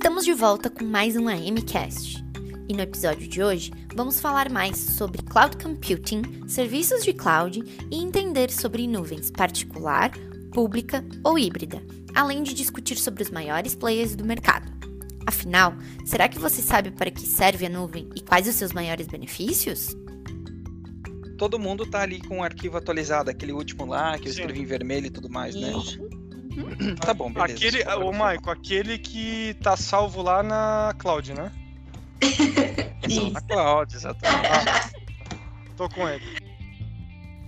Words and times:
Estamos 0.00 0.24
de 0.24 0.32
volta 0.32 0.70
com 0.70 0.82
mais 0.82 1.14
um 1.14 1.28
AMcast. 1.28 2.24
E 2.66 2.72
no 2.72 2.80
episódio 2.80 3.28
de 3.28 3.42
hoje, 3.42 3.70
vamos 3.94 4.18
falar 4.18 4.48
mais 4.48 4.78
sobre 4.78 5.20
cloud 5.20 5.62
computing, 5.62 6.22
serviços 6.48 7.04
de 7.04 7.12
cloud 7.12 7.62
e 7.90 7.96
entender 8.02 8.50
sobre 8.50 8.88
nuvens 8.88 9.30
particular, 9.30 10.10
pública 10.54 11.04
ou 11.22 11.38
híbrida, 11.38 11.82
além 12.14 12.42
de 12.42 12.54
discutir 12.54 12.96
sobre 12.96 13.22
os 13.22 13.30
maiores 13.30 13.74
players 13.74 14.16
do 14.16 14.24
mercado. 14.24 14.72
Afinal, 15.26 15.74
será 16.06 16.30
que 16.30 16.38
você 16.38 16.62
sabe 16.62 16.90
para 16.90 17.10
que 17.10 17.26
serve 17.26 17.66
a 17.66 17.68
nuvem 17.68 18.08
e 18.16 18.22
quais 18.22 18.48
os 18.48 18.54
seus 18.54 18.72
maiores 18.72 19.06
benefícios? 19.06 19.94
Todo 21.36 21.58
mundo 21.58 21.84
tá 21.84 22.00
ali 22.00 22.22
com 22.22 22.38
o 22.38 22.42
arquivo 22.42 22.78
atualizado, 22.78 23.28
aquele 23.28 23.52
último 23.52 23.84
lá, 23.84 24.16
que 24.18 24.28
eu 24.28 24.32
Sim. 24.32 24.40
escrevi 24.40 24.60
em 24.60 24.66
vermelho 24.66 25.08
e 25.08 25.10
tudo 25.10 25.28
mais, 25.28 25.54
né? 25.54 25.74
Isso. 26.50 26.96
Tá 26.96 27.14
bom, 27.14 27.32
beleza. 27.32 27.54
Aquele, 27.54 27.82
ô 27.84 28.00
não 28.00 28.12
Maico, 28.12 28.50
aquele 28.50 28.98
que 28.98 29.54
tá 29.62 29.76
salvo 29.76 30.22
lá 30.22 30.42
na 30.42 30.94
cloud, 30.98 31.32
né? 31.32 31.52
foi 33.02 33.30
Na 33.30 33.40
cloud, 33.40 33.94
exatamente. 33.94 34.50
Ah, 35.32 35.76
tô 35.76 35.88
com 35.88 36.08
ele. 36.08 36.24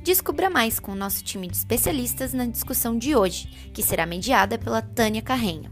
Descubra 0.03 0.49
mais 0.49 0.81
com 0.81 0.93
o 0.93 0.97
nosso 0.97 1.23
time 1.23 1.47
de 1.47 1.57
especialistas 1.57 2.33
na 2.33 2.47
discussão 2.47 2.97
de 2.99 3.15
hoje, 3.15 3.47
que 3.73 3.83
será 3.83 4.07
mediada 4.07 4.59
pela 4.59 4.81
Tânia 4.81 5.23
Carrenho. 5.23 5.71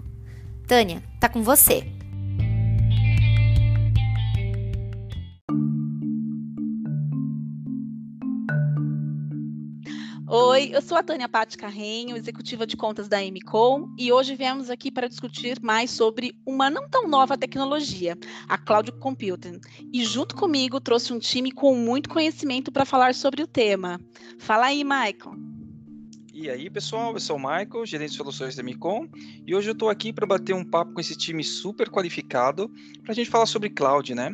Tânia, 0.66 1.02
tá 1.18 1.28
com 1.28 1.42
você. 1.42 1.90
Eu 10.72 10.80
sou 10.80 10.96
a 10.96 11.02
Tânia 11.02 11.28
Patti 11.28 11.58
Carrenho, 11.58 12.16
executiva 12.16 12.64
de 12.64 12.76
contas 12.76 13.08
da 13.08 13.18
MCOM, 13.20 13.92
e 13.98 14.12
hoje 14.12 14.36
viemos 14.36 14.70
aqui 14.70 14.88
para 14.88 15.08
discutir 15.08 15.58
mais 15.60 15.90
sobre 15.90 16.32
uma 16.46 16.70
não 16.70 16.88
tão 16.88 17.08
nova 17.08 17.36
tecnologia, 17.36 18.16
a 18.48 18.56
Cloud 18.56 18.92
Computing. 18.92 19.60
E 19.92 20.04
junto 20.04 20.36
comigo 20.36 20.80
trouxe 20.80 21.12
um 21.12 21.18
time 21.18 21.50
com 21.50 21.74
muito 21.74 22.08
conhecimento 22.08 22.70
para 22.70 22.84
falar 22.84 23.16
sobre 23.16 23.42
o 23.42 23.48
tema. 23.48 24.00
Fala 24.38 24.66
aí, 24.66 24.84
Michael. 24.84 25.34
E 26.32 26.48
aí, 26.48 26.70
pessoal, 26.70 27.12
eu 27.12 27.20
sou 27.20 27.36
o 27.36 27.40
Michael, 27.40 27.84
gerente 27.84 28.12
de 28.12 28.16
soluções 28.16 28.54
da 28.54 28.62
Micom, 28.62 29.08
e 29.44 29.54
hoje 29.54 29.68
eu 29.68 29.72
estou 29.72 29.90
aqui 29.90 30.12
para 30.12 30.24
bater 30.24 30.54
um 30.54 30.64
papo 30.64 30.94
com 30.94 31.00
esse 31.00 31.18
time 31.18 31.42
super 31.42 31.90
qualificado 31.90 32.70
para 33.02 33.10
a 33.10 33.14
gente 33.14 33.28
falar 33.28 33.46
sobre 33.46 33.70
cloud, 33.70 34.14
né? 34.14 34.30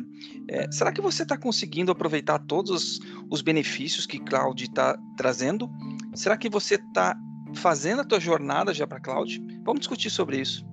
É, 0.47 0.71
será 0.71 0.91
que 0.91 1.01
você 1.01 1.23
está 1.23 1.35
conseguindo 1.35 1.91
aproveitar 1.91 2.37
todos 2.37 2.71
os, 2.71 2.99
os 3.29 3.41
benefícios 3.41 4.05
que 4.05 4.19
cloud 4.19 4.63
está 4.63 4.97
trazendo? 5.17 5.67
Será 6.17 6.35
que 6.35 6.49
você 6.49 6.75
está 6.75 7.15
fazendo 7.53 8.01
a 8.01 8.03
tua 8.03 8.19
jornada 8.19 8.73
já 8.73 8.87
para 8.87 8.99
cloud? 8.99 9.39
Vamos 9.63 9.81
discutir 9.81 10.09
sobre 10.09 10.41
isso. 10.41 10.65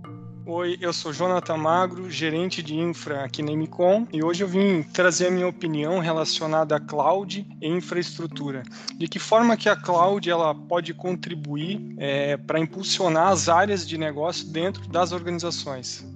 Oi, 0.46 0.78
eu 0.80 0.90
sou 0.90 1.12
Jonathan 1.12 1.58
Magro, 1.58 2.10
gerente 2.10 2.62
de 2.62 2.74
infra 2.74 3.24
aqui 3.24 3.42
na 3.42 3.52
MCOM, 3.52 4.06
e 4.10 4.24
hoje 4.24 4.42
eu 4.42 4.48
vim 4.48 4.82
trazer 4.82 5.26
a 5.26 5.30
minha 5.30 5.46
opinião 5.46 5.98
relacionada 5.98 6.76
a 6.76 6.80
cloud 6.80 7.46
e 7.60 7.68
infraestrutura. 7.68 8.62
De 8.96 9.06
que 9.06 9.18
forma 9.18 9.54
que 9.54 9.68
a 9.68 9.76
cloud 9.76 10.30
ela 10.30 10.54
pode 10.54 10.94
contribuir 10.94 11.94
é, 11.98 12.38
para 12.38 12.58
impulsionar 12.58 13.28
as 13.28 13.46
áreas 13.46 13.86
de 13.86 13.98
negócio 13.98 14.48
dentro 14.48 14.88
das 14.88 15.12
organizações. 15.12 16.06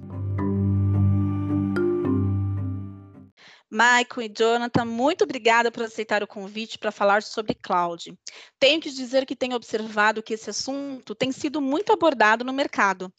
Michael 3.70 4.22
e 4.22 4.33
Jonathan, 4.34 4.84
muito 4.84 5.24
obrigada 5.24 5.70
por 5.70 5.83
aceitar 5.83 6.22
o 6.22 6.27
convite 6.27 6.78
para 6.78 6.91
falar 6.91 7.22
sobre 7.22 7.55
cloud. 7.55 8.19
Tenho 8.58 8.80
que 8.80 8.91
dizer 8.91 9.27
que 9.27 9.36
tenho 9.36 9.55
observado 9.55 10.22
que 10.22 10.34
esse 10.34 10.48
assunto 10.48 11.14
tem 11.14 11.30
sido 11.30 11.60
muito 11.60 11.92
abordado 11.92 12.44
no 12.44 12.52
mercado, 12.52 13.12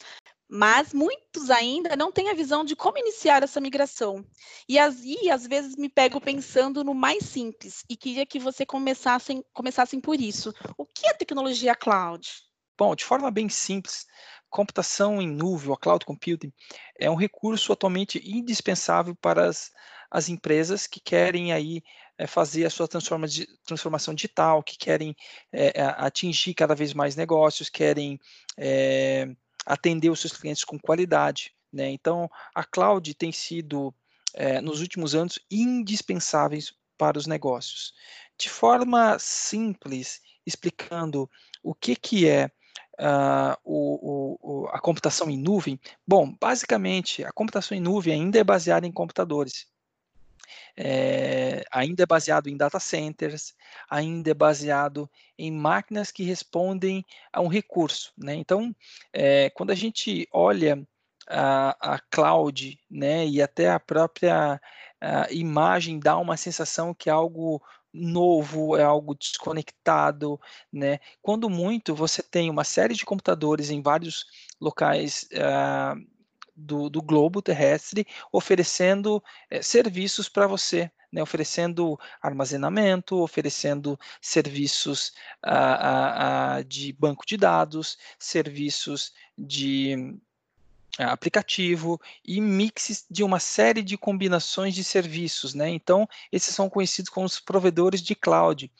mas 0.49 0.91
muitos 0.91 1.51
ainda 1.51 1.95
não 1.95 2.11
têm 2.11 2.29
a 2.29 2.33
visão 2.33 2.65
de 2.65 2.75
como 2.75 2.97
iniciar 2.97 3.43
essa 3.43 3.61
migração. 3.61 4.25
E, 4.67 4.77
e 4.77 5.29
às 5.29 5.45
vezes 5.45 5.75
me 5.75 5.87
pego 5.87 6.19
pensando 6.19 6.83
no 6.83 6.95
mais 6.95 7.25
simples 7.25 7.83
e 7.87 7.95
queria 7.95 8.25
que 8.25 8.39
você 8.39 8.65
começassem, 8.65 9.45
começassem 9.53 10.01
por 10.01 10.19
isso. 10.19 10.51
O 10.75 10.85
que 10.85 11.05
é 11.05 11.13
tecnologia 11.13 11.75
cloud? 11.75 12.27
Bom, 12.75 12.95
de 12.95 13.05
forma 13.05 13.29
bem 13.29 13.49
simples, 13.49 14.07
computação 14.49 15.21
em 15.21 15.27
nuvem, 15.27 15.69
ou 15.69 15.77
cloud 15.77 16.03
computing, 16.03 16.51
é 16.97 17.11
um 17.11 17.15
recurso 17.15 17.71
atualmente 17.71 18.19
indispensável 18.25 19.15
para 19.15 19.47
as, 19.47 19.69
as 20.09 20.29
empresas 20.29 20.87
que 20.87 20.99
querem 20.99 21.53
aí 21.53 21.83
é, 22.17 22.25
fazer 22.27 22.65
a 22.65 22.69
sua 22.69 22.87
transforma, 22.87 23.27
transformação 23.65 24.13
digital, 24.13 24.63
que 24.63 24.77
querem 24.77 25.15
é, 25.51 25.81
atingir 25.97 26.53
cada 26.53 26.75
vez 26.75 26.93
mais 26.93 27.15
negócios, 27.15 27.69
querem 27.69 28.19
atender 29.65 30.09
os 30.09 30.19
seus 30.19 30.33
clientes 30.33 30.63
com 30.63 30.77
qualidade. 30.77 31.53
Né? 31.71 31.89
Então, 31.91 32.29
a 32.53 32.63
cloud 32.63 33.13
tem 33.13 33.31
sido, 33.31 33.93
nos 34.61 34.81
últimos 34.81 35.15
anos, 35.15 35.39
indispensáveis 35.49 36.73
para 36.97 37.17
os 37.17 37.25
negócios. 37.25 37.93
De 38.37 38.49
forma 38.49 39.17
simples, 39.17 40.19
explicando 40.45 41.29
o 41.63 41.73
que, 41.73 41.95
que 41.95 42.27
é 42.27 42.49
Uh, 42.99 43.55
o, 43.63 44.37
o, 44.41 44.67
a 44.73 44.79
computação 44.81 45.29
em 45.29 45.37
nuvem? 45.37 45.79
Bom, 46.05 46.35
basicamente, 46.37 47.23
a 47.23 47.31
computação 47.31 47.77
em 47.77 47.79
nuvem 47.79 48.13
ainda 48.13 48.37
é 48.37 48.43
baseada 48.43 48.85
em 48.85 48.91
computadores. 48.91 49.67
É, 50.81 51.65
ainda 51.69 52.03
é 52.03 52.05
baseado 52.05 52.47
em 52.47 52.55
data 52.55 52.79
centers, 52.79 53.53
ainda 53.89 54.31
é 54.31 54.33
baseado 54.33 55.09
em 55.37 55.51
máquinas 55.51 56.09
que 56.09 56.23
respondem 56.23 57.05
a 57.33 57.41
um 57.41 57.47
recurso. 57.47 58.13
Né? 58.17 58.35
Então, 58.35 58.73
é, 59.11 59.49
quando 59.49 59.71
a 59.71 59.75
gente 59.75 60.25
olha 60.31 60.81
a, 61.27 61.95
a 61.95 61.99
cloud 62.09 62.79
né, 62.89 63.27
e 63.27 63.41
até 63.41 63.69
a 63.69 63.79
própria 63.79 64.59
a 65.01 65.31
imagem 65.31 65.99
dá 65.99 66.17
uma 66.17 66.35
sensação 66.35 66.93
que 66.93 67.09
é 67.09 67.13
algo 67.13 67.61
novo, 67.93 68.77
é 68.77 68.83
algo 68.83 69.15
desconectado, 69.15 70.39
né? 70.71 70.99
Quando 71.21 71.49
muito, 71.49 71.95
você 71.95 72.21
tem 72.21 72.49
uma 72.49 72.63
série 72.63 72.93
de 72.93 73.05
computadores 73.05 73.69
em 73.69 73.81
vários 73.81 74.25
locais 74.59 75.27
uh, 75.33 76.18
do, 76.59 76.89
do, 76.89 77.01
globo 77.01 77.41
terrestre 77.41 78.05
oferecendo 78.31 79.17
uh, 79.17 79.63
serviços 79.63 80.27
para 80.29 80.47
você, 80.47 80.91
né? 81.11 81.21
Oferecendo 81.21 81.99
armazenamento, 82.21 83.17
oferecendo 83.17 83.99
serviços 84.21 85.13
uh, 85.45 86.63
de 86.65 86.93
banco 86.93 87.25
de 87.25 87.37
dados, 87.37 87.97
serviços 88.17 89.13
de 89.37 90.19
aplicativo 90.97 91.99
e 92.25 92.41
mixes 92.41 93.05
de 93.09 93.23
uma 93.23 93.39
série 93.39 93.81
de 93.81 93.97
combinações 93.97 94.75
de 94.75 94.83
serviços, 94.83 95.53
né? 95.53 95.69
Então, 95.69 96.07
esses 96.31 96.53
são 96.53 96.69
conhecidos 96.69 97.09
como 97.09 97.25
os 97.25 97.39
provedores 97.39 98.01
de 98.01 98.15
cloud, 98.15 98.71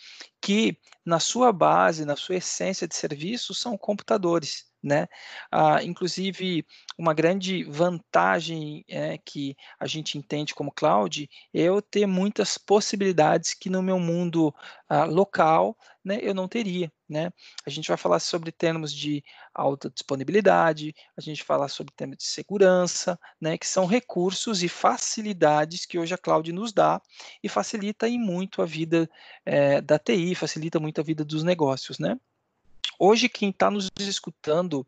que 0.41 0.77
na 1.05 1.19
sua 1.19 1.51
base, 1.51 2.05
na 2.05 2.15
sua 2.15 2.35
essência 2.35 2.87
de 2.87 2.95
serviço, 2.95 3.53
são 3.53 3.77
computadores, 3.77 4.68
né? 4.81 5.07
Ah, 5.51 5.83
inclusive, 5.83 6.65
uma 6.97 7.13
grande 7.13 7.63
vantagem 7.63 8.83
é, 8.87 9.17
que 9.17 9.55
a 9.79 9.87
gente 9.87 10.17
entende 10.17 10.55
como 10.55 10.71
cloud 10.71 11.29
é 11.53 11.61
eu 11.61 11.81
ter 11.81 12.05
muitas 12.05 12.57
possibilidades 12.57 13.53
que 13.53 13.69
no 13.69 13.81
meu 13.81 13.99
mundo 13.99 14.53
ah, 14.87 15.03
local 15.05 15.77
né, 16.03 16.19
eu 16.21 16.33
não 16.33 16.47
teria. 16.47 16.91
Né? 17.07 17.31
A 17.65 17.69
gente 17.69 17.87
vai 17.87 17.97
falar 17.97 18.19
sobre 18.19 18.51
termos 18.51 18.93
de 18.93 19.23
alta 19.53 19.89
disponibilidade, 19.89 20.93
a 21.17 21.21
gente 21.21 21.39
vai 21.39 21.47
falar 21.47 21.67
sobre 21.67 21.93
termos 21.95 22.17
de 22.17 22.25
segurança, 22.25 23.19
né, 23.41 23.57
que 23.57 23.67
são 23.67 23.85
recursos 23.85 24.61
e 24.61 24.69
facilidades 24.69 25.85
que 25.85 25.97
hoje 25.97 26.13
a 26.13 26.17
cloud 26.17 26.51
nos 26.53 26.71
dá 26.71 27.01
e 27.43 27.49
facilita 27.49 28.07
muito 28.09 28.61
a 28.61 28.65
vida 28.65 29.09
é, 29.45 29.81
da 29.81 29.97
TI, 29.97 30.35
facilita 30.35 30.79
muito 30.79 31.01
a 31.01 31.03
vida 31.03 31.25
dos 31.25 31.43
negócios. 31.43 31.97
Né? 31.97 32.15
Hoje, 32.97 33.29
quem 33.29 33.49
está 33.49 33.69
nos 33.69 33.89
escutando, 33.99 34.85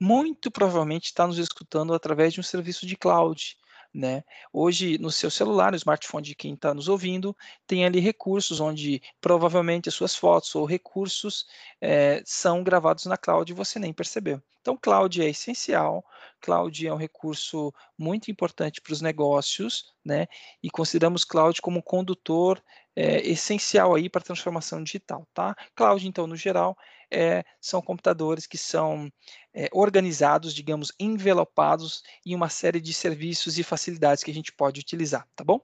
muito 0.00 0.50
provavelmente 0.50 1.06
está 1.06 1.26
nos 1.26 1.38
escutando 1.38 1.94
através 1.94 2.34
de 2.34 2.40
um 2.40 2.42
serviço 2.42 2.86
de 2.86 2.96
cloud. 2.96 3.56
Né? 3.94 4.24
Hoje, 4.52 4.96
no 4.98 5.10
seu 5.10 5.30
celular, 5.30 5.70
no 5.70 5.76
smartphone 5.76 6.24
de 6.24 6.34
quem 6.34 6.54
está 6.54 6.72
nos 6.72 6.88
ouvindo, 6.88 7.36
tem 7.66 7.84
ali 7.84 8.00
recursos 8.00 8.58
onde 8.58 9.02
provavelmente 9.20 9.88
as 9.88 9.94
suas 9.94 10.16
fotos 10.16 10.54
ou 10.54 10.64
recursos 10.64 11.46
é, 11.78 12.22
são 12.24 12.62
gravados 12.62 13.04
na 13.04 13.18
cloud 13.18 13.52
e 13.52 13.54
você 13.54 13.78
nem 13.78 13.92
percebeu. 13.92 14.42
Então, 14.62 14.76
cloud 14.76 15.20
é 15.20 15.28
essencial, 15.28 16.04
cloud 16.40 16.86
é 16.86 16.94
um 16.94 16.96
recurso 16.96 17.74
muito 17.98 18.30
importante 18.30 18.80
para 18.80 18.92
os 18.92 19.00
negócios, 19.00 19.92
né? 20.04 20.28
E 20.62 20.70
consideramos 20.70 21.24
cloud 21.24 21.60
como 21.60 21.78
um 21.78 21.82
condutor 21.82 22.62
é, 22.94 23.28
essencial 23.28 23.94
aí 23.94 24.08
para 24.08 24.20
a 24.20 24.24
transformação 24.24 24.82
digital, 24.82 25.26
tá? 25.34 25.56
Cloud, 25.74 26.06
então, 26.06 26.28
no 26.28 26.36
geral, 26.36 26.78
é, 27.12 27.44
são 27.60 27.82
computadores 27.82 28.46
que 28.46 28.58
são 28.58 29.12
é, 29.54 29.68
organizados, 29.72 30.54
digamos, 30.54 30.92
envelopados 30.98 32.02
em 32.24 32.34
uma 32.34 32.48
série 32.48 32.80
de 32.80 32.92
serviços 32.94 33.58
e 33.58 33.62
facilidades 33.62 34.24
que 34.24 34.30
a 34.30 34.34
gente 34.34 34.52
pode 34.52 34.80
utilizar, 34.80 35.26
tá 35.36 35.44
bom? 35.44 35.60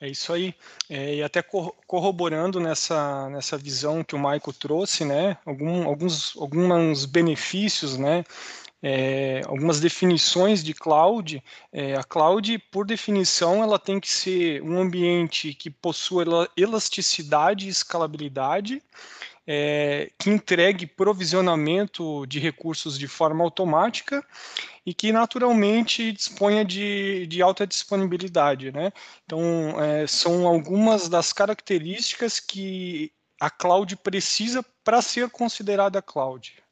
É 0.00 0.08
isso 0.08 0.32
aí. 0.32 0.54
É, 0.88 1.16
e 1.16 1.22
até 1.22 1.42
corroborando 1.86 2.60
nessa, 2.60 3.28
nessa 3.30 3.58
visão 3.58 4.04
que 4.04 4.14
o 4.14 4.18
Michael 4.18 4.52
trouxe, 4.58 5.04
né? 5.04 5.38
Algum, 5.44 5.88
alguns, 5.88 6.36
alguns 6.36 7.04
benefícios, 7.04 7.96
né? 7.96 8.24
é, 8.82 9.42
algumas 9.46 9.80
definições 9.80 10.62
de 10.62 10.72
cloud. 10.72 11.42
É, 11.72 11.96
a 11.96 12.04
cloud, 12.04 12.58
por 12.70 12.86
definição, 12.86 13.62
ela 13.62 13.78
tem 13.78 13.98
que 13.98 14.08
ser 14.08 14.62
um 14.62 14.78
ambiente 14.80 15.52
que 15.54 15.70
possua 15.70 16.48
elasticidade 16.56 17.66
e 17.66 17.70
escalabilidade, 17.70 18.82
é, 19.50 20.10
que 20.18 20.28
entregue 20.28 20.86
provisionamento 20.86 22.26
de 22.26 22.38
recursos 22.38 22.98
de 22.98 23.08
forma 23.08 23.42
automática 23.42 24.22
e 24.84 24.92
que 24.92 25.10
naturalmente 25.10 26.12
disponha 26.12 26.62
de, 26.62 27.26
de 27.26 27.40
alta 27.40 27.66
disponibilidade. 27.66 28.70
Né? 28.70 28.92
Então, 29.24 29.82
é, 29.82 30.06
são 30.06 30.46
algumas 30.46 31.08
das 31.08 31.32
características 31.32 32.38
que 32.38 33.10
a 33.40 33.48
cloud 33.48 33.96
precisa 33.96 34.62
para 34.84 35.00
ser 35.00 35.30
considerada 35.30 36.02
cloud. 36.02 36.62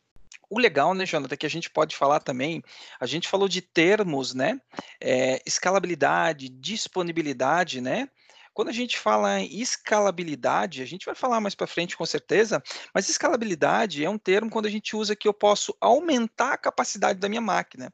O 0.50 0.58
legal, 0.58 0.92
né, 0.92 1.06
Jonathan, 1.06 1.34
é 1.34 1.36
que 1.38 1.46
a 1.46 1.50
gente 1.50 1.70
pode 1.70 1.96
falar 1.96 2.20
também, 2.20 2.62
a 3.00 3.06
gente 3.06 3.26
falou 3.26 3.48
de 3.48 3.62
termos, 3.62 4.34
né, 4.34 4.60
é, 5.00 5.40
escalabilidade, 5.46 6.48
disponibilidade, 6.48 7.80
né, 7.80 8.08
quando 8.56 8.70
a 8.70 8.72
gente 8.72 8.98
fala 8.98 9.38
em 9.38 9.60
escalabilidade, 9.60 10.80
a 10.80 10.86
gente 10.86 11.04
vai 11.04 11.14
falar 11.14 11.42
mais 11.42 11.54
para 11.54 11.66
frente 11.66 11.94
com 11.94 12.06
certeza, 12.06 12.62
mas 12.94 13.06
escalabilidade 13.06 14.02
é 14.02 14.08
um 14.08 14.16
termo 14.16 14.50
quando 14.50 14.64
a 14.64 14.70
gente 14.70 14.96
usa 14.96 15.14
que 15.14 15.28
eu 15.28 15.34
posso 15.34 15.76
aumentar 15.78 16.54
a 16.54 16.56
capacidade 16.56 17.20
da 17.20 17.28
minha 17.28 17.42
máquina. 17.42 17.92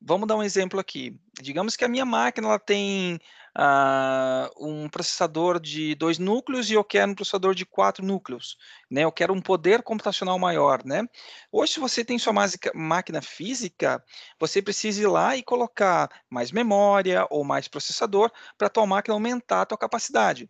Vamos 0.00 0.26
dar 0.26 0.36
um 0.36 0.42
exemplo 0.42 0.80
aqui. 0.80 1.14
Digamos 1.42 1.76
que 1.76 1.84
a 1.84 1.88
minha 1.88 2.06
máquina 2.06 2.48
ela 2.48 2.58
tem 2.58 3.20
uh, 3.58 4.48
um 4.64 4.88
processador 4.88 5.58
de 5.60 5.94
dois 5.96 6.18
núcleos 6.18 6.70
e 6.70 6.74
eu 6.74 6.84
quero 6.84 7.10
um 7.10 7.14
processador 7.14 7.54
de 7.54 7.66
quatro 7.66 8.04
núcleos, 8.04 8.56
né? 8.90 9.02
Eu 9.02 9.12
quero 9.12 9.34
um 9.34 9.40
poder 9.40 9.82
computacional 9.82 10.38
maior, 10.38 10.84
né? 10.84 11.04
Hoje, 11.50 11.74
se 11.74 11.80
você 11.80 12.04
tem 12.04 12.18
sua 12.18 12.32
máquina 12.74 13.20
física, 13.20 14.02
você 14.38 14.62
precisa 14.62 15.02
ir 15.02 15.08
lá 15.08 15.36
e 15.36 15.42
colocar 15.42 16.08
mais 16.30 16.52
memória 16.52 17.26
ou 17.30 17.44
mais 17.44 17.66
processador 17.66 18.30
para 18.56 18.68
a 18.68 18.70
tua 18.70 18.86
máquina 18.86 19.14
aumentar 19.14 19.62
a 19.62 19.66
tua 19.66 19.78
capacidade. 19.78 20.48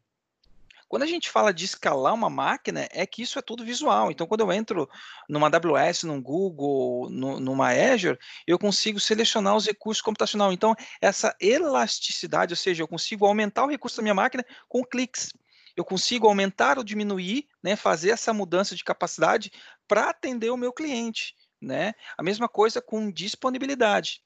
Quando 0.88 1.02
a 1.02 1.06
gente 1.06 1.29
fala 1.29 1.52
de 1.52 1.67
escalar 1.67 2.14
uma 2.14 2.31
máquina, 2.31 2.88
é 2.90 3.06
que 3.06 3.23
isso 3.23 3.38
é 3.38 3.43
tudo 3.43 3.64
visual. 3.64 4.11
Então, 4.11 4.26
quando 4.26 4.40
eu 4.40 4.50
entro 4.50 4.88
numa 5.29 5.49
AWS, 5.49 6.05
num 6.05 6.20
Google, 6.20 7.11
no, 7.11 7.38
numa 7.38 7.69
Azure, 7.69 8.19
eu 8.46 8.58
consigo 8.58 8.99
selecionar 8.99 9.55
os 9.55 9.67
recursos 9.67 10.00
computacionais. 10.00 10.55
Então, 10.55 10.75
essa 11.00 11.37
elasticidade, 11.40 12.55
ou 12.55 12.56
seja, 12.56 12.82
eu 12.82 12.88
consigo 12.88 13.26
aumentar 13.26 13.64
o 13.64 13.69
recurso 13.69 13.99
da 13.99 14.02
minha 14.02 14.14
máquina 14.14 14.43
com 14.67 14.82
cliques. 14.82 15.31
Eu 15.76 15.85
consigo 15.85 16.26
aumentar 16.26 16.79
ou 16.79 16.85
diminuir, 16.85 17.46
né, 17.62 17.76
fazer 17.76 18.11
essa 18.11 18.32
mudança 18.32 18.75
de 18.75 18.82
capacidade 18.82 19.52
para 19.87 20.08
atender 20.08 20.50
o 20.50 20.56
meu 20.56 20.73
cliente. 20.73 21.37
Né? 21.61 21.93
A 22.17 22.23
mesma 22.23 22.49
coisa 22.49 22.81
com 22.81 23.11
disponibilidade. 23.11 24.23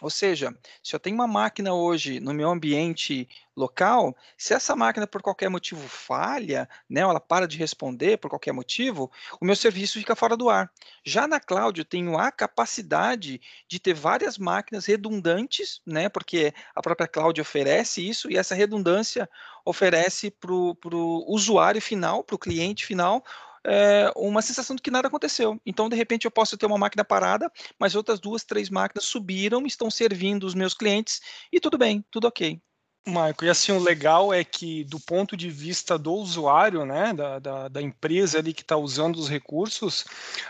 Ou 0.00 0.10
seja, 0.10 0.56
se 0.82 0.94
eu 0.94 1.00
tenho 1.00 1.16
uma 1.16 1.26
máquina 1.26 1.74
hoje 1.74 2.20
no 2.20 2.32
meu 2.32 2.48
ambiente 2.50 3.28
local, 3.56 4.16
se 4.36 4.54
essa 4.54 4.76
máquina 4.76 5.08
por 5.08 5.20
qualquer 5.20 5.48
motivo 5.48 5.88
falha, 5.88 6.68
né, 6.88 7.00
ela 7.00 7.18
para 7.18 7.48
de 7.48 7.58
responder 7.58 8.16
por 8.18 8.30
qualquer 8.30 8.52
motivo, 8.52 9.10
o 9.40 9.44
meu 9.44 9.56
serviço 9.56 9.98
fica 9.98 10.14
fora 10.14 10.36
do 10.36 10.48
ar. 10.48 10.70
Já 11.04 11.26
na 11.26 11.40
cloud 11.40 11.80
eu 11.80 11.84
tenho 11.84 12.16
a 12.16 12.30
capacidade 12.30 13.40
de 13.66 13.80
ter 13.80 13.94
várias 13.94 14.38
máquinas 14.38 14.86
redundantes, 14.86 15.80
né, 15.84 16.08
porque 16.08 16.54
a 16.76 16.80
própria 16.80 17.08
cloud 17.08 17.40
oferece 17.40 18.08
isso 18.08 18.30
e 18.30 18.36
essa 18.36 18.54
redundância 18.54 19.28
oferece 19.64 20.30
para 20.30 20.52
o 20.52 21.24
usuário 21.26 21.82
final, 21.82 22.22
para 22.22 22.36
o 22.36 22.38
cliente 22.38 22.86
final, 22.86 23.24
é, 23.68 24.10
uma 24.16 24.42
sensação 24.42 24.74
de 24.74 24.82
que 24.82 24.90
nada 24.90 25.08
aconteceu. 25.08 25.60
Então, 25.64 25.88
de 25.88 25.96
repente, 25.96 26.24
eu 26.24 26.30
posso 26.30 26.56
ter 26.56 26.66
uma 26.66 26.78
máquina 26.78 27.04
parada, 27.04 27.50
mas 27.78 27.94
outras 27.94 28.18
duas, 28.18 28.44
três 28.44 28.70
máquinas 28.70 29.04
subiram, 29.04 29.66
estão 29.66 29.90
servindo 29.90 30.44
os 30.44 30.54
meus 30.54 30.74
clientes 30.74 31.20
e 31.52 31.60
tudo 31.60 31.76
bem, 31.76 32.04
tudo 32.10 32.26
ok. 32.26 32.60
Marco, 33.08 33.44
e 33.44 33.48
assim, 33.48 33.72
o 33.72 33.78
legal 33.78 34.32
é 34.32 34.44
que 34.44 34.84
do 34.84 35.00
ponto 35.00 35.36
de 35.36 35.48
vista 35.48 35.98
do 35.98 36.12
usuário, 36.12 36.84
né, 36.84 37.12
da, 37.12 37.38
da, 37.38 37.68
da 37.68 37.82
empresa 37.82 38.38
ali 38.38 38.52
que 38.52 38.62
está 38.62 38.76
usando 38.76 39.16
os 39.16 39.28
recursos, 39.28 40.04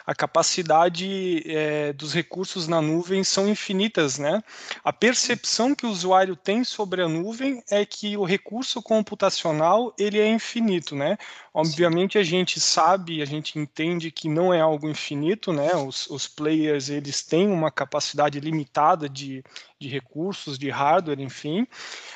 a 0.06 0.14
capacidade 0.14 1.42
é, 1.46 1.92
dos 1.92 2.12
recursos 2.12 2.66
na 2.66 2.82
nuvem 2.82 3.22
são 3.22 3.48
infinitas, 3.48 4.18
né? 4.18 4.42
A 4.82 4.92
percepção 4.92 5.74
que 5.74 5.86
o 5.86 5.90
usuário 5.90 6.34
tem 6.34 6.64
sobre 6.64 7.02
a 7.02 7.08
nuvem 7.08 7.62
é 7.70 7.84
que 7.86 8.16
o 8.16 8.24
recurso 8.24 8.82
computacional, 8.82 9.94
ele 9.98 10.18
é 10.18 10.28
infinito, 10.28 10.96
né? 10.96 11.16
Obviamente 11.54 12.18
a 12.18 12.22
gente 12.22 12.60
sabe, 12.60 13.20
a 13.20 13.24
gente 13.24 13.58
entende 13.58 14.10
que 14.10 14.28
não 14.28 14.54
é 14.54 14.60
algo 14.60 14.88
infinito, 14.88 15.52
né? 15.52 15.74
Os, 15.74 16.08
os 16.08 16.28
players, 16.28 16.88
eles 16.88 17.22
têm 17.22 17.48
uma 17.48 17.70
capacidade 17.70 18.38
limitada 18.38 19.08
de, 19.08 19.42
de 19.80 19.88
recursos, 19.88 20.58
de 20.58 20.70
hardware, 20.70 21.20
enfim, 21.20 21.66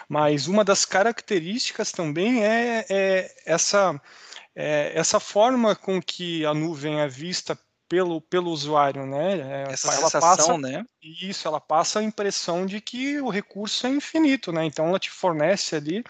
mas 0.09 0.47
uma 0.47 0.65
das 0.65 0.85
características 0.85 1.93
também 1.93 2.45
é, 2.45 2.87
é 2.89 3.35
essa, 3.47 4.01
é, 4.55 4.93
essa 4.95 5.21
forma 5.21 5.77
com 5.77 6.01
que 6.01 6.45
a 6.45 6.53
nuvem 6.53 7.01
é 7.01 7.09
vista 7.09 7.59
pelo, 7.93 8.23
pelo 8.23 8.51
usuário, 8.51 9.05
né? 9.05 9.65
É, 9.69 9.73
essa 9.73 9.89
ela 9.89 10.09
sensação, 10.09 10.21
passa, 10.21 10.59
né? 10.59 10.83
Isso, 11.03 11.47
ela 11.47 11.61
passa 11.61 12.01
a 12.01 12.03
impressão 12.03 12.65
de 12.65 12.81
que 12.81 13.21
o 13.21 13.29
recurso 13.29 13.87
é 13.87 13.91
infinito, 13.91 14.51
né? 14.51 14.65
Então 14.65 14.87
ela 14.89 14.99
te 14.99 15.11
fornece 15.11 15.77
ali 15.77 16.03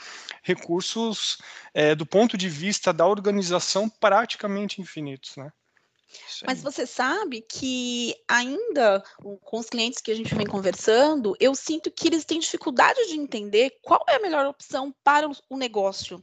recursos 0.45 1.39
é, 1.75 1.93
do 1.97 2.07
ponto 2.07 2.39
de 2.39 2.49
vista 2.49 2.93
da 2.93 3.05
organização 3.05 3.89
praticamente 3.89 4.81
infinitos, 4.81 5.37
né? 5.37 5.53
Mas 6.47 6.63
você 6.63 6.87
sabe 6.87 7.41
que 7.41 8.15
ainda 8.29 9.03
com 9.43 9.59
os 9.59 9.69
clientes 9.69 10.01
que 10.01 10.11
a 10.11 10.15
gente 10.15 10.35
vem 10.35 10.47
conversando, 10.47 11.37
eu 11.41 11.55
sinto 11.55 11.91
que 11.91 12.09
eles 12.09 12.25
têm 12.25 12.39
dificuldade 12.39 13.07
de 13.07 13.15
entender 13.15 13.79
qual 13.83 14.05
é 14.09 14.17
a 14.17 14.21
melhor 14.21 14.47
opção 14.47 14.95
para 15.03 15.29
o 15.49 15.57
negócio. 15.57 16.23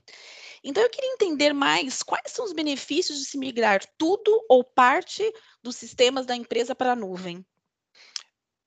Então 0.64 0.84
eu 0.84 0.90
queria 0.90 1.14
entender 1.14 1.54
mais 1.54 2.04
quais 2.04 2.32
são 2.32 2.46
os 2.46 2.54
benefícios 2.54 3.20
de 3.20 3.26
se 3.26 3.38
migrar 3.38 3.82
tudo 3.98 4.44
ou 4.50 4.64
parte 4.64 5.24
dos 5.64 5.76
sistemas 5.76 6.26
da 6.26 6.36
empresa 6.36 6.76
para 6.76 6.92
a 6.92 6.96
nuvem. 6.96 7.46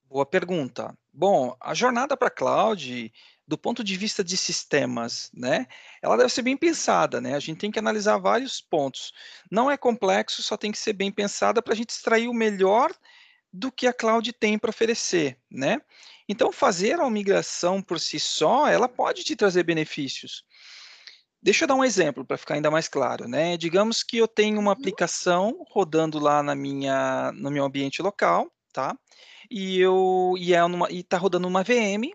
Boa 0.04 0.26
pergunta. 0.26 0.96
Bom, 1.12 1.56
a 1.60 1.74
jornada 1.74 2.16
para 2.16 2.28
a 2.28 2.30
cloud 2.30 3.12
do 3.46 3.58
ponto 3.58 3.82
de 3.82 3.96
vista 3.96 4.22
de 4.22 4.36
sistemas, 4.36 5.30
né, 5.34 5.66
ela 6.00 6.16
deve 6.16 6.28
ser 6.28 6.42
bem 6.42 6.56
pensada, 6.56 7.20
né? 7.20 7.34
A 7.34 7.40
gente 7.40 7.58
tem 7.58 7.70
que 7.70 7.78
analisar 7.78 8.16
vários 8.18 8.60
pontos. 8.60 9.12
Não 9.50 9.70
é 9.70 9.76
complexo, 9.76 10.42
só 10.42 10.56
tem 10.56 10.70
que 10.70 10.78
ser 10.78 10.92
bem 10.92 11.10
pensada 11.10 11.60
para 11.60 11.74
a 11.74 11.76
gente 11.76 11.90
extrair 11.90 12.28
o 12.28 12.34
melhor 12.34 12.92
do 13.52 13.70
que 13.70 13.86
a 13.86 13.92
cloud 13.92 14.32
tem 14.32 14.58
para 14.58 14.70
oferecer, 14.70 15.38
né? 15.50 15.80
Então, 16.28 16.50
fazer 16.50 16.98
a 17.00 17.10
migração 17.10 17.82
por 17.82 18.00
si 18.00 18.18
só, 18.18 18.66
ela 18.66 18.88
pode 18.88 19.24
te 19.24 19.36
trazer 19.36 19.64
benefícios. 19.64 20.44
Deixa 21.42 21.64
eu 21.64 21.68
dar 21.68 21.74
um 21.74 21.84
exemplo 21.84 22.24
para 22.24 22.38
ficar 22.38 22.54
ainda 22.54 22.70
mais 22.70 22.88
claro, 22.88 23.28
né? 23.28 23.56
Digamos 23.56 24.02
que 24.02 24.16
eu 24.16 24.28
tenho 24.28 24.58
uma 24.58 24.70
uhum. 24.70 24.78
aplicação 24.78 25.66
rodando 25.68 26.18
lá 26.18 26.42
na 26.42 26.54
minha, 26.54 27.32
no 27.32 27.50
meu 27.50 27.64
ambiente 27.64 28.00
local, 28.00 28.50
tá? 28.72 28.96
E 29.50 29.78
eu 29.78 30.34
e 30.38 30.54
é 30.54 30.60
e 30.90 31.00
está 31.00 31.18
rodando 31.18 31.48
uma 31.48 31.64
VM 31.64 32.14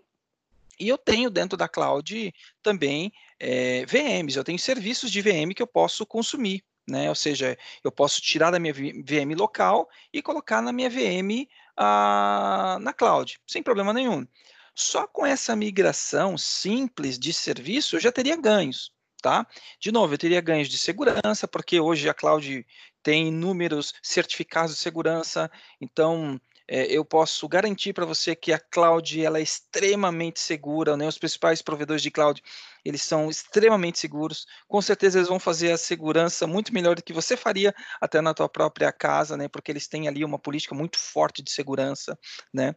e 0.79 0.88
eu 0.88 0.98
tenho 0.98 1.29
dentro 1.29 1.57
da 1.57 1.67
cloud 1.67 2.34
também 2.62 3.12
é, 3.39 3.79
eh, 3.79 3.86
VMs, 3.86 4.38
eu 4.38 4.43
tenho 4.43 4.60
serviços 4.60 5.12
de 5.12 5.22
VM 5.22 5.53
que 5.55 5.62
eu 5.62 5.67
posso 5.67 6.05
consumir, 6.05 6.63
né? 6.88 7.10
Ou 7.10 7.15
seja, 7.15 7.57
eu 7.84 7.91
posso 7.91 8.22
tirar 8.22 8.51
da 8.51 8.60
minha 8.60 8.74
VM 8.74 9.36
local 9.36 9.89
e 10.13 10.22
colocar 10.22 10.62
na 10.62 10.72
minha 10.72 10.89
VM 10.89 11.48
ah, 11.75 12.77
na 12.81 12.93
cloud, 12.93 13.39
sem 13.46 13.62
problema 13.62 13.93
nenhum. 13.93 14.25
Só 14.74 15.07
com 15.07 15.25
essa 15.25 15.55
migração 15.55 16.38
simples 16.38 17.17
de 17.17 17.34
serviço 17.34 17.96
eu 17.96 18.00
já 18.00 18.12
teria 18.12 18.36
ganhos, 18.36 18.91
tá? 19.22 19.46
De 19.79 19.91
novo, 19.91 20.13
eu 20.13 20.17
teria 20.17 20.39
ganhos 20.39 20.69
de 20.69 20.77
segurança, 20.77 21.48
porque 21.48 21.79
hoje 21.79 22.07
a 22.07 22.13
cloud 22.13 22.65
tem 23.03 23.29
inúmeros 23.29 23.93
certificados 24.03 24.75
de 24.75 24.81
segurança, 24.81 25.50
então 25.81 26.39
é, 26.68 26.86
eu 26.86 27.06
posso 27.06 27.48
garantir 27.48 27.94
para 27.94 28.06
você 28.06 28.36
que 28.36 28.52
a 28.52 28.60
cloud 28.60 29.24
ela 29.24 29.40
é 29.40 29.42
extremamente 29.42 30.40
segura, 30.40 30.98
né? 30.98 31.08
Os 31.08 31.18
principais 31.18 31.62
provedores 31.62 32.02
de 32.02 32.12
cloud 32.12 32.44
eles 32.84 33.02
são 33.02 33.30
extremamente 33.30 34.00
seguros. 34.00 34.46
Com 34.68 34.82
certeza 34.82 35.18
eles 35.18 35.30
vão 35.30 35.40
fazer 35.40 35.72
a 35.72 35.78
segurança 35.78 36.46
muito 36.46 36.74
melhor 36.74 36.96
do 36.96 37.04
que 37.04 37.14
você 37.14 37.38
faria 37.38 37.74
até 38.02 38.22
na 38.22 38.34
tua 38.34 38.50
própria 38.50 38.92
casa, 38.92 39.38
né? 39.38 39.48
Porque 39.48 39.72
eles 39.72 39.88
têm 39.88 40.08
ali 40.08 40.26
uma 40.26 40.40
política 40.40 40.76
muito 40.76 40.98
forte 40.98 41.42
de 41.42 41.52
segurança, 41.52 42.18
né? 42.54 42.76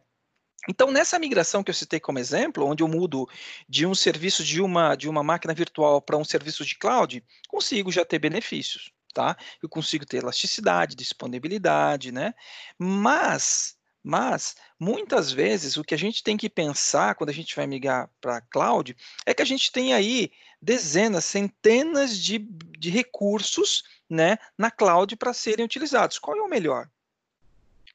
Então, 0.69 0.91
nessa 0.91 1.17
migração 1.17 1.63
que 1.63 1.71
eu 1.71 1.75
citei 1.75 1.99
como 1.99 2.19
exemplo, 2.19 2.67
onde 2.67 2.83
eu 2.83 2.87
mudo 2.87 3.27
de 3.67 3.85
um 3.85 3.95
serviço 3.95 4.43
de 4.43 4.61
uma, 4.61 4.95
de 4.95 5.09
uma 5.09 5.23
máquina 5.23 5.53
virtual 5.53 5.99
para 6.01 6.17
um 6.17 6.23
serviço 6.23 6.63
de 6.63 6.77
cloud, 6.77 7.23
consigo 7.49 7.91
já 7.91 8.05
ter 8.05 8.19
benefícios, 8.19 8.91
tá? 9.11 9.35
Eu 9.61 9.67
consigo 9.67 10.05
ter 10.05 10.17
elasticidade, 10.17 10.95
disponibilidade, 10.95 12.11
né? 12.11 12.33
Mas 12.77 13.75
mas, 14.03 14.55
muitas 14.79 15.31
vezes, 15.31 15.77
o 15.77 15.83
que 15.83 15.93
a 15.93 15.97
gente 15.97 16.23
tem 16.23 16.35
que 16.35 16.49
pensar 16.49 17.15
quando 17.15 17.29
a 17.29 17.33
gente 17.33 17.55
vai 17.55 17.67
migrar 17.67 18.09
para 18.19 18.41
cloud 18.41 18.95
é 19.25 19.33
que 19.33 19.41
a 19.41 19.45
gente 19.45 19.71
tem 19.71 19.93
aí 19.93 20.31
dezenas, 20.61 21.25
centenas 21.25 22.17
de, 22.17 22.39
de 22.39 22.89
recursos 22.89 23.83
né, 24.09 24.37
na 24.57 24.71
cloud 24.71 25.15
para 25.15 25.33
serem 25.33 25.65
utilizados. 25.65 26.17
Qual 26.17 26.35
é 26.37 26.41
o 26.41 26.47
melhor? 26.47 26.89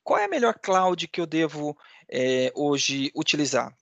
qual 0.07 0.21
é 0.21 0.25
a 0.27 0.29
melhor 0.29 0.55
cloud 0.55 1.09
que 1.09 1.21
eu 1.21 1.27
devo 1.27 1.77
é, 2.09 2.53
hoje 2.55 3.11
utilizar? 3.13 3.77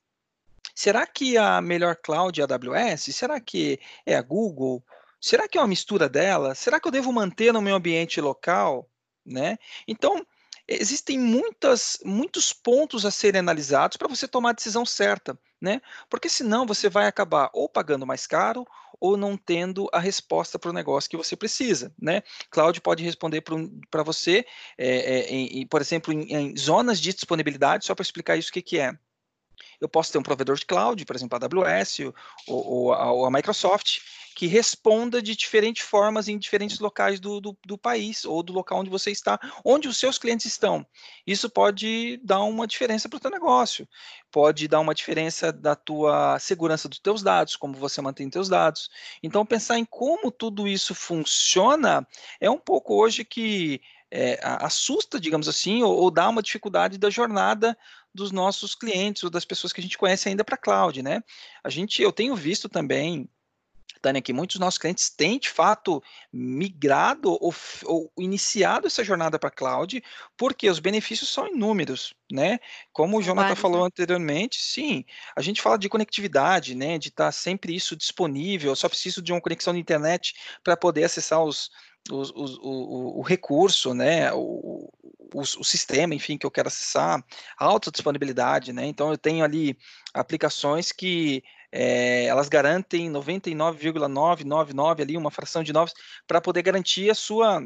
Será 0.74 1.06
que 1.06 1.36
a 1.36 1.60
melhor 1.60 1.96
cloud 1.96 2.40
é 2.40 2.44
a 2.44 2.46
AWS? 2.46 3.14
Será 3.14 3.38
que 3.38 3.78
é 4.06 4.16
a 4.16 4.22
Google? 4.22 4.82
Será 5.20 5.46
que 5.46 5.58
é 5.58 5.60
uma 5.60 5.66
mistura 5.66 6.08
dela? 6.08 6.54
Será 6.54 6.80
que 6.80 6.88
eu 6.88 6.92
devo 6.92 7.12
manter 7.12 7.52
no 7.52 7.60
meu 7.60 7.76
ambiente 7.76 8.22
local? 8.22 8.88
Né? 9.24 9.58
Então, 9.86 10.26
existem 10.66 11.18
muitas, 11.18 11.98
muitos 12.04 12.52
pontos 12.52 13.04
a 13.04 13.10
serem 13.10 13.40
analisados 13.40 13.96
para 13.96 14.08
você 14.08 14.26
tomar 14.26 14.50
a 14.50 14.54
decisão 14.54 14.84
certa, 14.84 15.38
né? 15.60 15.80
Porque 16.08 16.28
senão 16.28 16.66
você 16.66 16.88
vai 16.88 17.06
acabar 17.06 17.50
ou 17.52 17.68
pagando 17.68 18.06
mais 18.06 18.26
caro 18.26 18.66
ou 19.00 19.16
não 19.16 19.36
tendo 19.36 19.88
a 19.92 19.98
resposta 19.98 20.58
para 20.58 20.70
o 20.70 20.72
negócio 20.72 21.10
que 21.10 21.16
você 21.16 21.36
precisa, 21.36 21.94
né? 22.00 22.22
Cloud 22.50 22.80
pode 22.80 23.02
responder 23.02 23.42
para 23.90 24.02
você, 24.02 24.46
é, 24.78 24.88
é, 24.88 25.30
em, 25.30 25.66
por 25.66 25.80
exemplo, 25.80 26.12
em, 26.12 26.32
em, 26.32 26.56
zonas 26.56 27.00
de 27.00 27.12
disponibilidade, 27.12 27.84
só 27.84 27.94
para 27.94 28.02
explicar 28.02 28.36
isso 28.36 28.50
o 28.50 28.52
que, 28.52 28.62
que 28.62 28.78
é. 28.78 28.92
Eu 29.80 29.88
posso 29.88 30.10
ter 30.10 30.18
um 30.18 30.22
provedor 30.22 30.56
de 30.56 30.64
cloud, 30.64 31.04
por 31.04 31.14
exemplo, 31.14 31.38
a 31.38 31.44
AWS 31.44 32.00
ou, 32.00 32.14
ou, 32.46 32.92
a, 32.92 33.12
ou 33.12 33.26
a 33.26 33.30
Microsoft, 33.30 33.98
que 34.34 34.46
responda 34.46 35.22
de 35.22 35.36
diferentes 35.36 35.84
formas 35.84 36.26
em 36.28 36.36
diferentes 36.36 36.80
locais 36.80 37.20
do, 37.20 37.40
do, 37.40 37.56
do, 37.64 37.78
país 37.78 38.24
ou 38.24 38.42
do 38.42 38.52
local 38.52 38.80
onde 38.80 38.90
você 38.90 39.10
está, 39.10 39.38
onde 39.64 39.86
os 39.86 39.96
seus 39.96 40.18
clientes 40.18 40.46
estão. 40.46 40.84
Isso 41.26 41.48
pode 41.48 42.18
dar 42.22 42.42
uma 42.42 42.66
diferença 42.66 43.08
para 43.08 43.16
o 43.16 43.20
teu 43.20 43.30
negócio, 43.30 43.88
pode 44.32 44.66
dar 44.66 44.80
uma 44.80 44.94
diferença 44.94 45.52
da 45.52 45.76
tua 45.76 46.38
segurança 46.40 46.88
dos 46.88 46.98
teus 46.98 47.22
dados, 47.22 47.54
como 47.54 47.74
você 47.74 48.00
mantém 48.02 48.28
teus 48.28 48.48
dados. 48.48 48.90
Então, 49.22 49.46
pensar 49.46 49.78
em 49.78 49.84
como 49.84 50.30
tudo 50.30 50.66
isso 50.66 50.94
funciona 50.94 52.06
é 52.40 52.50
um 52.50 52.58
pouco 52.58 52.94
hoje 52.94 53.24
que 53.24 53.80
é, 54.10 54.38
assusta, 54.42 55.20
digamos 55.20 55.48
assim, 55.48 55.82
ou, 55.82 55.94
ou 55.94 56.10
dá 56.10 56.28
uma 56.28 56.42
dificuldade 56.42 56.98
da 56.98 57.10
jornada 57.10 57.76
dos 58.12 58.30
nossos 58.30 58.74
clientes 58.74 59.22
ou 59.24 59.30
das 59.30 59.44
pessoas 59.44 59.72
que 59.72 59.80
a 59.80 59.82
gente 59.82 59.98
conhece 59.98 60.28
ainda 60.28 60.44
para 60.44 60.56
cloud, 60.56 61.02
né? 61.02 61.22
A 61.62 61.68
gente, 61.68 62.00
eu 62.00 62.12
tenho 62.12 62.34
visto 62.36 62.68
também 62.68 63.28
Tânia, 64.04 64.20
que 64.20 64.34
muitos 64.34 64.56
dos 64.56 64.60
nossos 64.60 64.76
clientes 64.76 65.08
têm 65.08 65.38
de 65.38 65.48
fato 65.48 66.02
migrado 66.30 67.30
ou, 67.40 67.54
ou 67.84 68.12
iniciado 68.18 68.86
essa 68.86 69.02
jornada 69.02 69.38
para 69.38 69.50
cloud, 69.50 70.04
porque 70.36 70.68
os 70.68 70.78
benefícios 70.78 71.30
são 71.30 71.48
inúmeros, 71.48 72.14
né? 72.30 72.58
Como 72.92 73.16
o 73.16 73.22
Jonathan 73.22 73.56
falou 73.56 73.80
né? 73.80 73.86
anteriormente, 73.86 74.60
sim, 74.60 75.06
a 75.34 75.40
gente 75.40 75.62
fala 75.62 75.78
de 75.78 75.88
conectividade, 75.88 76.74
né? 76.74 76.98
De 76.98 77.08
estar 77.08 77.26
tá 77.26 77.32
sempre 77.32 77.74
isso 77.74 77.96
disponível, 77.96 78.72
eu 78.72 78.76
só 78.76 78.90
preciso 78.90 79.22
de 79.22 79.32
uma 79.32 79.40
conexão 79.40 79.72
de 79.72 79.80
internet 79.80 80.34
para 80.62 80.76
poder 80.76 81.04
acessar 81.04 81.42
os, 81.42 81.70
os, 82.10 82.30
os, 82.34 82.58
o, 82.58 83.20
o, 83.20 83.22
recurso, 83.22 83.94
né? 83.94 84.30
O, 84.34 84.90
o, 85.32 85.40
o, 85.40 85.64
sistema, 85.64 86.14
enfim, 86.14 86.36
que 86.36 86.44
eu 86.44 86.50
quero 86.50 86.68
acessar, 86.68 87.24
alta 87.56 87.90
disponibilidade, 87.90 88.70
né? 88.70 88.84
Então 88.84 89.10
eu 89.10 89.16
tenho 89.16 89.42
ali 89.42 89.78
aplicações 90.12 90.92
que 90.92 91.42
é, 91.76 92.26
elas 92.26 92.48
garantem 92.48 93.10
99,999 93.10 95.02
ali, 95.02 95.16
uma 95.16 95.32
fração 95.32 95.64
de 95.64 95.72
novos, 95.72 95.92
para 96.24 96.40
poder 96.40 96.62
garantir 96.62 97.10
a 97.10 97.14
sua 97.16 97.60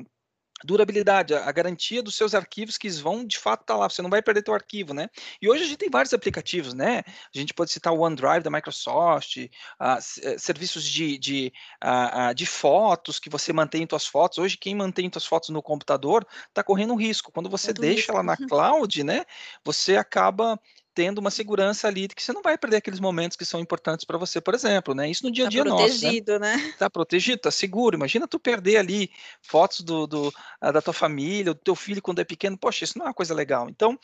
durabilidade, 0.64 1.34
a 1.34 1.52
garantia 1.52 2.02
dos 2.02 2.16
seus 2.16 2.34
arquivos 2.34 2.76
que 2.76 2.88
vão 2.88 3.24
de 3.24 3.38
fato 3.38 3.60
estar 3.60 3.74
tá 3.74 3.80
lá, 3.80 3.88
você 3.88 4.02
não 4.02 4.10
vai 4.10 4.22
perder 4.22 4.42
teu 4.42 4.54
arquivo, 4.54 4.92
né? 4.92 5.08
E 5.40 5.48
hoje 5.48 5.62
a 5.62 5.66
gente 5.66 5.76
tem 5.76 5.90
vários 5.90 6.12
aplicativos, 6.12 6.74
né? 6.74 7.02
A 7.06 7.38
gente 7.38 7.54
pode 7.54 7.70
citar 7.70 7.92
o 7.92 8.00
OneDrive 8.00 8.42
da 8.42 8.50
Microsoft, 8.50 9.36
uh, 9.36 10.38
serviços 10.38 10.82
de, 10.82 11.18
de, 11.18 11.52
uh, 11.84 12.30
uh, 12.30 12.34
de 12.34 12.46
fotos 12.46 13.20
que 13.20 13.30
você 13.30 13.52
mantém 13.52 13.86
suas 13.88 14.06
fotos. 14.06 14.38
Hoje 14.38 14.56
quem 14.56 14.74
mantém 14.74 15.08
suas 15.12 15.26
fotos 15.26 15.50
no 15.50 15.62
computador 15.62 16.26
está 16.48 16.64
correndo 16.64 16.94
um 16.94 16.98
risco. 16.98 17.30
Quando 17.30 17.50
você 17.50 17.72
deixa 17.72 18.10
ela 18.10 18.22
na 18.22 18.36
cloud, 18.48 19.04
né? 19.04 19.24
Você 19.64 19.96
acaba 19.96 20.58
tendo 20.98 21.20
uma 21.20 21.30
segurança 21.30 21.86
ali 21.86 22.08
de 22.08 22.14
que 22.16 22.20
você 22.20 22.32
não 22.32 22.42
vai 22.42 22.58
perder 22.58 22.78
aqueles 22.78 22.98
momentos 22.98 23.36
que 23.36 23.44
são 23.44 23.60
importantes 23.60 24.04
para 24.04 24.18
você, 24.18 24.40
por 24.40 24.52
exemplo, 24.52 24.96
né? 24.96 25.08
Isso 25.08 25.24
no 25.24 25.30
dia 25.30 25.44
a 25.44 25.46
tá 25.46 25.50
dia 25.50 25.64
nosso. 25.64 25.84
Está 25.84 26.00
protegido, 26.00 26.38
né? 26.40 26.56
né? 26.56 26.74
Tá 26.76 26.90
protegido, 26.90 27.40
tá 27.42 27.50
seguro. 27.52 27.96
Imagina 27.96 28.26
tu 28.26 28.36
perder 28.36 28.78
ali 28.78 29.08
fotos 29.40 29.82
do, 29.82 30.08
do, 30.08 30.34
ah, 30.60 30.72
da 30.72 30.82
tua 30.82 30.92
família, 30.92 31.54
do 31.54 31.60
teu 31.60 31.76
filho 31.76 32.02
quando 32.02 32.18
é 32.18 32.24
pequeno. 32.24 32.58
Poxa, 32.58 32.82
isso 32.82 32.98
não 32.98 33.06
é 33.06 33.10
uma 33.10 33.14
coisa 33.14 33.32
legal. 33.32 33.68
Então, 33.70 33.96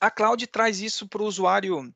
a 0.00 0.10
cloud 0.10 0.44
traz 0.48 0.80
isso 0.80 1.06
para 1.06 1.22
o 1.22 1.26
usuário 1.26 1.94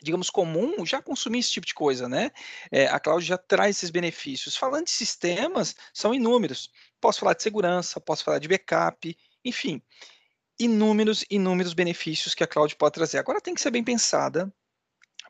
digamos, 0.00 0.30
comum 0.30 0.86
já 0.86 1.02
consumir 1.02 1.40
esse 1.40 1.50
tipo 1.50 1.66
de 1.66 1.74
coisa, 1.74 2.08
né? 2.08 2.30
É, 2.70 2.86
a 2.86 3.00
cloud 3.00 3.26
já 3.26 3.36
traz 3.36 3.76
esses 3.76 3.90
benefícios. 3.90 4.56
Falando 4.56 4.84
de 4.84 4.92
sistemas, 4.92 5.74
são 5.92 6.14
inúmeros. 6.14 6.70
Posso 7.00 7.18
falar 7.18 7.34
de 7.34 7.42
segurança, 7.42 8.00
posso 8.00 8.22
falar 8.22 8.38
de 8.38 8.46
backup, 8.46 9.14
enfim 9.44 9.82
inúmeros, 10.60 11.24
inúmeros 11.30 11.72
benefícios 11.72 12.34
que 12.34 12.44
a 12.44 12.46
cloud 12.46 12.76
pode 12.76 12.94
trazer. 12.94 13.18
Agora 13.18 13.40
tem 13.40 13.54
que 13.54 13.60
ser 13.60 13.70
bem 13.70 13.82
pensada 13.82 14.52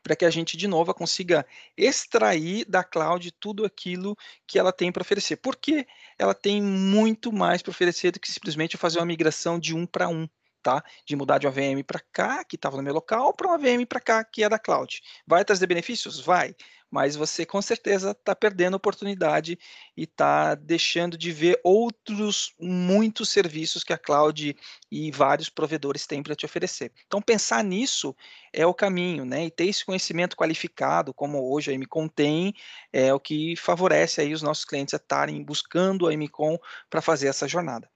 para 0.03 0.15
que 0.15 0.25
a 0.25 0.29
gente, 0.29 0.57
de 0.57 0.67
novo, 0.67 0.93
consiga 0.93 1.45
extrair 1.77 2.65
da 2.65 2.83
cloud 2.83 3.31
tudo 3.39 3.63
aquilo 3.63 4.17
que 4.47 4.59
ela 4.59 4.73
tem 4.73 4.91
para 4.91 5.01
oferecer. 5.01 5.37
Porque 5.37 5.87
ela 6.17 6.33
tem 6.33 6.61
muito 6.61 7.31
mais 7.31 7.61
para 7.61 7.71
oferecer 7.71 8.11
do 8.11 8.19
que 8.19 8.31
simplesmente 8.31 8.77
fazer 8.77 8.99
uma 8.99 9.05
migração 9.05 9.59
de 9.59 9.75
um 9.75 9.85
para 9.85 10.09
um. 10.09 10.27
Tá? 10.61 10.83
De 11.05 11.15
mudar 11.15 11.39
de 11.39 11.47
uma 11.47 11.51
VM 11.51 11.83
para 11.85 11.99
cá, 12.11 12.43
que 12.43 12.55
estava 12.55 12.77
no 12.77 12.83
meu 12.83 12.93
local, 12.93 13.33
para 13.33 13.47
uma 13.47 13.57
VM 13.57 13.85
para 13.87 13.99
cá, 13.99 14.23
que 14.23 14.43
é 14.43 14.49
da 14.49 14.59
cloud. 14.59 15.01
Vai 15.25 15.43
trazer 15.43 15.65
benefícios? 15.67 16.19
Vai 16.19 16.55
mas 16.91 17.15
você 17.15 17.45
com 17.45 17.61
certeza 17.61 18.11
está 18.11 18.35
perdendo 18.35 18.75
oportunidade 18.75 19.57
e 19.95 20.03
está 20.03 20.53
deixando 20.55 21.17
de 21.17 21.31
ver 21.31 21.59
outros 21.63 22.53
muitos 22.59 23.29
serviços 23.29 23.83
que 23.83 23.93
a 23.93 23.97
cloud 23.97 24.55
e 24.91 25.11
vários 25.11 25.49
provedores 25.49 26.05
têm 26.05 26.21
para 26.21 26.35
te 26.35 26.45
oferecer. 26.45 26.91
Então 27.07 27.21
pensar 27.21 27.63
nisso 27.63 28.13
é 28.51 28.65
o 28.65 28.73
caminho, 28.73 29.23
né? 29.23 29.45
E 29.45 29.51
ter 29.51 29.67
esse 29.67 29.85
conhecimento 29.85 30.35
qualificado, 30.35 31.13
como 31.13 31.53
hoje 31.53 31.71
a 31.71 31.77
MCOM 31.77 32.09
tem, 32.09 32.53
é 32.91 33.13
o 33.13 33.19
que 33.19 33.55
favorece 33.55 34.19
aí 34.19 34.33
os 34.33 34.41
nossos 34.41 34.65
clientes 34.65 34.93
a 34.93 34.97
estarem 34.97 35.41
buscando 35.43 36.07
a 36.07 36.13
MCOM 36.13 36.57
para 36.89 37.01
fazer 37.01 37.27
essa 37.27 37.47
jornada. 37.47 37.89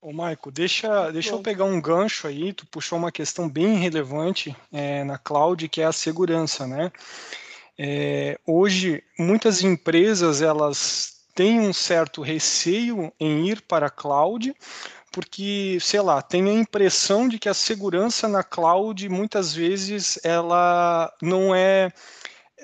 Ô, 0.00 0.12
Maico, 0.12 0.50
deixa, 0.50 1.10
deixa 1.10 1.30
eu 1.30 1.40
pegar 1.40 1.64
um 1.64 1.80
gancho 1.80 2.28
aí, 2.28 2.52
tu 2.52 2.64
puxou 2.66 2.96
uma 2.96 3.10
questão 3.10 3.48
bem 3.48 3.74
relevante 3.76 4.56
é, 4.72 5.02
na 5.02 5.18
cloud, 5.18 5.68
que 5.68 5.80
é 5.80 5.86
a 5.86 5.92
segurança, 5.92 6.66
né? 6.68 6.92
É, 7.76 8.38
hoje, 8.46 9.02
muitas 9.18 9.62
empresas 9.62 10.40
elas 10.40 11.18
têm 11.34 11.60
um 11.60 11.72
certo 11.72 12.22
receio 12.22 13.12
em 13.18 13.48
ir 13.48 13.60
para 13.62 13.86
a 13.86 13.90
cloud, 13.90 14.54
porque, 15.10 15.78
sei 15.80 16.00
lá, 16.00 16.22
tem 16.22 16.48
a 16.48 16.52
impressão 16.52 17.28
de 17.28 17.38
que 17.38 17.48
a 17.48 17.54
segurança 17.54 18.28
na 18.28 18.44
cloud 18.44 19.08
muitas 19.08 19.52
vezes 19.52 20.18
ela 20.22 21.12
não 21.20 21.52
é 21.52 21.92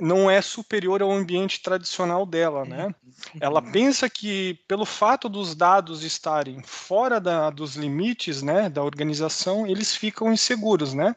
não 0.00 0.30
é 0.30 0.42
superior 0.42 1.02
ao 1.02 1.12
ambiente 1.12 1.62
tradicional 1.62 2.26
dela, 2.26 2.64
né? 2.64 2.86
Uhum. 2.86 3.40
Ela 3.40 3.62
pensa 3.62 4.08
que 4.10 4.58
pelo 4.66 4.84
fato 4.84 5.28
dos 5.28 5.54
dados 5.54 6.02
estarem 6.02 6.62
fora 6.62 7.20
da, 7.20 7.50
dos 7.50 7.76
limites, 7.76 8.42
né, 8.42 8.68
da 8.68 8.82
organização, 8.82 9.66
eles 9.66 9.94
ficam 9.94 10.32
inseguros, 10.32 10.94
né? 10.94 11.14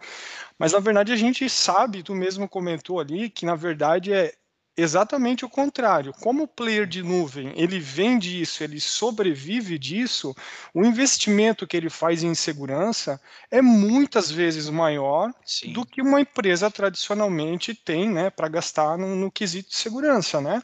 Mas 0.59 0.73
na 0.73 0.79
verdade 0.79 1.11
a 1.11 1.15
gente 1.15 1.49
sabe, 1.49 2.03
tu 2.03 2.15
mesmo 2.15 2.47
comentou 2.47 2.99
ali, 2.99 3.29
que 3.29 3.45
na 3.45 3.55
verdade 3.55 4.13
é 4.13 4.33
exatamente 4.77 5.43
o 5.43 5.49
contrário. 5.49 6.13
Como 6.13 6.43
o 6.43 6.47
player 6.47 6.85
de 6.85 7.01
nuvem 7.01 7.51
ele 7.55 7.79
vende 7.79 8.39
isso, 8.39 8.63
ele 8.63 8.79
sobrevive 8.79 9.79
disso, 9.79 10.35
o 10.73 10.85
investimento 10.85 11.65
que 11.65 11.75
ele 11.75 11.89
faz 11.89 12.23
em 12.23 12.35
segurança 12.35 13.19
é 13.49 13.61
muitas 13.61 14.29
vezes 14.29 14.69
maior 14.69 15.33
Sim. 15.43 15.73
do 15.73 15.85
que 15.85 16.01
uma 16.01 16.21
empresa 16.21 16.69
tradicionalmente 16.69 17.73
tem 17.73 18.09
né, 18.09 18.29
para 18.29 18.47
gastar 18.47 18.97
no, 18.97 19.15
no 19.15 19.31
quesito 19.31 19.69
de 19.69 19.75
segurança. 19.77 20.39
Né? 20.39 20.61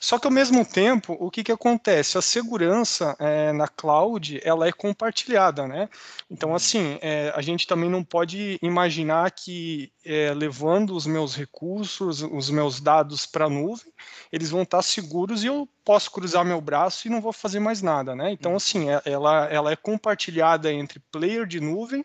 Só 0.00 0.18
que 0.18 0.26
ao 0.26 0.32
mesmo 0.32 0.64
tempo, 0.64 1.14
o 1.20 1.30
que, 1.30 1.44
que 1.44 1.52
acontece? 1.52 2.16
A 2.16 2.22
segurança 2.22 3.14
é, 3.18 3.52
na 3.52 3.68
cloud 3.68 4.40
ela 4.42 4.66
é 4.66 4.72
compartilhada, 4.72 5.68
né? 5.68 5.90
Então, 6.30 6.54
assim, 6.54 6.98
é, 7.02 7.30
a 7.36 7.42
gente 7.42 7.66
também 7.66 7.90
não 7.90 8.02
pode 8.02 8.58
imaginar 8.62 9.30
que 9.30 9.92
é, 10.02 10.32
levando 10.32 10.96
os 10.96 11.06
meus 11.06 11.36
recursos, 11.36 12.22
os 12.22 12.48
meus 12.48 12.80
dados 12.80 13.26
para 13.26 13.44
a 13.44 13.50
nuvem, 13.50 13.92
eles 14.32 14.48
vão 14.48 14.62
estar 14.62 14.80
seguros 14.80 15.44
e 15.44 15.48
eu 15.48 15.68
posso 15.84 16.10
cruzar 16.10 16.46
meu 16.46 16.62
braço 16.62 17.06
e 17.06 17.10
não 17.10 17.20
vou 17.20 17.32
fazer 17.32 17.60
mais 17.60 17.82
nada, 17.82 18.16
né? 18.16 18.32
Então, 18.32 18.56
assim, 18.56 18.88
é, 18.88 19.02
ela, 19.04 19.44
ela 19.50 19.70
é 19.70 19.76
compartilhada 19.76 20.72
entre 20.72 20.98
player 21.12 21.44
de 21.44 21.60
nuvem 21.60 22.02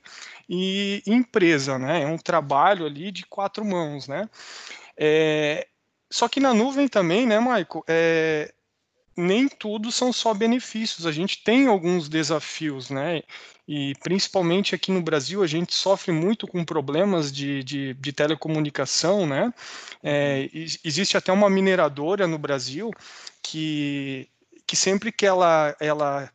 e 0.50 1.02
empresa, 1.08 1.80
né? 1.80 2.04
É 2.04 2.08
um 2.08 2.18
trabalho 2.18 2.86
ali 2.86 3.10
de 3.10 3.26
quatro 3.26 3.64
mãos, 3.64 4.06
né? 4.06 4.30
É, 4.98 5.66
só 6.10 6.28
que 6.28 6.40
na 6.40 6.54
nuvem 6.54 6.88
também, 6.88 7.26
né, 7.26 7.40
Maico, 7.40 7.84
é, 7.88 8.54
nem 9.18 9.48
tudo 9.48 9.92
são 9.92 10.12
só 10.12 10.34
benefícios. 10.34 11.06
A 11.06 11.12
gente 11.12 11.44
tem 11.44 11.68
alguns 11.68 12.10
desafios, 12.10 12.90
né? 12.90 13.24
E 13.68 13.94
principalmente 14.04 14.76
aqui 14.76 14.92
no 14.92 15.02
Brasil, 15.02 15.42
a 15.42 15.48
gente 15.48 15.74
sofre 15.74 16.12
muito 16.12 16.46
com 16.48 16.64
problemas 16.64 17.32
de, 17.32 17.64
de, 17.64 17.94
de 17.96 18.14
telecomunicação, 18.14 19.26
né? 19.26 19.52
É, 20.04 20.50
existe 20.84 21.18
até 21.18 21.32
uma 21.32 21.50
mineradora 21.50 22.28
no 22.28 22.38
Brasil 22.38 22.92
que, 23.42 24.30
que 24.68 24.76
sempre 24.76 25.12
que 25.12 25.26
ela, 25.26 25.76
ela 25.80 26.30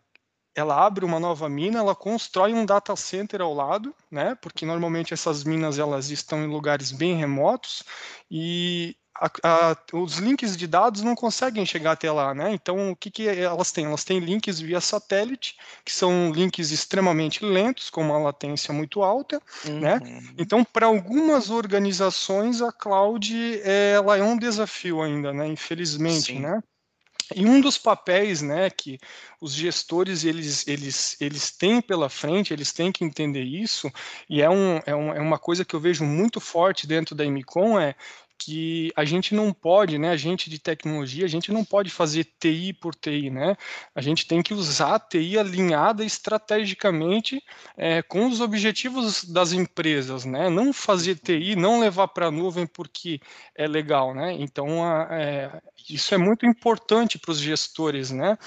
ela 0.52 0.84
abre 0.84 1.04
uma 1.04 1.20
nova 1.20 1.48
mina, 1.48 1.78
ela 1.78 1.94
constrói 1.94 2.52
um 2.52 2.66
data 2.66 2.94
center 2.96 3.40
ao 3.40 3.54
lado, 3.54 3.94
né? 4.10 4.34
Porque 4.42 4.66
normalmente 4.66 5.14
essas 5.14 5.44
minas 5.44 5.78
elas 5.78 6.10
estão 6.10 6.42
em 6.42 6.48
lugares 6.48 6.90
bem 6.90 7.16
remotos 7.16 7.84
e 8.30 8.96
a, 9.14 9.30
a, 9.42 9.76
os 9.92 10.18
links 10.18 10.56
de 10.56 10.66
dados 10.66 11.02
não 11.02 11.14
conseguem 11.14 11.66
chegar 11.66 11.92
até 11.92 12.10
lá, 12.10 12.34
né? 12.34 12.52
Então, 12.52 12.90
o 12.90 12.96
que, 12.96 13.10
que 13.10 13.28
elas 13.28 13.70
têm? 13.70 13.84
Elas 13.84 14.04
têm 14.04 14.18
links 14.18 14.60
via 14.60 14.80
satélite, 14.80 15.56
que 15.84 15.92
são 15.92 16.32
links 16.32 16.70
extremamente 16.70 17.44
lentos, 17.44 17.90
com 17.90 18.02
uma 18.02 18.18
latência 18.18 18.72
muito 18.72 19.02
alta, 19.02 19.40
né? 19.66 19.94
uhum. 19.94 20.00
né? 20.00 20.22
Então, 20.38 20.64
para 20.64 20.86
algumas 20.86 21.50
organizações, 21.50 22.62
a 22.62 22.72
cloud 22.72 23.60
ela 23.62 24.16
é 24.16 24.22
um 24.22 24.38
desafio 24.38 25.02
ainda, 25.02 25.32
né? 25.32 25.46
Infelizmente, 25.46 26.32
Sim. 26.32 26.40
né? 26.40 26.62
E 27.34 27.46
um 27.46 27.60
dos 27.60 27.78
papéis, 27.78 28.42
né, 28.42 28.68
que 28.70 28.98
os 29.40 29.52
gestores 29.52 30.24
eles, 30.24 30.66
eles, 30.66 31.16
eles 31.20 31.52
têm 31.52 31.80
pela 31.80 32.08
frente, 32.08 32.52
eles 32.52 32.72
têm 32.72 32.90
que 32.90 33.04
entender 33.04 33.44
isso, 33.44 33.90
e 34.28 34.42
é, 34.42 34.50
um, 34.50 34.80
é, 34.84 34.94
um, 34.94 35.14
é 35.14 35.20
uma 35.20 35.38
coisa 35.38 35.64
que 35.64 35.74
eu 35.74 35.78
vejo 35.78 36.04
muito 36.04 36.40
forte 36.40 36.88
dentro 36.88 37.14
da 37.14 37.24
Emicom, 37.24 37.78
é 37.78 37.94
que 38.40 38.90
a 38.96 39.04
gente 39.04 39.34
não 39.34 39.52
pode, 39.52 39.98
né, 39.98 40.08
a 40.08 40.16
gente 40.16 40.48
de 40.48 40.58
tecnologia, 40.58 41.26
a 41.26 41.28
gente 41.28 41.52
não 41.52 41.62
pode 41.62 41.90
fazer 41.90 42.24
TI 42.24 42.72
por 42.72 42.94
TI, 42.94 43.28
né? 43.28 43.54
A 43.94 44.00
gente 44.00 44.26
tem 44.26 44.40
que 44.40 44.54
usar 44.54 44.94
a 44.94 44.98
TI 44.98 45.38
alinhada 45.38 46.02
estrategicamente 46.02 47.44
é, 47.76 48.00
com 48.00 48.26
os 48.26 48.40
objetivos 48.40 49.24
das 49.24 49.52
empresas, 49.52 50.24
né? 50.24 50.48
Não 50.48 50.72
fazer 50.72 51.16
TI, 51.16 51.54
não 51.54 51.80
levar 51.80 52.08
para 52.08 52.28
a 52.28 52.30
nuvem 52.30 52.66
porque 52.66 53.20
é 53.54 53.68
legal, 53.68 54.14
né? 54.14 54.32
Então, 54.32 54.82
a, 54.82 55.06
é, 55.10 55.60
isso 55.88 56.14
é 56.14 56.18
muito 56.18 56.46
importante 56.46 57.18
para 57.18 57.32
os 57.32 57.38
gestores, 57.38 58.10
né? 58.10 58.38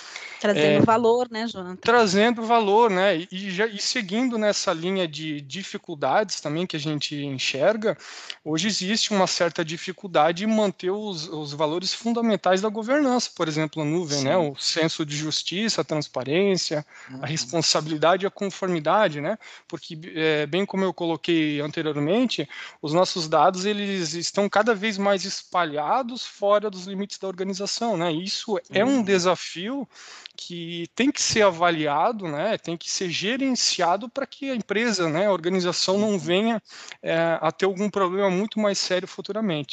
Trazendo 0.41 0.81
é, 0.81 0.81
valor, 0.81 1.29
né, 1.29 1.45
Jonathan? 1.47 1.75
Trazendo 1.75 2.41
valor, 2.41 2.89
né? 2.89 3.27
E, 3.31 3.51
já, 3.51 3.67
e 3.67 3.77
seguindo 3.77 4.39
nessa 4.39 4.73
linha 4.73 5.07
de 5.07 5.39
dificuldades 5.39 6.41
também 6.41 6.65
que 6.65 6.75
a 6.75 6.79
gente 6.79 7.15
enxerga, 7.15 7.95
hoje 8.43 8.67
existe 8.67 9.13
uma 9.13 9.27
certa 9.27 9.63
dificuldade 9.63 9.82
dificuldade 9.83 10.45
em 10.45 10.47
manter 10.47 10.91
os, 10.91 11.27
os 11.27 11.51
valores 11.53 11.93
fundamentais 11.93 12.61
da 12.61 12.69
governança, 12.69 13.29
por 13.35 13.47
exemplo, 13.49 13.81
a 13.81 13.85
nuvem, 13.85 14.23
né? 14.23 14.31
Sim. 14.31 14.37
né? 14.37 14.37
O 14.37 14.55
senso 14.55 15.05
de 15.05 15.15
justiça, 15.15 15.81
a 15.81 15.83
transparência, 15.83 16.85
uhum. 17.11 17.19
a 17.21 17.25
responsabilidade 17.25 18.23
e 18.23 18.27
a 18.27 18.31
conformidade, 18.31 19.19
né? 19.19 19.37
Porque, 19.67 19.99
é, 20.15 20.45
bem 20.45 20.65
como 20.65 20.85
eu 20.85 20.93
coloquei 20.93 21.59
anteriormente, 21.59 22.47
os 22.81 22.93
nossos 22.93 23.27
dados 23.27 23.65
eles 23.65 24.13
estão 24.13 24.47
cada 24.47 24.73
vez 24.73 24.97
mais 24.97 25.25
espalhados 25.25 26.25
fora 26.25 26.69
dos 26.69 26.85
limites 26.85 27.17
da 27.17 27.27
organização, 27.27 27.97
né? 27.97 28.11
Isso 28.11 28.59
é 28.71 28.85
um 28.85 28.97
uhum. 28.97 29.03
desafio 29.03 29.87
que 30.35 30.87
tem 30.95 31.11
que 31.11 31.21
ser 31.21 31.43
avaliado, 31.43 32.27
né, 32.27 32.57
tem 32.57 32.75
que 32.75 32.89
ser 32.89 33.09
gerenciado 33.09 34.09
para 34.09 34.25
que 34.25 34.49
a 34.49 34.55
empresa, 34.55 35.07
né, 35.07 35.27
a 35.27 35.31
organização 35.31 35.97
não 35.99 36.17
venha 36.17 36.61
é, 37.01 37.37
a 37.39 37.51
ter 37.51 37.65
algum 37.65 37.89
problema 37.89 38.29
muito 38.29 38.59
mais 38.59 38.79
sério 38.79 39.07
futuramente. 39.07 39.72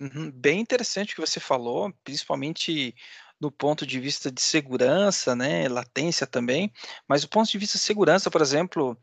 Uhum, 0.00 0.30
bem 0.30 0.60
interessante 0.60 1.12
o 1.12 1.14
que 1.16 1.20
você 1.20 1.40
falou, 1.40 1.92
principalmente 2.04 2.94
do 3.40 3.50
ponto 3.50 3.84
de 3.84 3.98
vista 3.98 4.30
de 4.30 4.40
segurança, 4.40 5.34
né, 5.34 5.68
latência 5.68 6.24
também, 6.26 6.72
mas 7.08 7.22
do 7.22 7.28
ponto 7.28 7.50
de 7.50 7.58
vista 7.58 7.78
de 7.78 7.82
segurança, 7.84 8.30
por 8.30 8.40
exemplo, 8.40 8.96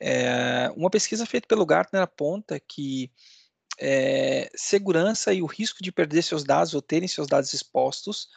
é, 0.00 0.70
uma 0.76 0.90
pesquisa 0.90 1.24
feita 1.26 1.46
pelo 1.48 1.64
Gartner 1.66 2.02
aponta 2.02 2.60
que 2.60 3.10
é, 3.80 4.50
segurança 4.56 5.34
e 5.34 5.42
o 5.42 5.46
risco 5.46 5.82
de 5.82 5.92
perder 5.92 6.22
seus 6.22 6.44
dados 6.44 6.74
ou 6.74 6.82
terem 6.82 7.08
seus 7.08 7.26
dados 7.28 7.52
expostos 7.54 8.28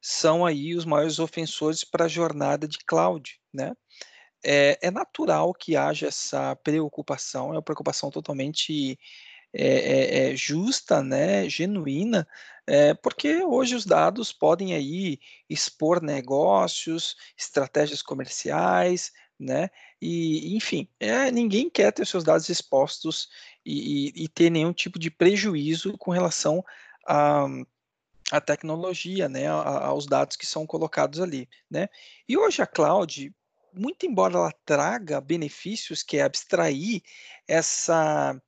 são 0.00 0.46
aí 0.46 0.74
os 0.76 0.84
maiores 0.84 1.18
ofensores 1.20 1.84
para 1.84 2.06
a 2.06 2.08
jornada 2.08 2.68
de 2.68 2.78
cloud, 2.86 3.40
né? 3.52 3.72
É, 4.44 4.78
é, 4.82 4.90
natural 4.90 5.54
que 5.54 5.76
haja 5.76 6.08
essa 6.08 6.56
preocupação, 6.56 7.50
é 7.50 7.52
uma 7.56 7.62
preocupação 7.62 8.10
totalmente 8.10 8.98
é, 9.52 10.30
é, 10.30 10.36
justa, 10.36 11.02
né, 11.02 11.48
genuína, 11.48 12.26
porque 13.02 13.42
hoje 13.44 13.74
os 13.74 13.84
dados 13.84 14.32
podem 14.32 14.72
aí 14.74 15.18
expor 15.50 16.00
negócios, 16.00 17.16
estratégias 17.36 18.00
comerciais, 18.00 19.12
né, 19.38 19.68
e 20.00 20.56
enfim, 20.56 20.88
ninguém 21.32 21.68
quer 21.68 21.92
ter 21.92 22.06
seus 22.06 22.24
dados 22.24 22.48
expostos 22.48 23.28
e, 23.64 24.08
e, 24.08 24.24
e 24.24 24.28
ter 24.28 24.48
nenhum 24.48 24.72
tipo 24.72 24.98
de 24.98 25.10
prejuízo 25.10 25.98
com 25.98 26.10
relação 26.10 26.64
a 27.06 27.46
a 28.32 28.40
tecnologia, 28.40 29.28
né, 29.28 29.46
aos 29.46 30.06
dados 30.06 30.36
que 30.38 30.46
são 30.46 30.66
colocados 30.66 31.20
ali, 31.20 31.46
né? 31.70 31.88
E 32.26 32.34
hoje 32.38 32.62
a 32.62 32.66
cloud, 32.66 33.30
muito 33.74 34.06
embora 34.06 34.36
ela 34.36 34.52
traga 34.64 35.20
benefícios, 35.20 36.02
que 36.02 36.16
é 36.16 36.22
abstrair 36.22 37.02
essa 37.46 38.40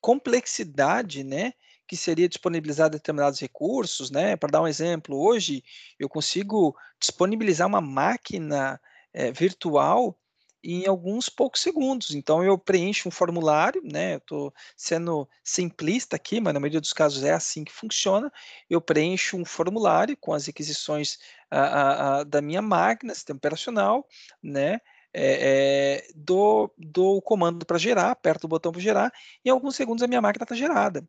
complexidade, 0.00 1.24
né, 1.24 1.52
que 1.86 1.96
seria 1.96 2.28
disponibilizar 2.28 2.90
determinados 2.90 3.40
recursos, 3.40 4.10
né? 4.10 4.36
Para 4.36 4.50
dar 4.50 4.62
um 4.62 4.68
exemplo, 4.68 5.16
hoje 5.18 5.64
eu 5.98 6.08
consigo 6.08 6.76
disponibilizar 7.00 7.66
uma 7.66 7.80
máquina 7.80 8.78
é, 9.12 9.32
virtual 9.32 10.18
em 10.62 10.86
alguns 10.86 11.28
poucos 11.28 11.62
segundos. 11.62 12.14
Então 12.14 12.44
eu 12.44 12.58
preencho 12.58 13.08
um 13.08 13.12
formulário, 13.12 13.80
né? 13.82 14.14
Eu 14.14 14.18
estou 14.18 14.54
sendo 14.76 15.28
simplista 15.42 16.16
aqui, 16.16 16.40
mas 16.40 16.52
na 16.52 16.60
maioria 16.60 16.80
dos 16.80 16.92
casos 16.92 17.24
é 17.24 17.32
assim 17.32 17.64
que 17.64 17.72
funciona. 17.72 18.30
Eu 18.68 18.80
preencho 18.80 19.36
um 19.36 19.44
formulário 19.44 20.16
com 20.16 20.32
as 20.32 20.46
requisições 20.46 21.18
a, 21.50 21.60
a, 21.60 22.18
a, 22.20 22.24
da 22.24 22.42
minha 22.42 22.60
máquina, 22.60 23.14
sistema 23.14 23.38
operacional, 23.38 24.06
né? 24.42 24.80
É, 25.12 26.02
é, 26.04 26.08
dou, 26.14 26.72
dou 26.76 27.16
o 27.16 27.22
comando 27.22 27.64
para 27.64 27.78
gerar, 27.78 28.10
aperto 28.10 28.46
o 28.46 28.48
botão 28.48 28.70
para 28.70 28.80
gerar, 28.80 29.12
e 29.44 29.48
em 29.48 29.52
alguns 29.52 29.74
segundos 29.74 30.02
a 30.02 30.06
minha 30.06 30.20
máquina 30.20 30.44
está 30.44 30.54
gerada. 30.54 31.06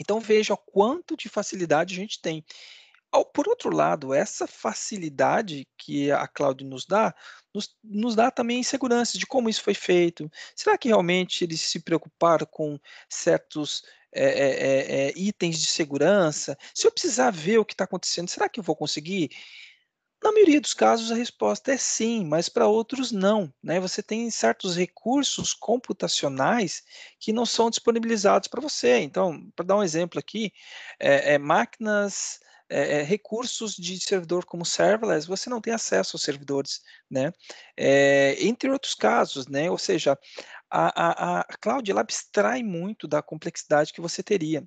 Então 0.00 0.20
veja 0.20 0.56
quanto 0.56 1.16
de 1.16 1.28
facilidade 1.28 1.94
a 1.94 1.96
gente 1.96 2.20
tem. 2.20 2.44
Por 3.32 3.48
outro 3.48 3.74
lado, 3.74 4.12
essa 4.12 4.46
facilidade 4.46 5.66
que 5.78 6.10
a 6.10 6.26
cloud 6.26 6.64
nos 6.64 6.84
dá, 6.84 7.14
nos, 7.54 7.74
nos 7.82 8.14
dá 8.14 8.30
também 8.30 8.60
insegurança 8.60 9.16
de 9.16 9.26
como 9.26 9.48
isso 9.48 9.62
foi 9.62 9.74
feito. 9.74 10.30
Será 10.54 10.76
que 10.76 10.88
realmente 10.88 11.44
eles 11.44 11.60
se 11.62 11.80
preocuparam 11.80 12.46
com 12.50 12.78
certos 13.08 13.82
é, 14.12 14.24
é, 14.24 15.08
é, 15.08 15.12
itens 15.16 15.60
de 15.60 15.66
segurança? 15.66 16.58
Se 16.74 16.86
eu 16.86 16.92
precisar 16.92 17.30
ver 17.30 17.58
o 17.58 17.64
que 17.64 17.72
está 17.72 17.84
acontecendo, 17.84 18.28
será 18.28 18.48
que 18.48 18.60
eu 18.60 18.64
vou 18.64 18.76
conseguir? 18.76 19.30
Na 20.26 20.32
maioria 20.32 20.60
dos 20.60 20.74
casos, 20.74 21.12
a 21.12 21.14
resposta 21.14 21.72
é 21.72 21.76
sim, 21.76 22.24
mas 22.24 22.48
para 22.48 22.66
outros 22.66 23.12
não. 23.12 23.48
Né? 23.62 23.78
Você 23.78 24.02
tem 24.02 24.28
certos 24.28 24.74
recursos 24.74 25.54
computacionais 25.54 26.82
que 27.20 27.32
não 27.32 27.46
são 27.46 27.70
disponibilizados 27.70 28.48
para 28.48 28.60
você. 28.60 28.98
Então, 28.98 29.48
para 29.54 29.64
dar 29.64 29.76
um 29.76 29.84
exemplo 29.84 30.18
aqui, 30.18 30.52
é, 30.98 31.38
máquinas 31.38 32.40
é, 32.68 33.02
recursos 33.02 33.76
de 33.76 34.00
servidor 34.00 34.44
como 34.44 34.66
serverless, 34.66 35.28
você 35.28 35.48
não 35.48 35.60
tem 35.60 35.72
acesso 35.72 36.16
aos 36.16 36.24
servidores, 36.24 36.80
né? 37.08 37.32
É, 37.76 38.34
entre 38.44 38.68
outros 38.68 38.94
casos, 38.94 39.46
né? 39.46 39.70
Ou 39.70 39.78
seja, 39.78 40.18
a, 40.68 41.38
a, 41.38 41.40
a 41.42 41.56
cloud 41.60 41.88
ela 41.88 42.00
abstrai 42.00 42.64
muito 42.64 43.06
da 43.06 43.22
complexidade 43.22 43.92
que 43.92 44.00
você 44.00 44.24
teria. 44.24 44.66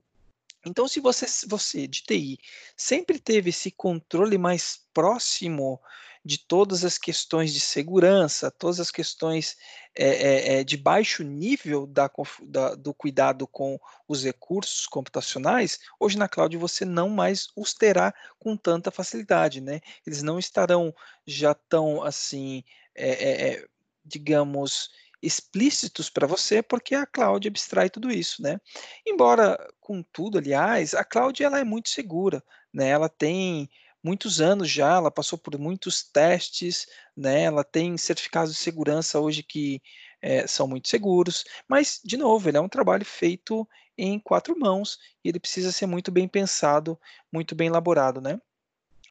Então, 0.65 0.87
se 0.87 0.99
você, 0.99 1.25
você 1.47 1.87
de 1.87 2.03
TI 2.03 2.37
sempre 2.75 3.19
teve 3.19 3.49
esse 3.49 3.71
controle 3.71 4.37
mais 4.37 4.79
próximo 4.93 5.79
de 6.23 6.37
todas 6.37 6.83
as 6.83 6.97
questões 6.97 7.53
de 7.53 7.61
segurança, 7.61 8.51
todas 8.51 8.79
as 8.79 8.91
questões 8.91 9.55
é, 9.95 10.59
é, 10.59 10.63
de 10.63 10.75
baixo 10.75 11.23
nível 11.23 11.87
da, 11.87 12.11
da, 12.43 12.75
do 12.75 12.93
cuidado 12.93 13.47
com 13.47 13.79
os 14.07 14.23
recursos 14.23 14.85
computacionais, 14.85 15.79
hoje 15.97 16.17
na 16.17 16.27
cloud 16.27 16.55
você 16.57 16.83
não 16.83 17.09
mais 17.09 17.47
os 17.55 17.73
terá 17.73 18.13
com 18.37 18.57
tanta 18.57 18.91
facilidade, 18.91 19.61
né? 19.61 19.79
Eles 20.05 20.21
não 20.21 20.37
estarão 20.37 20.93
já 21.25 21.53
tão 21.53 22.03
assim, 22.03 22.63
é, 22.93 23.65
digamos, 24.03 24.89
explícitos 25.21 26.09
para 26.09 26.27
você, 26.27 26.61
porque 26.61 26.95
a 26.95 27.05
cloud 27.05 27.47
abstrai 27.47 27.89
tudo 27.89 28.11
isso, 28.11 28.41
né? 28.41 28.59
Embora, 29.05 29.57
contudo, 29.79 30.37
aliás, 30.37 30.93
a 30.93 31.03
cloud 31.03 31.43
ela 31.43 31.59
é 31.59 31.63
muito 31.63 31.89
segura, 31.89 32.43
né? 32.73 32.89
Ela 32.89 33.09
tem 33.09 33.69
muitos 34.03 34.39
anos 34.39 34.69
já, 34.69 34.95
ela 34.95 35.11
passou 35.11 35.37
por 35.37 35.57
muitos 35.57 36.03
testes, 36.03 36.87
né? 37.15 37.43
Ela 37.43 37.63
tem 37.63 37.97
certificados 37.97 38.53
de 38.53 38.59
segurança 38.59 39.19
hoje 39.19 39.43
que 39.43 39.81
é, 40.21 40.47
são 40.47 40.67
muito 40.67 40.87
seguros, 40.87 41.45
mas, 41.67 41.99
de 42.03 42.17
novo, 42.17 42.49
ele 42.49 42.57
é 42.57 42.61
um 42.61 42.69
trabalho 42.69 43.05
feito 43.05 43.67
em 43.97 44.19
quatro 44.19 44.57
mãos 44.57 44.97
e 45.23 45.29
ele 45.29 45.39
precisa 45.39 45.71
ser 45.71 45.85
muito 45.85 46.11
bem 46.11 46.27
pensado, 46.27 46.99
muito 47.31 47.55
bem 47.55 47.67
elaborado, 47.67 48.21
né? 48.21 48.39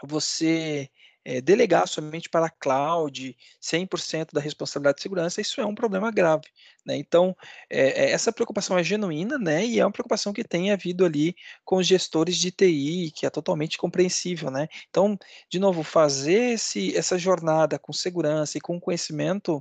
Você 0.03 0.91
é, 1.29 1.43
delegar 1.43 1.87
somente 1.87 2.27
para 2.31 2.47
a 2.47 2.51
cloud 2.51 3.37
100% 3.61 4.33
da 4.33 4.41
responsabilidade 4.41 4.97
de 4.97 5.03
segurança, 5.03 5.43
isso 5.43 5.61
é 5.61 5.67
um 5.67 5.75
problema 5.75 6.11
grave. 6.11 6.47
Né? 6.87 6.97
Então, 6.97 7.37
é, 7.69 8.13
essa 8.13 8.33
preocupação 8.33 8.79
é 8.79 8.83
genuína 8.83 9.37
né? 9.37 9.63
e 9.67 9.79
é 9.79 9.85
uma 9.85 9.93
preocupação 9.93 10.33
que 10.33 10.43
tem 10.43 10.73
havido 10.73 11.05
ali 11.05 11.37
com 11.67 11.77
os 11.77 11.87
gestores 11.87 12.39
de 12.39 12.51
TI, 12.51 13.13
que 13.15 13.27
é 13.27 13.31
totalmente 13.31 13.77
compreensível. 13.77 14.51
Né? 14.51 14.69
Então, 14.89 15.19
de 15.51 15.59
novo, 15.59 15.83
fazer 15.83 16.55
esse, 16.55 16.97
essa 16.97 17.19
jornada 17.19 17.79
com 17.79 17.93
segurança 17.93 18.57
e 18.57 18.61
com 18.63 18.81
conhecimento 18.81 19.61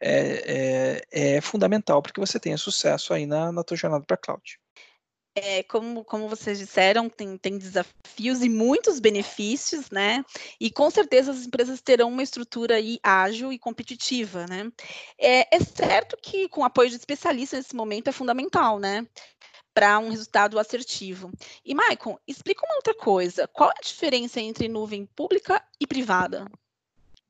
é, 0.00 1.04
é, 1.10 1.40
fundamental 1.40 2.00
para 2.00 2.12
que 2.12 2.20
você 2.20 2.38
tenha 2.38 2.56
sucesso 2.56 3.12
aí 3.12 3.26
na, 3.26 3.50
na 3.50 3.64
tua 3.64 3.76
jornada 3.76 4.04
para 4.06 4.14
a 4.14 4.18
cloud. 4.18 4.60
É, 5.34 5.62
como, 5.62 6.04
como 6.04 6.28
vocês 6.28 6.58
disseram, 6.58 7.08
tem, 7.08 7.36
tem 7.38 7.56
desafios 7.56 8.42
e 8.42 8.48
muitos 8.48 8.98
benefícios, 8.98 9.88
né? 9.88 10.24
E 10.58 10.70
com 10.70 10.90
certeza 10.90 11.30
as 11.30 11.46
empresas 11.46 11.80
terão 11.80 12.08
uma 12.08 12.22
estrutura 12.22 12.74
aí 12.74 12.98
ágil 13.00 13.52
e 13.52 13.58
competitiva, 13.58 14.44
né? 14.46 14.70
É, 15.16 15.56
é 15.56 15.60
certo 15.60 16.16
que 16.20 16.48
com 16.48 16.64
apoio 16.64 16.90
de 16.90 16.96
especialistas 16.96 17.60
nesse 17.60 17.76
momento 17.76 18.08
é 18.08 18.12
fundamental, 18.12 18.80
né? 18.80 19.06
Para 19.72 20.00
um 20.00 20.10
resultado 20.10 20.58
assertivo. 20.58 21.30
E, 21.64 21.74
Maicon, 21.76 22.18
explica 22.26 22.66
uma 22.66 22.74
outra 22.74 22.94
coisa. 22.94 23.46
Qual 23.46 23.70
é 23.70 23.74
a 23.78 23.86
diferença 23.86 24.40
entre 24.40 24.66
nuvem 24.66 25.06
pública 25.06 25.64
e 25.80 25.86
privada? 25.86 26.44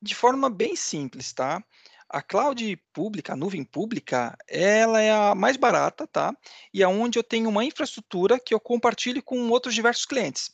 De 0.00 0.14
forma 0.14 0.48
bem 0.48 0.74
simples, 0.74 1.34
tá? 1.34 1.62
A 2.12 2.20
cloud 2.20 2.76
pública, 2.92 3.34
a 3.34 3.36
nuvem 3.36 3.62
pública, 3.62 4.36
ela 4.48 5.00
é 5.00 5.12
a 5.12 5.32
mais 5.32 5.56
barata, 5.56 6.08
tá? 6.08 6.34
E 6.74 6.82
é 6.82 6.88
eu 7.16 7.22
tenho 7.22 7.48
uma 7.48 7.64
infraestrutura 7.64 8.40
que 8.40 8.52
eu 8.52 8.58
compartilho 8.58 9.22
com 9.22 9.48
outros 9.48 9.76
diversos 9.76 10.06
clientes. 10.06 10.50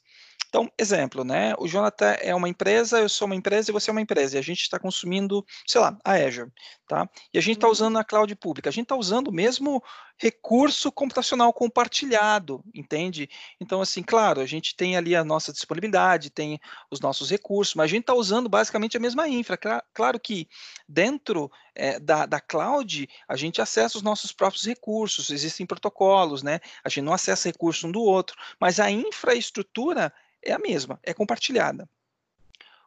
Então, 0.56 0.72
exemplo, 0.78 1.22
né? 1.22 1.52
O 1.58 1.68
Jonathan 1.68 2.16
é 2.18 2.34
uma 2.34 2.48
empresa, 2.48 2.98
eu 2.98 3.10
sou 3.10 3.26
uma 3.26 3.34
empresa 3.34 3.70
e 3.70 3.74
você 3.74 3.90
é 3.90 3.92
uma 3.92 4.00
empresa. 4.00 4.36
E 4.36 4.38
a 4.38 4.42
gente 4.42 4.62
está 4.62 4.78
consumindo, 4.78 5.44
sei 5.66 5.82
lá, 5.82 5.98
a 6.02 6.12
Azure, 6.12 6.50
tá? 6.88 7.06
E 7.30 7.36
a 7.36 7.42
gente 7.42 7.56
está 7.56 7.66
uhum. 7.66 7.74
usando 7.74 7.98
a 7.98 8.04
cloud 8.04 8.34
pública. 8.36 8.70
A 8.70 8.72
gente 8.72 8.84
está 8.84 8.96
usando 8.96 9.28
o 9.28 9.32
mesmo 9.32 9.82
recurso 10.18 10.90
computacional 10.90 11.52
compartilhado, 11.52 12.64
entende? 12.74 13.28
Então, 13.60 13.82
assim, 13.82 14.02
claro, 14.02 14.40
a 14.40 14.46
gente 14.46 14.74
tem 14.74 14.96
ali 14.96 15.14
a 15.14 15.22
nossa 15.22 15.52
disponibilidade, 15.52 16.30
tem 16.30 16.58
os 16.90 17.00
nossos 17.00 17.30
recursos, 17.30 17.74
mas 17.74 17.84
a 17.84 17.88
gente 17.88 18.04
está 18.04 18.14
usando 18.14 18.48
basicamente 18.48 18.96
a 18.96 19.00
mesma 19.00 19.28
infra. 19.28 19.58
Claro 19.92 20.18
que 20.18 20.48
dentro 20.88 21.50
é, 21.74 22.00
da, 22.00 22.24
da 22.24 22.40
cloud, 22.40 23.06
a 23.28 23.36
gente 23.36 23.60
acessa 23.60 23.98
os 23.98 24.02
nossos 24.02 24.32
próprios 24.32 24.64
recursos, 24.64 25.28
existem 25.28 25.66
protocolos, 25.66 26.42
né? 26.42 26.60
A 26.82 26.88
gente 26.88 27.02
não 27.02 27.12
acessa 27.12 27.50
recursos 27.50 27.84
um 27.84 27.92
do 27.92 28.00
outro, 28.00 28.38
mas 28.58 28.80
a 28.80 28.90
infraestrutura 28.90 30.10
é 30.42 30.52
a 30.52 30.58
mesma, 30.58 30.98
é 31.02 31.12
compartilhada. 31.12 31.88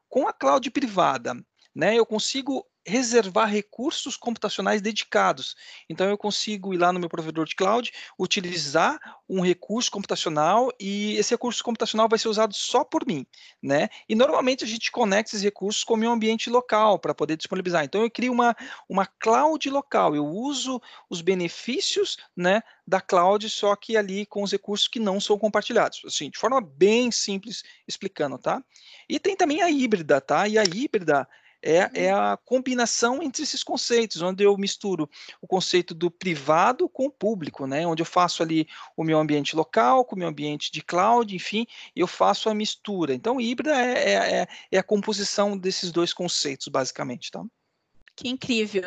Com 0.07 0.27
a 0.27 0.33
cloud 0.33 0.69
privada, 0.71 1.35
né, 1.73 1.95
eu 1.95 2.05
consigo 2.05 2.65
reservar 2.89 3.47
recursos 3.47 4.17
computacionais 4.17 4.81
dedicados. 4.81 5.55
Então, 5.89 6.09
eu 6.09 6.17
consigo 6.17 6.73
ir 6.73 6.77
lá 6.77 6.91
no 6.91 6.99
meu 6.99 7.07
provedor 7.07 7.45
de 7.45 7.55
cloud, 7.55 7.91
utilizar 8.17 8.99
um 9.29 9.41
recurso 9.41 9.91
computacional 9.91 10.71
e 10.79 11.15
esse 11.17 11.31
recurso 11.31 11.63
computacional 11.63 12.09
vai 12.09 12.17
ser 12.17 12.27
usado 12.27 12.53
só 12.53 12.83
por 12.83 13.05
mim, 13.05 13.25
né? 13.61 13.89
E 14.07 14.15
normalmente 14.15 14.63
a 14.63 14.67
gente 14.67 14.91
conecta 14.91 15.29
esses 15.31 15.43
recursos 15.43 15.83
com 15.83 15.93
o 15.93 15.97
meu 15.97 16.11
ambiente 16.11 16.49
local 16.49 16.97
para 16.97 17.13
poder 17.13 17.37
disponibilizar. 17.37 17.85
Então, 17.85 18.01
eu 18.01 18.09
crio 18.09 18.31
uma, 18.31 18.55
uma 18.89 19.05
cloud 19.05 19.69
local, 19.69 20.15
eu 20.15 20.25
uso 20.25 20.81
os 21.09 21.21
benefícios, 21.21 22.17
né, 22.35 22.61
da 22.87 22.99
cloud, 22.99 23.47
só 23.49 23.75
que 23.75 23.95
ali 23.95 24.25
com 24.25 24.41
os 24.41 24.51
recursos 24.51 24.87
que 24.87 24.99
não 24.99 25.19
são 25.19 25.37
compartilhados. 25.37 26.01
Assim, 26.05 26.29
de 26.29 26.39
forma 26.39 26.59
bem 26.59 27.11
simples 27.11 27.63
explicando, 27.87 28.37
tá? 28.39 28.63
E 29.07 29.19
tem 29.19 29.35
também 29.35 29.61
a 29.61 29.69
híbrida, 29.69 30.19
tá? 30.19 30.47
E 30.47 30.57
a 30.57 30.63
híbrida 30.63 31.27
é, 31.61 31.89
é 31.93 32.15
uhum. 32.15 32.21
a 32.21 32.37
combinação 32.37 33.21
entre 33.21 33.43
esses 33.43 33.63
conceitos, 33.63 34.21
onde 34.21 34.43
eu 34.43 34.57
misturo 34.57 35.09
o 35.41 35.47
conceito 35.47 35.93
do 35.93 36.09
privado 36.09 36.87
com 36.87 37.05
o 37.05 37.11
público, 37.11 37.67
né? 37.67 37.85
Onde 37.85 38.01
eu 38.01 38.05
faço 38.05 38.41
ali 38.41 38.67
o 38.95 39.03
meu 39.03 39.19
ambiente 39.19 39.55
local 39.55 40.05
com 40.05 40.15
o 40.15 40.19
meu 40.19 40.27
ambiente 40.27 40.71
de 40.71 40.81
cloud, 40.81 41.35
enfim, 41.35 41.65
eu 41.95 42.07
faço 42.07 42.49
a 42.49 42.53
mistura. 42.53 43.13
Então, 43.13 43.39
híbrida 43.39 43.75
é, 43.75 43.91
é, 43.91 44.41
é, 44.41 44.47
é 44.71 44.77
a 44.77 44.83
composição 44.83 45.57
desses 45.57 45.91
dois 45.91 46.13
conceitos, 46.13 46.67
basicamente, 46.67 47.31
tá? 47.31 47.43
Que 48.15 48.27
incrível. 48.27 48.83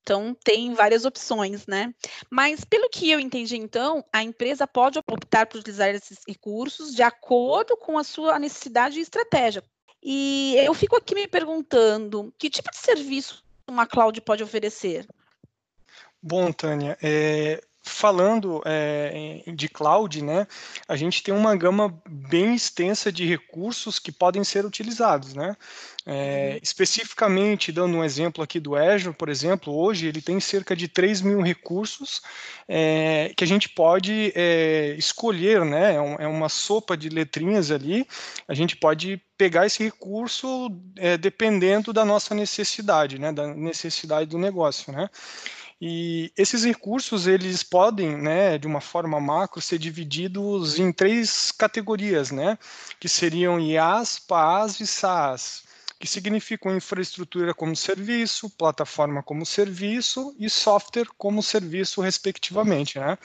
Então, 0.00 0.36
tem 0.44 0.72
várias 0.72 1.04
opções, 1.04 1.66
né? 1.66 1.92
Mas, 2.30 2.64
pelo 2.64 2.88
que 2.88 3.10
eu 3.10 3.18
entendi, 3.18 3.56
então, 3.56 4.04
a 4.12 4.22
empresa 4.22 4.64
pode 4.64 5.00
optar 5.00 5.46
por 5.46 5.58
utilizar 5.58 5.88
esses 5.88 6.20
recursos 6.26 6.94
de 6.94 7.02
acordo 7.02 7.76
com 7.76 7.98
a 7.98 8.04
sua 8.04 8.38
necessidade 8.38 9.00
e 9.00 9.02
estratégia, 9.02 9.64
e 10.02 10.54
eu 10.58 10.74
fico 10.74 10.96
aqui 10.96 11.14
me 11.14 11.26
perguntando, 11.26 12.32
que 12.38 12.50
tipo 12.50 12.70
de 12.70 12.76
serviço 12.76 13.44
uma 13.66 13.86
cloud 13.86 14.20
pode 14.20 14.42
oferecer? 14.42 15.06
Bom, 16.22 16.52
Tânia, 16.52 16.96
é, 17.02 17.60
falando 17.86 18.60
é, 18.64 19.42
de 19.46 19.68
cloud, 19.68 20.22
né, 20.22 20.46
a 20.88 20.96
gente 20.96 21.22
tem 21.22 21.32
uma 21.32 21.54
gama 21.56 21.94
bem 22.08 22.54
extensa 22.54 23.12
de 23.12 23.24
recursos 23.24 23.98
que 23.98 24.10
podem 24.10 24.42
ser 24.42 24.66
utilizados, 24.66 25.34
né? 25.34 25.56
É, 26.08 26.52
uhum. 26.52 26.60
especificamente, 26.62 27.72
dando 27.72 27.96
um 27.96 28.04
exemplo 28.04 28.42
aqui 28.42 28.60
do 28.60 28.76
Azure, 28.76 29.12
por 29.14 29.28
exemplo, 29.28 29.74
hoje 29.74 30.06
ele 30.06 30.22
tem 30.22 30.38
cerca 30.38 30.76
de 30.76 30.86
3 30.86 31.20
mil 31.20 31.40
recursos 31.42 32.22
é, 32.68 33.32
que 33.36 33.42
a 33.42 33.46
gente 33.46 33.68
pode 33.68 34.32
é, 34.36 34.94
escolher, 34.96 35.64
né? 35.64 35.94
É, 35.94 36.24
é 36.24 36.26
uma 36.28 36.48
sopa 36.48 36.96
de 36.96 37.08
letrinhas 37.08 37.72
ali, 37.72 38.06
a 38.46 38.54
gente 38.54 38.76
pode 38.76 39.20
pegar 39.36 39.66
esse 39.66 39.82
recurso 39.82 40.70
é, 40.96 41.16
dependendo 41.16 41.92
da 41.92 42.04
nossa 42.04 42.34
necessidade, 42.34 43.18
né? 43.18 43.32
Da 43.32 43.48
necessidade 43.48 44.30
do 44.30 44.38
negócio, 44.38 44.92
né? 44.92 45.10
E 45.80 46.32
esses 46.38 46.64
recursos, 46.64 47.26
eles 47.26 47.62
podem, 47.62 48.16
né, 48.16 48.56
de 48.56 48.66
uma 48.66 48.80
forma 48.80 49.20
macro, 49.20 49.60
ser 49.60 49.78
divididos 49.78 50.78
em 50.78 50.90
três 50.90 51.52
categorias, 51.52 52.30
né, 52.30 52.58
que 52.98 53.08
seriam 53.08 53.60
IaaS, 53.60 54.18
PaaS 54.18 54.80
e 54.80 54.86
SaaS, 54.86 55.64
que 56.00 56.06
significam 56.06 56.74
infraestrutura 56.74 57.52
como 57.52 57.76
serviço, 57.76 58.48
plataforma 58.50 59.22
como 59.22 59.44
serviço 59.44 60.34
e 60.38 60.48
software 60.48 61.08
como 61.18 61.42
serviço, 61.42 62.00
respectivamente, 62.00 62.98
né. 62.98 63.18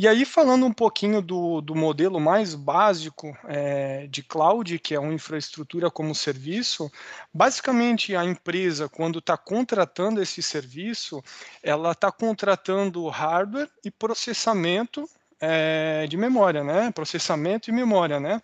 E 0.00 0.08
aí, 0.08 0.24
falando 0.24 0.64
um 0.64 0.72
pouquinho 0.72 1.20
do, 1.20 1.60
do 1.60 1.74
modelo 1.74 2.18
mais 2.18 2.54
básico 2.54 3.36
é, 3.46 4.06
de 4.06 4.22
cloud, 4.22 4.78
que 4.78 4.94
é 4.94 4.98
uma 4.98 5.12
infraestrutura 5.12 5.90
como 5.90 6.14
serviço, 6.14 6.90
basicamente 7.34 8.16
a 8.16 8.24
empresa, 8.24 8.88
quando 8.88 9.18
está 9.18 9.36
contratando 9.36 10.22
esse 10.22 10.42
serviço, 10.42 11.22
ela 11.62 11.92
está 11.92 12.10
contratando 12.10 13.06
hardware 13.08 13.68
e 13.84 13.90
processamento 13.90 15.06
é, 15.38 16.06
de 16.06 16.16
memória, 16.16 16.64
né? 16.64 16.90
Processamento 16.92 17.68
e 17.68 17.72
memória, 17.74 18.18
né? 18.18 18.40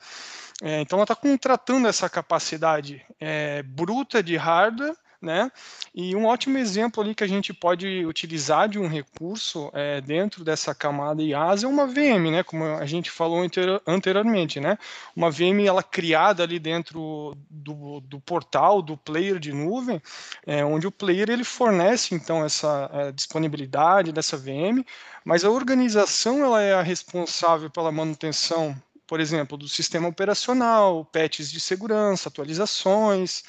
É, 0.63 0.83
então, 0.83 0.99
ela 0.99 1.05
está 1.05 1.17
contratando 1.17 1.89
essa 1.89 2.07
capacidade 2.11 3.03
é, 3.19 3.63
bruta 3.63 4.23
de 4.23 4.37
hardware 4.37 4.95
né? 5.21 5.51
E 5.95 6.15
um 6.15 6.27
ótimo 6.27 6.59
exemplo 6.59 7.03
ali 7.03 7.15
que 7.15 7.25
a 7.25 7.27
gente 7.27 7.53
pode 7.53 8.05
utilizar 8.07 8.69
de 8.69 8.79
um 8.79 8.89
recurso 8.89 9.71
é, 9.73 10.01
dentro 10.01 10.45
dessa 10.45 10.75
camada 10.75 11.23
IaaS 11.23 11.65
é 11.65 11.67
uma 11.67 11.87
VM, 11.87 12.31
né? 12.31 12.43
Como 12.43 12.65
a 12.65 12.87
gente 12.87 13.11
falou 13.11 13.45
anteriormente, 13.87 14.61
né? 14.61 14.79
Uma 15.15 15.31
VM 15.31 15.67
ela 15.67 15.83
criada 15.83 16.43
ali 16.43 16.59
dentro 16.59 17.37
do, 17.51 18.01
do 18.01 18.21
portal 18.21 18.83
do 18.83 18.97
player 18.97 19.39
de 19.39 19.53
nuvem, 19.53 20.01
é, 20.47 20.65
onde 20.65 20.87
o 20.87 20.93
player 20.93 21.31
ele 21.31 21.45
fornece 21.45 22.15
então 22.15 22.45
essa 22.45 22.91
é, 22.93 23.13
disponibilidade 23.13 24.13
dessa 24.13 24.37
VM, 24.37 24.85
mas 25.25 25.45
a 25.45 25.51
organização 25.51 26.45
ela 26.45 26.63
é 26.63 26.75
a 26.75 26.83
responsável 26.83 27.71
pela 27.71 27.91
manutenção, 27.91 28.77
por 29.07 29.21
exemplo, 29.21 29.57
do 29.57 29.69
sistema 29.69 30.09
operacional, 30.09 31.05
patches 31.05 31.51
de 31.51 31.61
segurança, 31.61 32.29
atualizações 32.29 33.43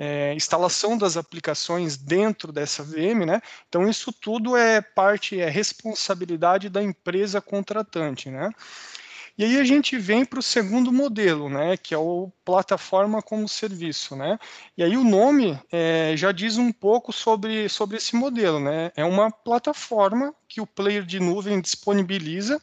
é, 0.00 0.32
instalação 0.32 0.96
das 0.96 1.16
aplicações 1.16 1.96
dentro 1.96 2.52
dessa 2.52 2.84
VM, 2.84 3.26
né? 3.26 3.42
Então 3.68 3.88
isso 3.88 4.12
tudo 4.12 4.56
é 4.56 4.80
parte, 4.80 5.40
é 5.40 5.50
responsabilidade 5.50 6.68
da 6.68 6.80
empresa 6.80 7.40
contratante, 7.40 8.30
né? 8.30 8.50
E 9.36 9.44
aí 9.44 9.58
a 9.58 9.64
gente 9.64 9.96
vem 9.96 10.24
para 10.24 10.40
o 10.40 10.42
segundo 10.42 10.92
modelo, 10.92 11.48
né, 11.48 11.76
que 11.76 11.94
é 11.94 11.98
o 11.98 12.28
plataforma 12.44 13.22
como 13.22 13.48
serviço, 13.48 14.16
né? 14.16 14.38
E 14.76 14.82
aí 14.82 14.96
o 14.96 15.04
nome 15.04 15.58
é, 15.70 16.14
já 16.16 16.32
diz 16.32 16.58
um 16.58 16.72
pouco 16.72 17.12
sobre, 17.12 17.68
sobre 17.68 17.96
esse 17.96 18.16
modelo, 18.16 18.58
né? 18.58 18.92
É 18.96 19.04
uma 19.04 19.30
plataforma 19.30 20.34
que 20.48 20.60
o 20.60 20.66
player 20.66 21.04
de 21.04 21.20
nuvem 21.20 21.60
disponibiliza 21.60 22.60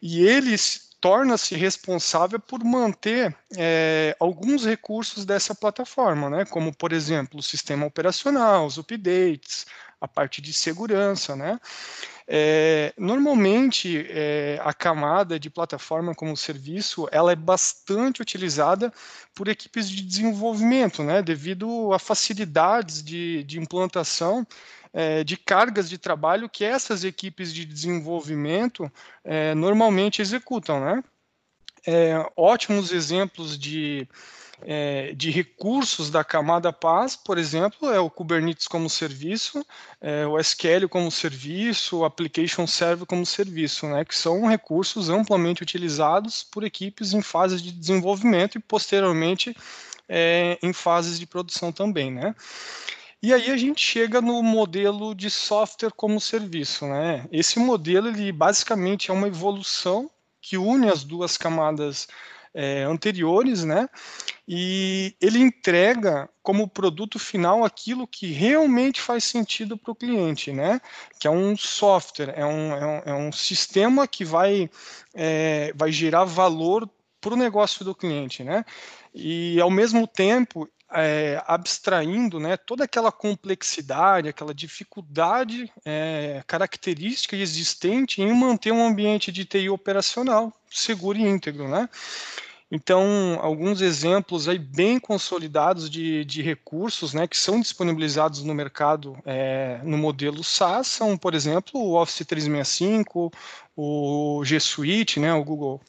e 0.00 0.22
eles 0.22 0.87
torna-se 1.00 1.54
responsável 1.54 2.40
por 2.40 2.64
manter 2.64 3.36
é, 3.56 4.16
alguns 4.18 4.64
recursos 4.64 5.24
dessa 5.24 5.54
plataforma, 5.54 6.28
né? 6.28 6.44
como, 6.44 6.74
por 6.74 6.92
exemplo, 6.92 7.38
o 7.38 7.42
sistema 7.42 7.86
operacional, 7.86 8.66
os 8.66 8.78
updates, 8.78 9.66
a 10.00 10.08
parte 10.08 10.40
de 10.40 10.52
segurança, 10.52 11.34
né? 11.34 11.58
É, 12.30 12.92
normalmente, 12.98 14.06
é, 14.10 14.60
a 14.62 14.74
camada 14.74 15.40
de 15.40 15.48
plataforma 15.48 16.14
como 16.14 16.36
serviço, 16.36 17.08
ela 17.10 17.32
é 17.32 17.36
bastante 17.36 18.20
utilizada 18.20 18.92
por 19.34 19.48
equipes 19.48 19.88
de 19.88 20.02
desenvolvimento, 20.02 21.02
né, 21.02 21.22
devido 21.22 21.90
a 21.94 21.98
facilidades 21.98 23.02
de, 23.02 23.42
de 23.44 23.58
implantação 23.58 24.46
é, 24.92 25.24
de 25.24 25.38
cargas 25.38 25.88
de 25.88 25.96
trabalho 25.96 26.50
que 26.50 26.64
essas 26.64 27.02
equipes 27.02 27.52
de 27.52 27.64
desenvolvimento 27.64 28.92
é, 29.24 29.54
normalmente 29.54 30.20
executam, 30.20 30.80
né. 30.80 31.02
É, 31.86 32.14
ótimos 32.36 32.92
exemplos 32.92 33.58
de 33.58 34.06
é, 34.62 35.12
de 35.14 35.30
recursos 35.30 36.10
da 36.10 36.24
camada 36.24 36.72
PaaS, 36.72 37.16
por 37.16 37.38
exemplo, 37.38 37.90
é 37.90 38.00
o 38.00 38.10
Kubernetes 38.10 38.66
como 38.66 38.90
serviço, 38.90 39.64
é, 40.00 40.26
o 40.26 40.38
SQL 40.38 40.88
como 40.88 41.10
serviço, 41.10 41.98
o 41.98 42.04
Application 42.04 42.66
Server 42.66 43.06
como 43.06 43.24
serviço, 43.24 43.86
né, 43.86 44.04
que 44.04 44.14
são 44.14 44.46
recursos 44.46 45.08
amplamente 45.08 45.62
utilizados 45.62 46.42
por 46.42 46.64
equipes 46.64 47.12
em 47.12 47.22
fases 47.22 47.62
de 47.62 47.72
desenvolvimento 47.72 48.56
e 48.56 48.60
posteriormente 48.60 49.56
é, 50.08 50.58
em 50.62 50.72
fases 50.72 51.18
de 51.18 51.26
produção 51.26 51.72
também, 51.72 52.10
né. 52.10 52.34
E 53.20 53.34
aí 53.34 53.50
a 53.50 53.56
gente 53.56 53.80
chega 53.80 54.20
no 54.20 54.42
modelo 54.44 55.12
de 55.12 55.28
software 55.28 55.90
como 55.90 56.20
serviço, 56.20 56.86
né? 56.86 57.26
Esse 57.32 57.58
modelo 57.58 58.06
ele 58.06 58.30
basicamente 58.30 59.10
é 59.10 59.14
uma 59.14 59.26
evolução 59.26 60.08
que 60.40 60.56
une 60.56 60.88
as 60.88 61.02
duas 61.02 61.36
camadas 61.36 62.06
é, 62.58 62.82
anteriores, 62.82 63.62
né? 63.62 63.88
E 64.46 65.14
ele 65.20 65.38
entrega 65.38 66.28
como 66.42 66.66
produto 66.66 67.16
final 67.16 67.64
aquilo 67.64 68.04
que 68.04 68.32
realmente 68.32 69.00
faz 69.00 69.22
sentido 69.22 69.78
para 69.78 69.92
o 69.92 69.94
cliente, 69.94 70.50
né? 70.50 70.80
Que 71.20 71.28
é 71.28 71.30
um 71.30 71.56
software, 71.56 72.32
é 72.34 72.44
um, 72.44 72.72
é 72.72 72.86
um, 72.86 73.02
é 73.06 73.14
um 73.14 73.30
sistema 73.30 74.08
que 74.08 74.24
vai, 74.24 74.68
é, 75.14 75.72
vai 75.76 75.92
gerar 75.92 76.24
valor 76.24 76.90
para 77.20 77.34
o 77.34 77.36
negócio 77.36 77.84
do 77.84 77.94
cliente, 77.94 78.42
né? 78.42 78.64
E 79.14 79.60
ao 79.60 79.70
mesmo 79.70 80.04
tempo 80.08 80.68
é, 80.90 81.40
abstraindo 81.46 82.40
né, 82.40 82.56
toda 82.56 82.84
aquela 82.84 83.12
complexidade, 83.12 84.28
aquela 84.28 84.54
dificuldade 84.54 85.70
é, 85.84 86.42
característica 86.46 87.36
existente 87.36 88.20
em 88.22 88.32
manter 88.32 88.72
um 88.72 88.84
ambiente 88.84 89.30
de 89.30 89.44
TI 89.44 89.68
operacional 89.68 90.52
seguro 90.70 91.18
e 91.18 91.22
íntegro, 91.22 91.68
né? 91.68 91.88
Então, 92.70 93.38
alguns 93.40 93.80
exemplos 93.80 94.46
aí 94.46 94.58
bem 94.58 95.00
consolidados 95.00 95.88
de, 95.88 96.22
de 96.24 96.42
recursos 96.42 97.14
né, 97.14 97.26
que 97.26 97.36
são 97.36 97.60
disponibilizados 97.60 98.44
no 98.44 98.54
mercado 98.54 99.16
é, 99.24 99.80
no 99.82 99.96
modelo 99.96 100.44
SaaS 100.44 100.86
são, 100.86 101.16
por 101.16 101.34
exemplo, 101.34 101.80
o 101.80 101.94
Office 101.94 102.26
365, 102.26 103.32
o 103.74 104.42
G 104.44 104.60
Suite, 104.60 105.18
né, 105.18 105.32
o 105.32 105.42
Google 105.42 105.80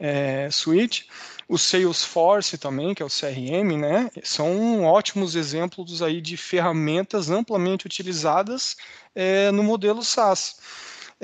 é, 0.00 0.48
Suite, 0.50 1.06
o 1.46 1.58
Salesforce 1.58 2.56
também, 2.56 2.94
que 2.94 3.02
é 3.02 3.06
o 3.06 3.10
CRM, 3.10 3.76
né, 3.78 4.10
são 4.22 4.84
ótimos 4.84 5.36
exemplos 5.36 6.00
aí 6.00 6.22
de 6.22 6.38
ferramentas 6.38 7.28
amplamente 7.28 7.84
utilizadas 7.84 8.74
é, 9.14 9.50
no 9.50 9.62
modelo 9.62 10.02
SaaS. 10.02 10.56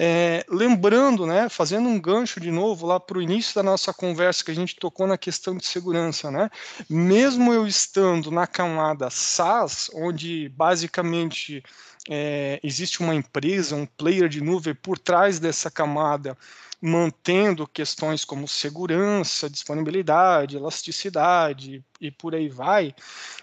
É, 0.01 0.45
lembrando, 0.49 1.27
né, 1.27 1.49
fazendo 1.49 1.89
um 1.89 2.01
gancho 2.01 2.39
de 2.39 2.53
novo 2.53 2.87
lá 2.87 3.01
para 3.01 3.19
o 3.19 3.23
início 3.23 3.53
da 3.53 3.65
nossa 3.65 3.93
conversa 3.93 4.45
que 4.45 4.53
a 4.53 4.55
gente 4.55 4.77
tocou 4.77 5.09
na 5.09 5.19
questão 5.19 5.57
de 5.57 5.67
segurança, 5.67 6.31
né, 6.31 6.49
mesmo 6.89 7.53
eu 7.53 7.67
estando 7.67 8.31
na 8.31 8.47
camada 8.47 9.11
SaaS, 9.11 9.91
onde 9.93 10.51
basicamente 10.51 11.65
é, 12.09 12.61
existe 12.63 13.01
uma 13.01 13.13
empresa, 13.13 13.75
um 13.75 13.87
player 13.87 14.29
de 14.29 14.41
nuvem 14.41 14.73
por 14.73 15.01
trás 15.01 15.41
dessa 15.41 15.69
camada, 15.69 16.39
mantendo 16.81 17.67
questões 17.67 18.25
como 18.25 18.47
segurança, 18.47 19.51
disponibilidade, 19.51 20.59
elasticidade 20.59 21.85
e 22.01 22.09
por 22.09 22.37
aí 22.37 22.49
vai, 22.49 22.95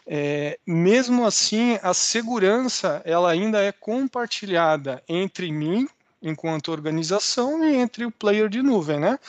é, 0.07 0.57
mesmo 0.65 1.25
assim 1.25 1.77
a 1.83 1.93
segurança 1.93 3.01
ela 3.03 3.29
ainda 3.29 3.61
é 3.61 3.73
compartilhada 3.73 5.03
entre 5.09 5.51
mim 5.51 5.85
enquanto 6.25 6.71
organização 6.71 7.63
e 7.63 7.75
entre 7.75 8.03
o 8.03 8.11
player 8.11 8.49
de 8.49 8.61
nuvem, 8.61 8.99
né? 8.99 9.19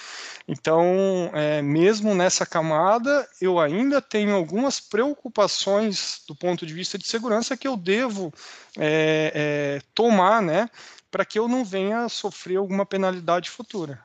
Então, 0.49 1.31
é, 1.35 1.61
mesmo 1.61 2.15
nessa 2.15 2.47
camada, 2.47 3.29
eu 3.41 3.61
ainda 3.61 4.01
tenho 4.01 4.35
algumas 4.35 4.81
preocupações 4.81 6.23
do 6.27 6.35
ponto 6.35 6.65
de 6.65 6.73
vista 6.73 6.97
de 6.97 7.07
segurança 7.07 7.57
que 7.57 7.69
eu 7.69 7.77
devo 7.77 8.33
é, 8.79 9.33
é, 9.35 9.83
tomar, 9.95 10.41
né? 10.41 10.71
Para 11.11 11.25
que 11.25 11.39
eu 11.39 11.47
não 11.47 11.65
venha 11.65 12.05
a 12.05 12.09
sofrer 12.09 12.57
alguma 12.57 12.87
penalidade 12.87 13.51
futura. 13.51 14.03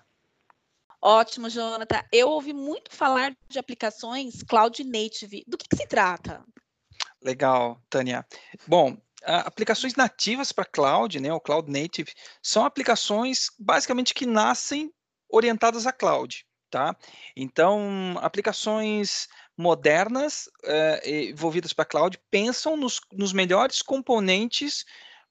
Ótimo, 1.01 1.49
Jonathan. 1.49 2.04
Eu 2.12 2.30
ouvi 2.30 2.54
muito 2.54 2.93
falar 2.93 3.36
de 3.49 3.58
aplicações 3.58 4.43
cloud 4.43 4.84
native. 4.84 5.43
Do 5.47 5.58
que, 5.58 5.67
que 5.67 5.77
se 5.77 5.88
trata? 5.88 6.43
Legal, 7.23 7.82
Tânia. 7.89 8.25
Bom, 8.67 8.97
aplicações 9.23 9.95
nativas 9.95 10.51
para 10.51 10.65
cloud, 10.65 11.19
né, 11.19 11.31
o 11.31 11.39
cloud 11.39 11.71
native, 11.71 12.13
são 12.41 12.65
aplicações 12.65 13.47
basicamente 13.60 14.13
que 14.13 14.25
nascem 14.25 14.91
orientadas 15.29 15.86
a 15.88 15.91
cloud, 15.91 16.45
tá? 16.69 16.95
Então, 17.36 18.15
aplicações 18.21 19.27
modernas 19.57 20.49
eh, 20.63 21.29
envolvidas 21.29 21.71
para 21.73 21.86
cloud 21.86 22.19
pensam 22.29 22.75
nos, 22.75 22.99
nos 23.13 23.31
melhores 23.31 23.81
componentes 23.81 24.86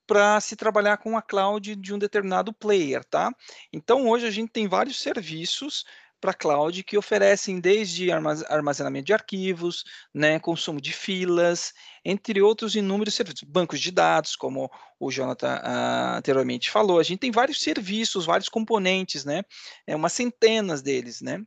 para 0.07 0.40
se 0.40 0.57
trabalhar 0.57 0.96
com 0.96 1.16
a 1.16 1.22
cloud 1.22 1.76
de 1.76 1.94
um 1.94 1.98
determinado 1.98 2.53
player, 2.53 3.05
tá? 3.05 3.31
Então, 3.72 4.09
hoje 4.09 4.26
a 4.26 4.31
gente 4.31 4.50
tem 4.50 4.66
vários 4.66 5.00
serviços 5.00 5.85
para 6.20 6.35
cloud 6.35 6.85
que 6.85 6.98
oferecem 6.98 7.59
desde 7.59 8.11
armazenamento 8.11 9.06
de 9.06 9.12
arquivos, 9.12 9.85
né, 10.12 10.38
consumo 10.38 10.80
de 10.80 10.92
filas, 10.92 11.72
entre 12.04 12.42
outros 12.42 12.74
inúmeros 12.74 13.14
serviços, 13.14 13.42
bancos 13.42 13.80
de 13.80 13.90
dados, 13.90 14.37
como 14.37 14.70
o 14.98 15.11
Jonathan 15.11 15.56
uh, 15.56 16.16
anteriormente 16.18 16.70
falou. 16.70 16.98
A 16.98 17.02
gente 17.02 17.20
tem 17.20 17.30
vários 17.30 17.62
serviços, 17.62 18.26
vários 18.26 18.48
componentes, 18.48 19.24
né, 19.24 19.42
é 19.87 19.96
umas 19.96 20.12
centenas 20.12 20.83
deles, 20.83 21.20
né. 21.20 21.42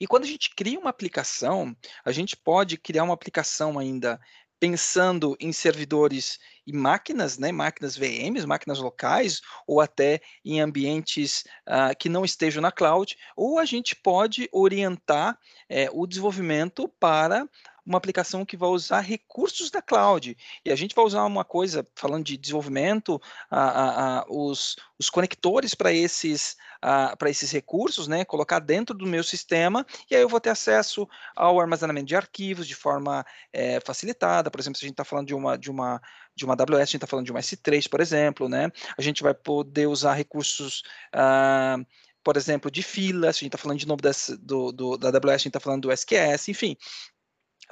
E 0.00 0.06
quando 0.06 0.24
a 0.24 0.26
gente 0.26 0.50
cria 0.54 0.80
uma 0.80 0.90
aplicação, 0.90 1.76
a 2.04 2.10
gente 2.10 2.36
pode 2.36 2.76
criar 2.76 3.04
uma 3.04 3.14
aplicação 3.14 3.78
ainda 3.78 4.20
pensando 4.58 5.36
em 5.38 5.52
servidores 5.52 6.38
e 6.66 6.72
máquinas, 6.72 7.38
né, 7.38 7.52
máquinas 7.52 7.96
VMs, 7.96 8.46
máquinas 8.46 8.78
locais, 8.78 9.40
ou 9.66 9.80
até 9.80 10.20
em 10.44 10.60
ambientes 10.60 11.44
uh, 11.68 11.96
que 11.98 12.08
não 12.08 12.24
estejam 12.24 12.60
na 12.60 12.72
cloud, 12.72 13.16
ou 13.36 13.58
a 13.58 13.64
gente 13.64 13.94
pode 13.94 14.48
orientar 14.50 15.38
é, 15.68 15.88
o 15.92 16.06
desenvolvimento 16.06 16.88
para 17.00 17.48
uma 17.86 17.98
aplicação 17.98 18.44
que 18.44 18.56
vai 18.56 18.68
usar 18.68 19.00
recursos 19.00 19.70
da 19.70 19.80
cloud. 19.80 20.36
E 20.64 20.72
a 20.72 20.76
gente 20.76 20.94
vai 20.94 21.04
usar 21.04 21.24
uma 21.24 21.44
coisa, 21.44 21.86
falando 21.94 22.24
de 22.24 22.36
desenvolvimento, 22.36 23.20
a, 23.48 23.60
a, 23.60 24.18
a, 24.18 24.26
os, 24.28 24.76
os 24.98 25.08
conectores 25.08 25.74
para 25.74 25.92
esses, 25.92 26.56
para 26.80 27.30
esses 27.30 27.52
recursos, 27.52 28.08
né? 28.08 28.24
Colocar 28.24 28.58
dentro 28.58 28.94
do 28.94 29.06
meu 29.06 29.22
sistema, 29.22 29.86
e 30.10 30.16
aí 30.16 30.22
eu 30.22 30.28
vou 30.28 30.40
ter 30.40 30.50
acesso 30.50 31.08
ao 31.36 31.60
armazenamento 31.60 32.06
de 32.06 32.16
arquivos 32.16 32.66
de 32.66 32.74
forma 32.74 33.24
é, 33.52 33.78
facilitada. 33.80 34.50
Por 34.50 34.58
exemplo, 34.58 34.78
se 34.78 34.84
a 34.84 34.88
gente 34.88 34.94
está 34.94 35.04
falando 35.04 35.28
de 35.28 35.34
uma, 35.34 35.56
de 35.56 35.70
uma 35.70 36.00
de 36.34 36.44
uma 36.44 36.52
AWS, 36.52 36.74
a 36.74 36.84
gente 36.84 36.96
está 36.96 37.06
falando 37.06 37.24
de 37.24 37.32
uma 37.32 37.40
S3, 37.40 37.88
por 37.88 37.98
exemplo, 37.98 38.46
né? 38.46 38.70
A 38.98 39.00
gente 39.00 39.22
vai 39.22 39.32
poder 39.32 39.86
usar 39.86 40.12
recursos 40.12 40.82
ah, 41.10 41.78
por 42.26 42.36
exemplo, 42.36 42.68
de 42.72 42.82
filas, 42.82 43.36
a 43.36 43.38
gente 43.38 43.46
está 43.46 43.58
falando 43.58 43.78
de 43.78 43.86
novo 43.86 44.02
desse, 44.02 44.36
do, 44.36 44.72
do, 44.72 44.96
da 44.96 45.10
AWS, 45.10 45.28
a 45.28 45.36
gente 45.36 45.46
está 45.46 45.60
falando 45.60 45.82
do 45.82 45.92
SQS, 45.92 46.48
enfim, 46.48 46.76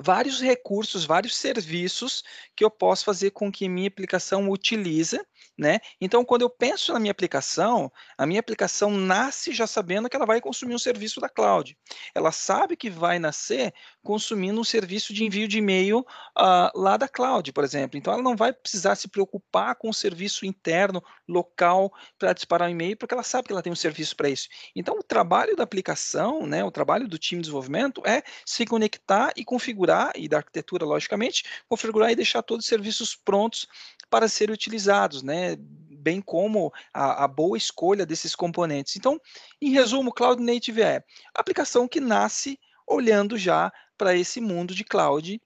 vários 0.00 0.40
recursos, 0.40 1.04
vários 1.04 1.36
serviços 1.36 2.22
que 2.56 2.64
eu 2.64 2.70
posso 2.70 3.04
fazer 3.04 3.30
com 3.30 3.50
que 3.50 3.68
minha 3.68 3.88
aplicação 3.88 4.48
utilize 4.50 5.20
né? 5.56 5.78
Então, 6.00 6.24
quando 6.24 6.42
eu 6.42 6.50
penso 6.50 6.92
na 6.92 6.98
minha 6.98 7.12
aplicação, 7.12 7.90
a 8.18 8.26
minha 8.26 8.40
aplicação 8.40 8.90
nasce 8.90 9.52
já 9.52 9.66
sabendo 9.66 10.08
que 10.08 10.16
ela 10.16 10.26
vai 10.26 10.40
consumir 10.40 10.74
um 10.74 10.78
serviço 10.78 11.20
da 11.20 11.28
cloud. 11.28 11.76
Ela 12.14 12.32
sabe 12.32 12.76
que 12.76 12.90
vai 12.90 13.20
nascer 13.20 13.72
consumindo 14.02 14.60
um 14.60 14.64
serviço 14.64 15.14
de 15.14 15.24
envio 15.24 15.46
de 15.46 15.58
e-mail 15.58 16.00
uh, 16.00 16.70
lá 16.74 16.96
da 16.96 17.06
cloud, 17.06 17.52
por 17.52 17.62
exemplo. 17.62 17.96
Então, 17.96 18.12
ela 18.12 18.22
não 18.22 18.36
vai 18.36 18.52
precisar 18.52 18.96
se 18.96 19.06
preocupar 19.06 19.76
com 19.76 19.88
o 19.88 19.94
serviço 19.94 20.44
interno, 20.44 21.02
local, 21.28 21.92
para 22.18 22.32
disparar 22.32 22.66
o 22.66 22.70
um 22.70 22.74
e-mail, 22.74 22.96
porque 22.96 23.14
ela 23.14 23.22
sabe 23.22 23.46
que 23.46 23.52
ela 23.52 23.62
tem 23.62 23.72
um 23.72 23.76
serviço 23.76 24.16
para 24.16 24.28
isso. 24.28 24.48
Então, 24.74 24.98
o 24.98 25.02
trabalho 25.02 25.54
da 25.54 25.62
aplicação, 25.62 26.46
né, 26.46 26.64
o 26.64 26.70
trabalho 26.70 27.06
do 27.06 27.18
time 27.18 27.40
de 27.40 27.44
desenvolvimento 27.44 28.02
é 28.04 28.22
se 28.44 28.66
conectar 28.66 29.32
e 29.36 29.44
configurar, 29.44 29.83
e 30.16 30.28
da 30.28 30.38
arquitetura, 30.38 30.84
logicamente, 30.84 31.44
configurar 31.68 32.10
e 32.10 32.16
deixar 32.16 32.42
todos 32.42 32.64
os 32.64 32.68
serviços 32.68 33.14
prontos 33.14 33.66
para 34.08 34.28
serem 34.28 34.54
utilizados, 34.54 35.22
né? 35.22 35.56
bem 36.04 36.20
como 36.20 36.70
a, 36.92 37.24
a, 37.24 37.28
boa 37.28 37.56
escolha 37.56 38.04
desses 38.04 38.36
componentes. 38.36 38.94
Então, 38.94 39.18
em 39.60 39.70
resumo, 39.70 40.12
Cloud 40.12 40.42
Native 40.42 40.82
é 40.82 41.02
a 41.34 41.40
aplicação 41.40 41.88
que 41.88 41.98
nasce 41.98 42.60
olhando 42.86 43.38
já 43.38 43.72
para 43.96 44.14
esse 44.14 44.38
mundo 44.38 44.74
de 44.74 44.84
cloud 44.84 45.40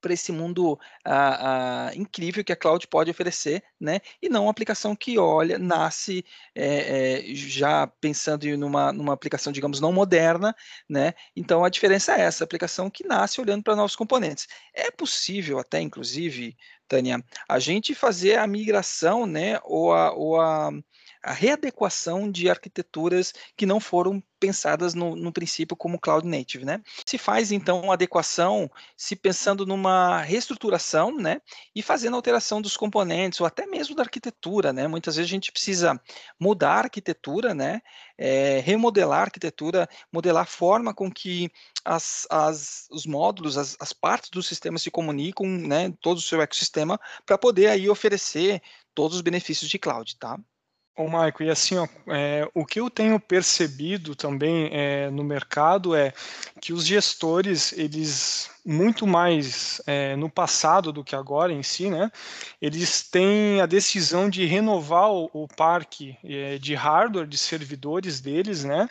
para 0.00 0.12
esse 0.12 0.32
mundo 0.32 0.78
ah, 1.04 1.88
ah, 1.88 1.96
incrível 1.96 2.44
que 2.44 2.52
a 2.52 2.56
cloud 2.56 2.86
pode 2.88 3.10
oferecer, 3.10 3.62
né? 3.80 4.00
E 4.22 4.28
não 4.28 4.44
uma 4.44 4.50
aplicação 4.50 4.94
que 4.96 5.18
olha, 5.18 5.58
nasce 5.58 6.24
é, 6.54 7.30
é, 7.30 7.34
já 7.34 7.86
pensando 7.86 8.44
em 8.46 8.56
numa, 8.56 8.92
numa 8.92 9.12
aplicação, 9.12 9.52
digamos, 9.52 9.80
não 9.80 9.92
moderna, 9.92 10.54
né? 10.88 11.14
Então 11.36 11.64
a 11.64 11.68
diferença 11.68 12.16
é 12.16 12.22
essa, 12.22 12.44
aplicação 12.44 12.90
que 12.90 13.06
nasce 13.06 13.40
olhando 13.40 13.62
para 13.62 13.76
novos 13.76 13.96
componentes. 13.96 14.46
É 14.74 14.90
possível 14.90 15.58
até, 15.58 15.80
inclusive, 15.80 16.56
Tânia, 16.88 17.22
a 17.48 17.58
gente 17.58 17.94
fazer 17.94 18.38
a 18.38 18.46
migração, 18.46 19.26
né? 19.26 19.60
Ou 19.64 19.92
a, 19.92 20.12
ou 20.12 20.40
a 20.40 20.70
a 21.22 21.32
readequação 21.32 22.30
de 22.30 22.48
arquiteturas 22.48 23.32
que 23.56 23.66
não 23.66 23.80
foram 23.80 24.22
pensadas 24.38 24.94
no, 24.94 25.16
no, 25.16 25.32
princípio 25.32 25.76
como 25.76 25.98
cloud 25.98 26.26
native, 26.26 26.64
né? 26.64 26.80
Se 27.04 27.18
faz 27.18 27.50
então 27.50 27.80
uma 27.80 27.94
adequação, 27.94 28.70
se 28.96 29.16
pensando 29.16 29.66
numa 29.66 30.22
reestruturação, 30.22 31.14
né? 31.16 31.40
E 31.74 31.82
fazendo 31.82 32.14
alteração 32.14 32.62
dos 32.62 32.76
componentes 32.76 33.40
ou 33.40 33.46
até 33.46 33.66
mesmo 33.66 33.96
da 33.96 34.04
arquitetura, 34.04 34.72
né? 34.72 34.86
Muitas 34.86 35.16
vezes 35.16 35.28
a 35.28 35.34
gente 35.34 35.50
precisa 35.50 36.00
mudar 36.38 36.74
a 36.74 36.84
arquitetura, 36.84 37.52
né? 37.52 37.82
É, 38.18 38.60
remodelar 38.60 39.20
a 39.20 39.22
arquitetura, 39.22 39.88
modelar 40.12 40.42
a 40.42 40.46
forma 40.46 40.92
com 40.92 41.10
que 41.10 41.50
as, 41.84 42.26
as, 42.30 42.88
os 42.90 43.06
módulos, 43.06 43.56
as, 43.56 43.76
as 43.80 43.92
partes 43.92 44.30
do 44.30 44.42
sistema 44.42 44.78
se 44.78 44.90
comunicam, 44.90 45.46
né? 45.46 45.92
Todo 46.00 46.18
o 46.18 46.22
seu 46.22 46.42
ecossistema 46.42 47.00
para 47.24 47.38
poder 47.38 47.68
aí 47.68 47.88
oferecer 47.88 48.60
todos 48.94 49.16
os 49.16 49.22
benefícios 49.22 49.70
de 49.70 49.78
cloud, 49.78 50.16
tá? 50.18 50.38
Ô, 50.98 51.06
Maico, 51.06 51.44
e 51.44 51.48
assim, 51.48 51.76
ó, 51.76 51.86
é, 52.08 52.50
o 52.52 52.66
que 52.66 52.80
eu 52.80 52.90
tenho 52.90 53.20
percebido 53.20 54.16
também 54.16 54.68
é, 54.72 55.08
no 55.10 55.22
mercado 55.22 55.94
é 55.94 56.12
que 56.60 56.72
os 56.72 56.84
gestores, 56.84 57.72
eles, 57.72 58.50
muito 58.66 59.06
mais 59.06 59.80
é, 59.86 60.16
no 60.16 60.28
passado 60.28 60.92
do 60.92 61.04
que 61.04 61.14
agora 61.14 61.52
em 61.52 61.62
si, 61.62 61.88
né, 61.88 62.10
eles 62.60 63.08
têm 63.08 63.60
a 63.60 63.66
decisão 63.66 64.28
de 64.28 64.44
renovar 64.44 65.08
o, 65.12 65.30
o 65.32 65.46
parque 65.46 66.18
é, 66.24 66.58
de 66.58 66.74
hardware, 66.74 67.28
de 67.28 67.38
servidores 67.38 68.20
deles, 68.20 68.64
né, 68.64 68.90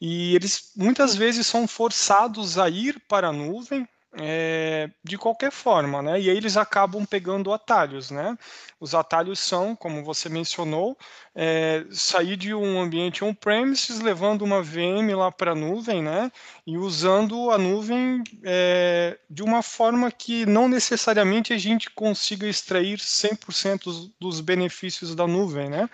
e 0.00 0.34
eles 0.34 0.72
muitas 0.74 1.14
vezes 1.14 1.46
são 1.46 1.68
forçados 1.68 2.56
a 2.56 2.70
ir 2.70 2.98
para 3.06 3.28
a 3.28 3.32
nuvem, 3.32 3.86
é, 4.16 4.90
de 5.02 5.18
qualquer 5.18 5.50
forma, 5.50 6.00
né? 6.02 6.20
E 6.20 6.30
aí 6.30 6.36
eles 6.36 6.56
acabam 6.56 7.04
pegando 7.04 7.52
atalhos, 7.52 8.10
né? 8.10 8.36
Os 8.78 8.94
atalhos 8.94 9.38
são, 9.38 9.74
como 9.74 10.04
você 10.04 10.28
mencionou, 10.28 10.96
é, 11.34 11.84
sair 11.90 12.36
de 12.36 12.54
um 12.54 12.80
ambiente 12.80 13.24
on-premises, 13.24 14.00
levando 14.00 14.42
uma 14.42 14.62
VM 14.62 15.14
lá 15.16 15.32
para 15.32 15.52
a 15.52 15.54
nuvem, 15.54 16.02
né? 16.02 16.30
E 16.66 16.76
usando 16.76 17.50
a 17.50 17.58
nuvem 17.58 18.22
é, 18.44 19.18
de 19.28 19.42
uma 19.42 19.62
forma 19.62 20.10
que 20.10 20.46
não 20.46 20.68
necessariamente 20.68 21.52
a 21.52 21.58
gente 21.58 21.90
consiga 21.90 22.46
extrair 22.46 22.98
100% 22.98 24.12
dos 24.20 24.40
benefícios 24.40 25.14
da 25.14 25.26
nuvem, 25.26 25.68
né? 25.68 25.88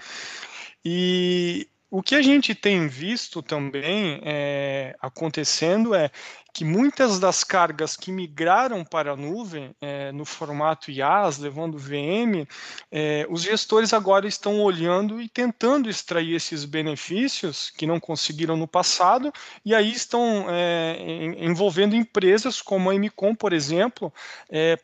E 0.84 1.68
o 1.90 2.02
que 2.02 2.14
a 2.14 2.22
gente 2.22 2.54
tem 2.54 2.86
visto 2.86 3.42
também 3.42 4.20
é, 4.22 4.94
acontecendo 5.00 5.92
é 5.92 6.08
que 6.54 6.64
muitas 6.64 7.18
das 7.18 7.42
cargas 7.42 7.96
que 7.96 8.12
migraram 8.12 8.84
para 8.84 9.12
a 9.12 9.16
nuvem 9.16 9.74
é, 9.80 10.12
no 10.12 10.24
formato 10.24 10.90
IaaS, 10.90 11.38
levando 11.38 11.78
VM, 11.78 12.46
é, 12.90 13.26
os 13.28 13.42
gestores 13.42 13.92
agora 13.92 14.26
estão 14.26 14.60
olhando 14.60 15.20
e 15.20 15.28
tentando 15.28 15.90
extrair 15.90 16.34
esses 16.34 16.64
benefícios 16.64 17.70
que 17.70 17.86
não 17.86 17.98
conseguiram 17.98 18.56
no 18.56 18.68
passado, 18.68 19.32
e 19.64 19.74
aí 19.74 19.90
estão 19.92 20.46
é, 20.48 20.96
envolvendo 21.38 21.96
empresas 21.96 22.62
como 22.62 22.90
a 22.90 22.94
Emicom, 22.94 23.34
por 23.34 23.52
exemplo, 23.52 24.12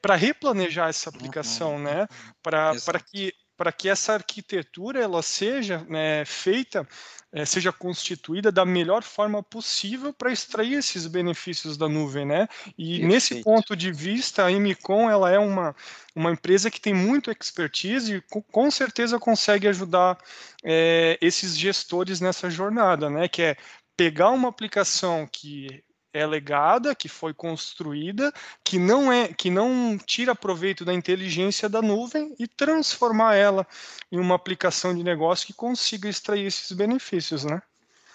para 0.02 0.14
replanejar 0.16 0.88
essa 0.88 1.08
aplicação, 1.08 1.78
né? 1.78 2.06
Para 2.42 3.00
que 3.00 3.32
para 3.56 3.72
que 3.72 3.88
essa 3.88 4.12
arquitetura 4.14 5.00
ela 5.00 5.22
seja 5.22 5.84
né, 5.88 6.24
feita, 6.24 6.86
é, 7.32 7.44
seja 7.44 7.72
constituída 7.72 8.52
da 8.52 8.64
melhor 8.64 9.02
forma 9.02 9.42
possível 9.42 10.12
para 10.12 10.32
extrair 10.32 10.74
esses 10.74 11.06
benefícios 11.06 11.76
da 11.76 11.88
nuvem, 11.88 12.26
né? 12.26 12.48
E 12.78 12.98
Perfeito. 13.00 13.06
nesse 13.06 13.42
ponto 13.42 13.74
de 13.74 13.90
vista, 13.92 14.44
a 14.44 14.52
Emicom 14.52 15.10
ela 15.10 15.30
é 15.30 15.38
uma, 15.38 15.74
uma 16.14 16.30
empresa 16.30 16.70
que 16.70 16.80
tem 16.80 16.94
muito 16.94 17.30
expertise 17.30 18.16
e 18.16 18.20
com, 18.22 18.42
com 18.42 18.70
certeza 18.70 19.18
consegue 19.18 19.66
ajudar 19.68 20.18
é, 20.62 21.18
esses 21.20 21.56
gestores 21.56 22.20
nessa 22.20 22.50
jornada, 22.50 23.10
né? 23.10 23.28
Que 23.28 23.42
é 23.42 23.56
pegar 23.96 24.30
uma 24.30 24.48
aplicação 24.48 25.26
que 25.30 25.82
é 26.16 26.26
legada, 26.26 26.94
que 26.94 27.08
foi 27.08 27.34
construída, 27.34 28.32
que 28.64 28.78
não 28.78 29.12
é, 29.12 29.28
que 29.28 29.50
não 29.50 29.98
tira 29.98 30.34
proveito 30.34 30.84
da 30.84 30.94
inteligência 30.94 31.68
da 31.68 31.82
nuvem 31.82 32.34
e 32.38 32.46
transformar 32.46 33.34
ela 33.34 33.66
em 34.10 34.18
uma 34.18 34.34
aplicação 34.34 34.94
de 34.94 35.02
negócio 35.02 35.46
que 35.46 35.52
consiga 35.52 36.08
extrair 36.08 36.46
esses 36.46 36.72
benefícios, 36.72 37.44
né? 37.44 37.60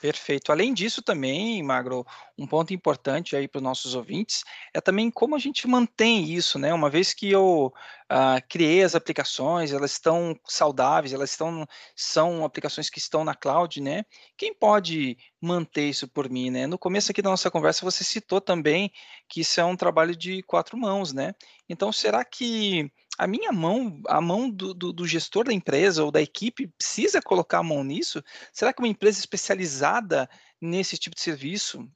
Perfeito. 0.02 0.52
Além 0.52 0.74
disso, 0.74 1.00
também, 1.04 1.62
Magro, 1.62 2.04
um 2.36 2.48
ponto 2.48 2.74
importante 2.74 3.36
aí 3.36 3.48
para 3.48 3.60
os 3.60 3.64
nossos 3.64 3.94
ouvintes 3.94 4.44
é 4.74 4.82
também 4.82 5.12
como 5.12 5.36
a 5.36 5.40
gente 5.40 5.68
mantém 5.68 6.24
isso, 6.24 6.58
né? 6.58 6.74
Uma 6.74 6.90
vez 6.90 7.14
que 7.14 7.30
eu 7.30 7.72
uh, 8.12 8.42
criei 8.50 8.82
as 8.82 8.96
aplicações, 8.96 9.72
elas 9.72 9.92
estão 9.92 10.36
saudáveis, 10.48 11.14
elas 11.14 11.30
estão 11.30 11.68
são 11.96 12.44
aplicações 12.44 12.90
que 12.90 12.98
estão 12.98 13.24
na 13.24 13.36
cloud, 13.36 13.80
né? 13.80 14.04
Quem 14.36 14.56
pode 14.56 15.20
manter 15.40 15.88
isso 15.90 16.08
por 16.08 16.28
mim, 16.28 16.50
né? 16.50 16.66
No 16.66 16.80
começo 16.80 17.12
aqui 17.12 17.22
da 17.22 17.30
nossa 17.30 17.52
conversa 17.52 17.86
você 17.86 18.04
citou 18.04 18.42
também 18.42 18.92
que 19.30 19.42
isso 19.42 19.62
é 19.62 19.66
um 19.66 19.76
trabalho 19.76 20.16
de 20.16 20.42
quatro 20.42 20.76
mãos, 20.76 21.14
né? 21.14 21.36
Então, 21.70 21.92
será 21.92 22.26
que 22.26 22.92
a 23.22 23.28
minha 23.28 23.52
mão, 23.52 24.02
a 24.08 24.20
mão 24.20 24.50
do, 24.50 24.74
do, 24.74 24.92
do, 24.92 25.06
gestor 25.06 25.46
da 25.46 25.54
empresa 25.54 26.04
ou 26.04 26.10
da 26.10 26.20
equipe 26.20 26.66
precisa 26.76 27.22
colocar 27.22 27.60
a 27.60 27.64
mão 27.64 27.84
nisso? 27.84 28.24
Será 28.52 28.74
que 28.74 28.82
uma 28.82 28.88
empresa 28.88 29.20
especializada 29.20 30.28
nesse 30.60 30.98
tipo 30.98 31.16
de 31.16 31.22
serviço, 31.22 31.88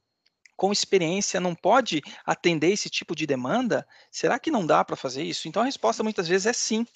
com 0.56 0.70
experiência, 0.70 1.40
não 1.40 1.52
pode 1.52 2.00
atender 2.24 2.70
esse 2.70 2.88
tipo 2.88 3.12
de 3.16 3.26
demanda? 3.26 3.84
Será 4.08 4.38
que 4.38 4.52
não 4.52 4.64
dá 4.64 4.84
para 4.84 4.94
fazer 4.94 5.24
isso? 5.24 5.48
Então 5.48 5.62
a 5.62 5.64
resposta 5.64 6.04
muitas 6.04 6.28
vezes 6.28 6.46
é 6.46 6.52
sim. 6.52 6.86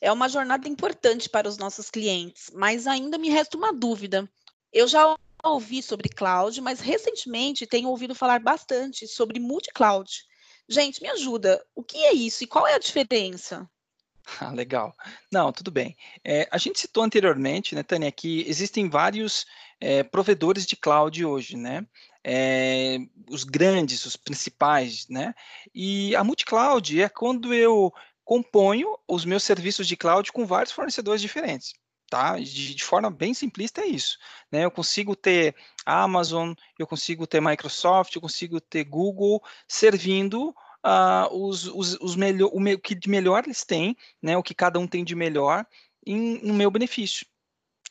É 0.00 0.10
uma 0.10 0.28
jornada 0.28 0.66
importante 0.66 1.28
para 1.28 1.48
os 1.48 1.56
nossos 1.56 1.88
clientes, 1.88 2.50
mas 2.52 2.84
ainda 2.84 3.16
me 3.16 3.30
resta 3.30 3.56
uma 3.56 3.72
dúvida. 3.72 4.28
Eu 4.72 4.88
já 4.88 5.14
ouvi 5.44 5.84
sobre 5.84 6.08
cloud, 6.08 6.60
mas 6.60 6.80
recentemente 6.80 7.64
tenho 7.64 7.90
ouvido 7.90 8.12
falar 8.12 8.40
bastante 8.40 9.06
sobre 9.06 9.38
multi-cloud. 9.38 10.26
Gente, 10.68 11.02
me 11.02 11.08
ajuda. 11.08 11.64
O 11.74 11.82
que 11.82 11.96
é 12.04 12.12
isso 12.12 12.44
e 12.44 12.46
qual 12.46 12.66
é 12.66 12.74
a 12.74 12.78
diferença? 12.78 13.68
Ah, 14.42 14.52
legal. 14.52 14.94
Não, 15.32 15.50
tudo 15.50 15.70
bem. 15.70 15.96
É, 16.22 16.46
a 16.50 16.58
gente 16.58 16.78
citou 16.78 17.02
anteriormente, 17.02 17.74
né, 17.74 17.82
Tânia, 17.82 18.12
que 18.12 18.44
existem 18.46 18.86
vários 18.86 19.46
é, 19.80 20.02
provedores 20.02 20.66
de 20.66 20.76
cloud 20.76 21.24
hoje, 21.24 21.56
né? 21.56 21.86
É, 22.22 22.98
os 23.30 23.42
grandes, 23.42 24.04
os 24.04 24.16
principais, 24.16 25.08
né? 25.08 25.34
E 25.74 26.14
a 26.14 26.22
multi-cloud 26.22 27.00
é 27.00 27.08
quando 27.08 27.54
eu 27.54 27.90
componho 28.22 28.98
os 29.08 29.24
meus 29.24 29.44
serviços 29.44 29.88
de 29.88 29.96
cloud 29.96 30.30
com 30.30 30.44
vários 30.44 30.72
fornecedores 30.72 31.22
diferentes 31.22 31.72
tá? 32.08 32.38
De, 32.38 32.74
de, 32.74 32.84
forma 32.84 33.10
bem 33.10 33.34
simplista 33.34 33.82
é 33.82 33.86
isso, 33.86 34.18
né? 34.50 34.64
Eu 34.64 34.70
consigo 34.70 35.14
ter 35.14 35.54
Amazon, 35.84 36.52
eu 36.78 36.86
consigo 36.86 37.26
ter 37.26 37.40
Microsoft, 37.40 38.14
eu 38.14 38.20
consigo 38.20 38.60
ter 38.60 38.84
Google 38.84 39.42
servindo 39.66 40.54
uh, 40.84 41.28
os, 41.30 41.66
os, 41.66 41.94
os 42.00 42.16
melhor, 42.16 42.50
o 42.52 42.78
que 42.78 42.94
de 42.94 43.08
melhor 43.08 43.44
eles 43.44 43.64
têm, 43.64 43.96
né? 44.22 44.36
O 44.36 44.42
que 44.42 44.54
cada 44.54 44.78
um 44.78 44.86
tem 44.86 45.04
de 45.04 45.14
melhor 45.14 45.66
em, 46.06 46.38
no 46.42 46.54
meu 46.54 46.70
benefício. 46.70 47.26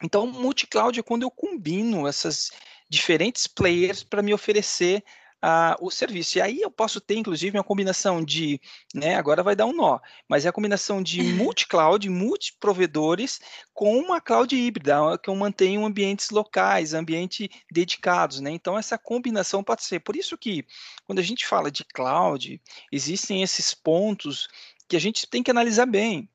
Então, 0.04 0.28
multi-cloud 0.28 1.00
é 1.00 1.04
quando 1.04 1.24
eu 1.24 1.32
combino 1.32 2.08
essas 2.08 2.52
diferentes 2.90 3.48
players 3.48 4.04
para 4.04 4.22
me 4.22 4.34
oferecer 4.34 5.04
uh, 5.44 5.76
o 5.80 5.90
serviço. 5.90 6.38
E 6.38 6.42
aí 6.42 6.62
eu 6.62 6.72
posso 6.72 7.00
ter, 7.00 7.16
inclusive, 7.16 7.58
uma 7.58 7.64
combinação 7.64 8.24
de, 8.24 8.60
né, 8.94 9.16
agora 9.16 9.44
vai 9.44 9.56
dar 9.56 9.66
um 9.66 9.74
nó, 9.74 10.00
mas 10.28 10.46
é 10.46 10.50
a 10.50 10.54
combinação 10.54 11.02
de 11.02 11.22
multi-cloud, 11.22 12.10
multi-provedores 12.10 13.40
com 13.74 13.98
uma 13.98 14.20
cloud 14.20 14.56
híbrida, 14.56 15.18
que 15.22 15.30
eu 15.30 15.36
mantenho 15.36 15.86
ambientes 15.86 16.30
locais, 16.30 16.94
ambientes 16.94 17.48
dedicados, 17.72 18.40
né? 18.40 18.52
Então, 18.52 18.78
essa 18.78 18.98
combinação 18.98 19.64
pode 19.64 19.84
ser. 19.84 20.00
Por 20.00 20.16
isso 20.16 20.38
que, 20.38 20.66
quando 21.06 21.20
a 21.20 21.24
gente 21.24 21.46
fala 21.46 21.70
de 21.70 21.84
cloud, 21.86 22.62
existem 22.92 23.44
esses 23.44 23.74
pontos 23.74 24.48
que 24.88 24.96
a 24.96 25.00
gente 25.00 25.28
tem 25.28 25.44
que 25.44 25.52
analisar 25.52 25.86
bem. 25.86 26.30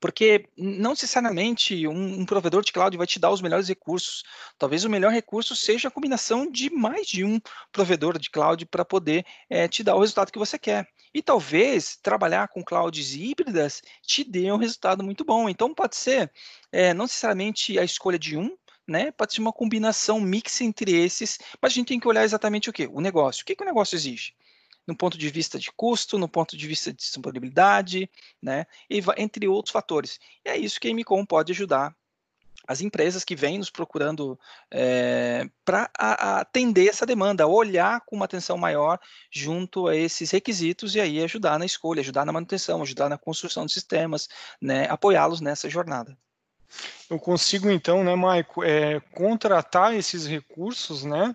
Porque 0.00 0.48
não 0.56 0.90
necessariamente 0.90 1.86
um, 1.88 2.20
um, 2.20 2.26
provedor 2.26 2.62
de 2.62 2.72
cloud 2.72 2.96
vai 2.96 3.06
te 3.06 3.18
dar 3.18 3.30
os 3.30 3.40
melhores 3.40 3.68
recursos. 3.68 4.22
Talvez 4.58 4.84
o 4.84 4.90
melhor 4.90 5.12
recurso 5.12 5.56
seja 5.56 5.88
a 5.88 5.90
combinação 5.90 6.50
de 6.50 6.70
mais 6.70 7.06
de 7.06 7.24
um 7.24 7.40
provedor 7.72 8.18
de 8.18 8.30
cloud 8.30 8.64
para 8.66 8.84
poder 8.84 9.24
é, 9.50 9.66
te 9.66 9.82
dar 9.82 9.96
o 9.96 10.00
resultado 10.00 10.30
que 10.30 10.38
você 10.38 10.58
quer. 10.58 10.88
E 11.12 11.22
talvez 11.22 11.96
trabalhar 11.96 12.48
com 12.48 12.62
clouds 12.62 13.14
híbridas 13.14 13.82
te 14.02 14.22
dê 14.22 14.52
um 14.52 14.56
resultado 14.56 15.02
muito 15.02 15.24
bom. 15.24 15.48
Então 15.48 15.74
pode 15.74 15.96
ser 15.96 16.30
é, 16.70 16.94
não 16.94 17.04
necessariamente 17.04 17.78
a 17.78 17.84
escolha 17.84 18.18
de 18.18 18.36
um, 18.36 18.56
né? 18.86 19.10
Pode 19.10 19.34
ser 19.34 19.40
uma 19.40 19.52
combinação 19.52 20.20
mix 20.20 20.60
entre 20.60 20.92
esses, 20.92 21.38
mas 21.60 21.72
a 21.72 21.74
gente 21.74 21.88
tem 21.88 22.00
que 22.00 22.08
olhar 22.08 22.24
exatamente 22.24 22.70
o 22.70 22.72
que? 22.72 22.86
O 22.86 23.00
negócio. 23.00 23.42
O 23.42 23.44
que, 23.44 23.54
que 23.54 23.62
o 23.62 23.66
negócio 23.66 23.96
exige? 23.96 24.32
No 24.88 24.96
ponto 24.96 25.18
de 25.18 25.28
vista 25.28 25.58
de 25.58 25.70
custo, 25.70 26.18
no 26.18 26.26
ponto 26.26 26.56
de 26.56 26.66
vista 26.66 26.90
de 26.90 26.96
disponibilidade, 26.96 28.10
né, 28.40 28.66
entre 29.18 29.46
outros 29.46 29.70
fatores. 29.70 30.18
E 30.42 30.48
é 30.48 30.56
isso 30.56 30.80
que 30.80 30.88
a 30.88 30.94
MCOM 30.94 31.26
pode 31.26 31.52
ajudar 31.52 31.94
as 32.66 32.80
empresas 32.80 33.22
que 33.24 33.36
vêm 33.36 33.58
nos 33.58 33.70
procurando 33.70 34.38
é, 34.70 35.42
eh, 35.42 35.50
para 35.64 35.90
atender 35.96 36.88
essa 36.88 37.06
demanda, 37.06 37.46
olhar 37.46 38.00
com 38.02 38.16
uma 38.16 38.26
atenção 38.26 38.58
maior 38.58 38.98
junto 39.30 39.88
a 39.88 39.96
esses 39.96 40.30
requisitos 40.30 40.94
e 40.94 41.00
aí 41.00 41.22
ajudar 41.22 41.58
na 41.58 41.64
escolha, 41.64 42.00
ajudar 42.00 42.26
na 42.26 42.32
manutenção, 42.32 42.82
ajudar 42.82 43.08
na 43.08 43.16
construção 43.16 43.64
de 43.64 43.72
sistemas, 43.72 44.28
né, 44.60 44.86
apoiá-los 44.90 45.40
nessa 45.40 45.68
jornada. 45.68 46.16
Eu 47.08 47.18
consigo 47.18 47.70
então, 47.70 48.04
né, 48.04 48.14
Maico, 48.14 48.62
é, 48.62 49.00
contratar 49.12 49.94
esses 49.94 50.26
recursos, 50.26 51.04
né, 51.04 51.34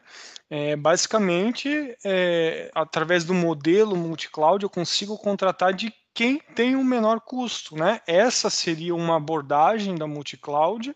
é, 0.49 0.75
basicamente, 0.75 1.97
é, 2.05 2.69
através 2.75 3.23
do 3.23 3.33
modelo 3.33 3.95
multi-cloud, 3.95 4.63
eu 4.63 4.69
consigo 4.69 5.17
contratar 5.17 5.73
de 5.73 5.91
quem 6.13 6.37
tem 6.37 6.75
o 6.75 6.83
menor 6.83 7.19
custo, 7.21 7.75
né? 7.75 8.01
Essa 8.05 8.49
seria 8.49 8.93
uma 8.93 9.17
abordagem 9.17 9.95
da 9.95 10.05
multi-cloud, 10.05 10.95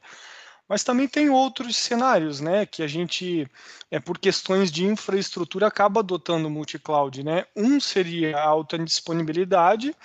mas 0.69 0.83
também 0.83 1.07
tem 1.07 1.29
outros 1.29 1.75
cenários, 1.75 2.39
né, 2.39 2.65
que 2.65 2.83
a 2.83 2.87
gente, 2.87 3.49
é, 3.89 3.99
por 3.99 4.19
questões 4.19 4.71
de 4.71 4.85
infraestrutura, 4.85 5.65
acaba 5.65 6.01
adotando 6.01 6.49
multi-cloud, 6.49 7.23
né? 7.23 7.45
Um 7.55 7.79
seria 7.79 8.37
a 8.37 8.43
alta 8.43 8.77
disponibilidade, 8.77 9.95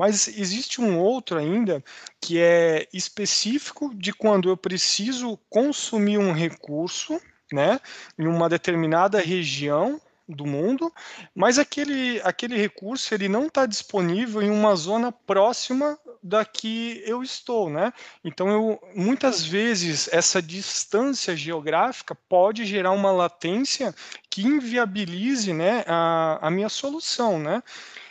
mas 0.00 0.28
existe 0.28 0.80
um 0.80 0.98
outro 0.98 1.36
ainda 1.36 1.84
que 2.18 2.38
é 2.38 2.88
específico 2.90 3.94
de 3.94 4.14
quando 4.14 4.48
eu 4.48 4.56
preciso 4.56 5.38
consumir 5.50 6.16
um 6.16 6.32
recurso, 6.32 7.20
né, 7.52 7.78
em 8.18 8.26
uma 8.26 8.48
determinada 8.48 9.20
região 9.20 10.00
do 10.26 10.46
mundo, 10.46 10.90
mas 11.34 11.58
aquele, 11.58 12.18
aquele 12.24 12.56
recurso 12.56 13.12
ele 13.12 13.28
não 13.28 13.46
está 13.46 13.66
disponível 13.66 14.40
em 14.40 14.48
uma 14.48 14.74
zona 14.74 15.12
próxima 15.12 15.98
da 16.22 16.46
que 16.46 17.02
eu 17.04 17.22
estou, 17.22 17.68
né? 17.68 17.92
Então, 18.24 18.48
eu, 18.48 18.80
muitas 18.94 19.44
vezes, 19.44 20.08
essa 20.12 20.40
distância 20.40 21.36
geográfica 21.36 22.14
pode 22.14 22.64
gerar 22.64 22.92
uma 22.92 23.10
latência 23.10 23.94
que 24.30 24.42
inviabilize 24.42 25.52
né, 25.52 25.84
a, 25.86 26.38
a 26.46 26.50
minha 26.50 26.68
solução, 26.70 27.38
né? 27.38 27.62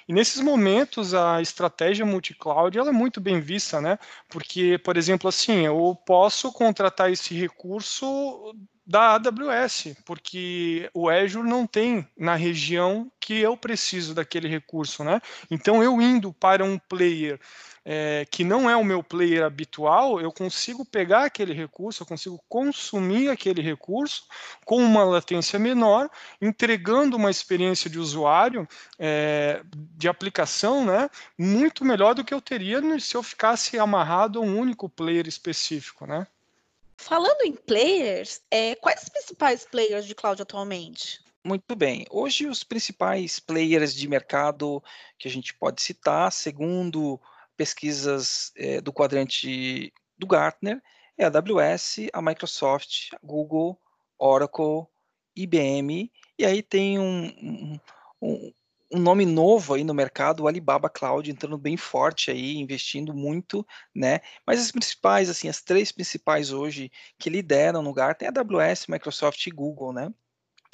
E 0.10 0.14
nesses 0.14 0.41
momentos 0.41 1.14
a 1.14 1.39
estratégia 1.39 2.03
multi-cloud 2.03 2.76
ela 2.76 2.89
é 2.89 2.91
muito 2.91 3.22
bem 3.22 3.39
vista, 3.39 3.80
né? 3.80 3.99
Porque, 4.28 4.80
por 4.80 4.97
exemplo, 4.97 5.30
assim, 5.30 5.68
eu 5.68 5.95
posso 6.03 6.51
contratar 6.51 7.12
esse 7.12 7.36
recurso 7.36 8.55
da 8.90 9.14
AWS, 9.14 9.96
porque 10.04 10.90
o 10.96 11.10
Azure 11.10 11.48
não 11.48 11.68
tem 11.68 12.08
na 12.18 12.34
região 12.34 13.12
que 13.20 13.40
eu 13.40 13.56
preciso 13.56 14.16
daquele 14.16 14.48
recurso, 14.48 15.04
né? 15.04 15.22
Então 15.52 15.84
eu 15.84 16.02
indo 16.02 16.34
para 16.34 16.66
um 16.66 16.80
player 16.80 17.40
é, 17.86 18.26
que 18.32 18.44
não 18.44 18.68
é 18.68 18.76
o 18.76 18.84
meu 18.84 19.04
player 19.04 19.44
habitual, 19.44 20.20
eu 20.20 20.32
consigo 20.32 20.84
pegar 20.84 21.26
aquele 21.26 21.54
recurso, 21.54 22.02
eu 22.02 22.08
consigo 22.08 22.42
consumir 22.50 23.30
aquele 23.30 23.62
recurso 23.62 24.24
com 24.66 24.78
uma 24.78 25.04
latência 25.04 25.60
menor, 25.60 26.10
entregando 26.42 27.16
uma 27.16 27.30
experiência 27.30 27.92
de 27.92 28.00
usuário 28.00 28.68
é, 28.98 29.62
de 29.72 30.10
aplicação, 30.10 30.84
né? 30.84 31.12
Muito 31.38 31.86
melhor 31.86 32.16
do 32.16 32.24
que 32.24 32.34
eu 32.34 32.42
teria 32.42 32.82
se 33.00 33.16
eu 33.16 33.22
ficasse 33.22 33.78
amarrado 33.78 34.40
a 34.40 34.42
um 34.42 34.58
único 34.58 34.90
player 34.90 35.28
específico, 35.28 36.08
né? 36.08 36.26
Falando 37.00 37.43
em 37.43 37.54
players, 37.54 38.41
é, 38.52 38.76
quais 38.76 39.04
os 39.04 39.10
principais 39.10 39.66
players 39.66 40.06
de 40.06 40.14
cloud 40.14 40.41
atualmente? 40.41 41.24
Muito 41.45 41.74
bem. 41.74 42.06
Hoje, 42.12 42.45
os 42.45 42.62
principais 42.62 43.39
players 43.39 43.95
de 43.95 44.06
mercado 44.06 44.84
que 45.18 45.26
a 45.26 45.32
gente 45.32 45.54
pode 45.54 45.82
citar, 45.82 46.30
segundo 46.30 47.18
pesquisas 47.56 48.52
é, 48.58 48.82
do 48.82 48.91
quadrante 48.91 49.93
do 50.18 50.28
Gartner, 50.28 50.84
é 51.18 51.24
a 51.24 51.28
AWS, 51.30 52.10
a 52.12 52.22
Microsoft, 52.22 53.14
a 53.14 53.26
Google, 53.26 53.80
Oracle, 54.20 54.86
IBM, 55.34 56.12
e 56.38 56.45
aí 56.45 56.62
tem 56.62 57.00
um, 57.00 57.80
um, 58.22 58.54
um 58.92 59.00
nome 59.00 59.26
novo 59.26 59.76
aí 59.76 59.84
no 59.84 59.94
mercado, 59.94 60.44
o 60.44 60.48
Alibaba 60.48 60.90
Cloud, 60.90 61.30
entrando 61.30 61.58
bem 61.58 61.78
forte 61.78 62.32
aí, 62.32 62.58
investindo 62.58 63.14
muito, 63.14 63.66
né? 63.94 64.20
Mas 64.46 64.60
as 64.60 64.72
principais, 64.72 65.30
assim, 65.30 65.48
as 65.48 65.62
três 65.62 65.92
principais 65.92 66.52
hoje 66.52 66.92
que 67.18 67.30
lideram 67.30 67.84
no 67.84 67.94
Gartner 67.94 68.32
é 68.32 68.40
a 68.40 68.42
AWS, 68.42 68.88
Microsoft 68.88 69.46
e 69.46 69.52
Google, 69.52 69.94
né? 69.94 70.12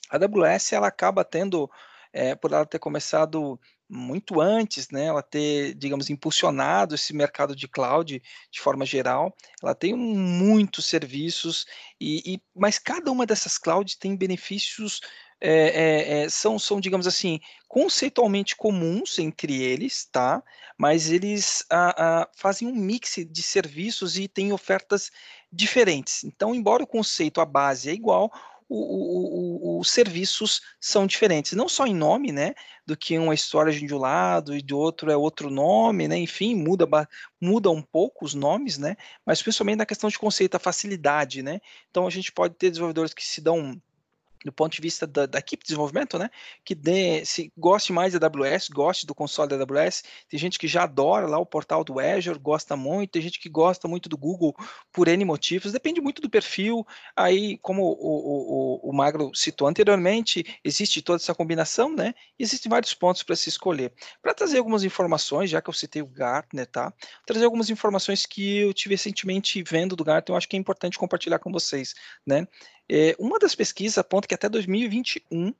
A 0.10 0.16
AWS, 0.16 0.74
ela 0.74 0.88
acaba 0.88 1.26
tendo, 1.26 1.70
é, 2.14 2.36
por 2.36 2.54
ela 2.54 2.66
ter 2.66 2.80
começado 2.80 3.60
muito 3.88 4.42
antes, 4.42 4.90
né, 4.90 5.06
ela 5.06 5.22
ter, 5.22 5.76
digamos, 5.76 6.10
impulsionado 6.10 6.96
esse 6.96 7.14
mercado 7.14 7.56
de 7.56 7.68
cloud 7.68 8.22
de 8.52 8.60
forma 8.60 8.86
geral, 8.86 9.36
ela 9.62 9.76
tem 9.76 9.94
muitos 9.94 10.86
serviços, 10.86 11.66
e, 12.02 12.34
e 12.34 12.42
mas 12.56 12.80
cada 12.80 13.12
uma 13.12 13.26
dessas 13.26 13.58
clouds 13.58 13.96
tem 13.96 14.16
benefícios 14.16 15.02
é, 15.48 16.24
é, 16.24 16.30
são, 16.30 16.58
são, 16.58 16.80
digamos 16.80 17.06
assim, 17.08 17.40
conceitualmente 17.68 18.56
comuns 18.56 19.20
entre 19.20 19.62
eles, 19.62 20.06
tá? 20.12 20.44
Mas 20.78 21.12
eles 21.12 21.66
a, 21.70 22.22
a, 22.22 22.30
fazem 22.36 22.68
um 22.68 22.76
mix 22.76 23.16
de 23.30 23.44
serviços 23.44 24.18
e 24.18 24.28
têm 24.28 24.52
ofertas 24.52 25.12
diferentes. 25.52 26.24
Então, 26.24 26.56
embora 26.56 26.84
o 26.84 26.88
conceito, 26.88 27.42
a 27.42 27.46
base 27.46 27.90
é 27.90 27.94
igual, 27.94 28.32
os 28.68 29.92
serviços 29.92 30.62
são 30.80 31.06
diferentes, 31.06 31.54
não 31.54 31.70
só 31.70 31.86
em 31.86 31.94
nome, 31.94 32.32
né, 32.32 32.56
do 32.86 32.98
que 32.98 33.18
uma 33.18 33.34
história 33.34 33.72
de 33.72 33.94
um 33.94 34.00
lado 34.00 34.56
e 34.56 34.62
do 34.62 34.78
outro 34.78 35.12
é 35.12 35.16
outro 35.16 35.52
nome, 35.52 36.08
né, 36.08 36.18
enfim, 36.18 36.56
muda, 36.56 36.88
muda 37.40 37.70
um 37.70 37.82
pouco 37.82 38.26
os 38.26 38.34
nomes, 38.34 38.80
né, 38.80 38.96
mas 39.24 39.42
principalmente 39.42 39.78
na 39.78 39.86
questão 39.86 40.10
de 40.10 40.18
conceito, 40.18 40.56
a 40.56 40.60
facilidade, 40.60 41.44
né, 41.44 41.62
então 41.92 42.08
a 42.08 42.10
gente 42.10 42.32
pode 42.32 42.56
ter 42.56 42.72
desenvolvedores 42.72 43.14
que 43.14 43.24
se 43.24 43.40
dão 43.40 43.80
do 44.46 44.54
ponto 44.54 44.74
de 44.74 44.82
vista 44.82 45.08
da, 45.08 45.26
da, 45.26 45.40
equipe 45.40 45.64
de 45.64 45.70
desenvolvimento, 45.70 46.20
né, 46.20 46.30
que 46.64 46.76
dê, 46.76 47.26
se 47.26 47.52
goste 47.58 47.92
mais 47.92 48.14
da 48.14 48.28
AWS, 48.28 48.70
goste 48.70 49.08
do 49.08 49.16
console 49.16 49.50
da 49.50 49.56
AWS, 49.56 50.04
tem 50.30 50.40
gente 50.40 50.60
que 50.60 50.68
já 50.68 50.84
adora 50.84 51.26
lá 51.26 51.40
o 51.40 51.46
portal 51.46 51.84
do 51.84 52.00
Azure, 52.00 52.38
gosta 52.38 52.76
muito, 52.76 53.12
tem 53.12 53.22
gente 53.24 53.40
que 53.40 53.50
gosta 53.50 53.88
muito 53.88 54.08
do 54.08 54.16
Google 54.16 54.56
por 54.92 55.08
N 55.08 55.26
motivos, 55.26 55.72
depende 55.72 56.00
muito 56.00 56.22
do 56.22 56.30
perfil, 56.30 56.86
aí, 57.16 57.58
como 57.58 57.82
o, 57.84 58.86
o, 58.86 58.90
o, 58.90 58.94
Magro 58.94 59.32
citou 59.34 59.68
anteriormente, 59.68 60.46
existe 60.64 61.02
toda 61.02 61.18
essa 61.18 61.34
combinação, 61.34 61.94
né, 61.94 62.14
e 62.38 62.44
existem 62.44 62.70
vários 62.70 62.94
pontos 62.94 63.24
para 63.24 63.36
se 63.36 63.50
escolher. 63.50 63.92
Para 64.22 64.36
trazer 64.36 64.60
algumas 64.60 64.84
informações, 64.84 65.50
já 65.50 65.60
que 65.60 65.70
eu 65.70 65.74
citei 65.74 66.04
o 66.04 66.08
Gartner, 66.08 66.68
tá, 66.68 66.94
trazer 67.26 67.46
algumas 67.46 67.72
informações 67.72 68.28
que 68.28 68.60
eu 68.60 68.74
tive 68.74 68.94
recentemente 68.94 69.64
vendo 69.64 69.96
do 69.96 70.04
Gartner, 70.04 70.36
eu 70.36 70.38
acho 70.38 70.48
que 70.48 70.56
é 70.56 70.60
importante 70.60 71.00
compartilhar 71.00 71.40
com 71.40 71.52
vocês, 71.52 71.96
né, 72.26 72.48
é, 72.90 73.16
uma 73.20 73.40
das 73.40 73.56
pesquisas 73.56 73.98
aponta 73.98 74.28
que 74.28 74.36
até 74.36 74.48
2021, 74.48 75.54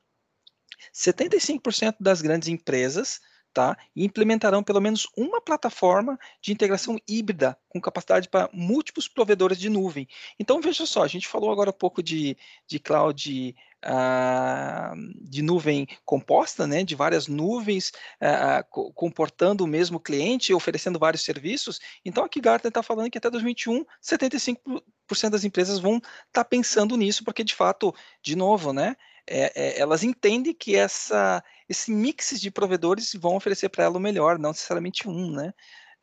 75% 0.94 1.96
das 2.00 2.22
grandes 2.22 2.48
empresas 2.48 3.22
tá, 3.56 3.78
implementarão 3.96 4.62
pelo 4.62 4.82
menos 4.82 5.08
uma 5.16 5.40
plataforma 5.40 6.20
de 6.42 6.52
integração 6.52 7.00
híbrida 7.08 7.58
com 7.70 7.80
capacidade 7.80 8.28
para 8.28 8.50
múltiplos 8.52 9.08
provedores 9.08 9.58
de 9.58 9.70
nuvem. 9.70 10.08
Então, 10.38 10.60
veja 10.60 10.86
só, 10.86 11.04
a 11.04 11.08
gente 11.08 11.26
falou 11.26 11.52
agora 11.52 11.70
um 11.70 11.74
pouco 11.74 12.04
de, 12.04 12.38
de 12.68 12.80
cloud 12.80 13.56
Uh, 13.88 14.96
de 15.22 15.44
nuvem 15.44 15.88
composta, 16.04 16.66
né, 16.66 16.84
de 16.84 16.96
várias 16.96 17.28
nuvens 17.28 17.92
uh, 18.20 18.92
comportando 18.96 19.64
o 19.64 19.68
mesmo 19.68 20.00
cliente, 20.00 20.56
oferecendo 20.56 20.98
vários 20.98 21.24
serviços. 21.24 21.80
Então, 22.04 22.24
aqui 22.24 22.42
Gartner 22.42 22.70
está 22.70 22.82
falando 22.82 23.12
que 23.12 23.20
até 23.20 23.30
2021, 23.30 23.86
75% 24.02 25.30
das 25.30 25.44
empresas 25.44 25.78
vão 25.78 25.98
estar 25.98 26.10
tá 26.32 26.44
pensando 26.44 26.98
nisso, 26.98 27.24
porque 27.24 27.44
de 27.44 27.54
fato, 27.54 27.94
de 28.24 28.36
novo, 28.36 28.74
né, 28.74 28.96
é, 29.28 29.52
é, 29.56 29.80
elas 29.80 30.04
entendem 30.04 30.54
que 30.54 30.76
essa, 30.76 31.44
esse 31.68 31.92
mix 31.92 32.40
de 32.40 32.52
provedores 32.52 33.14
vão 33.14 33.36
oferecer 33.36 33.70
para 33.70 33.84
ela 33.84 33.98
o 33.98 34.02
melhor, 34.02 34.38
não 34.38 34.52
necessariamente 34.52 35.08
um, 35.08 35.32
né? 35.32 35.54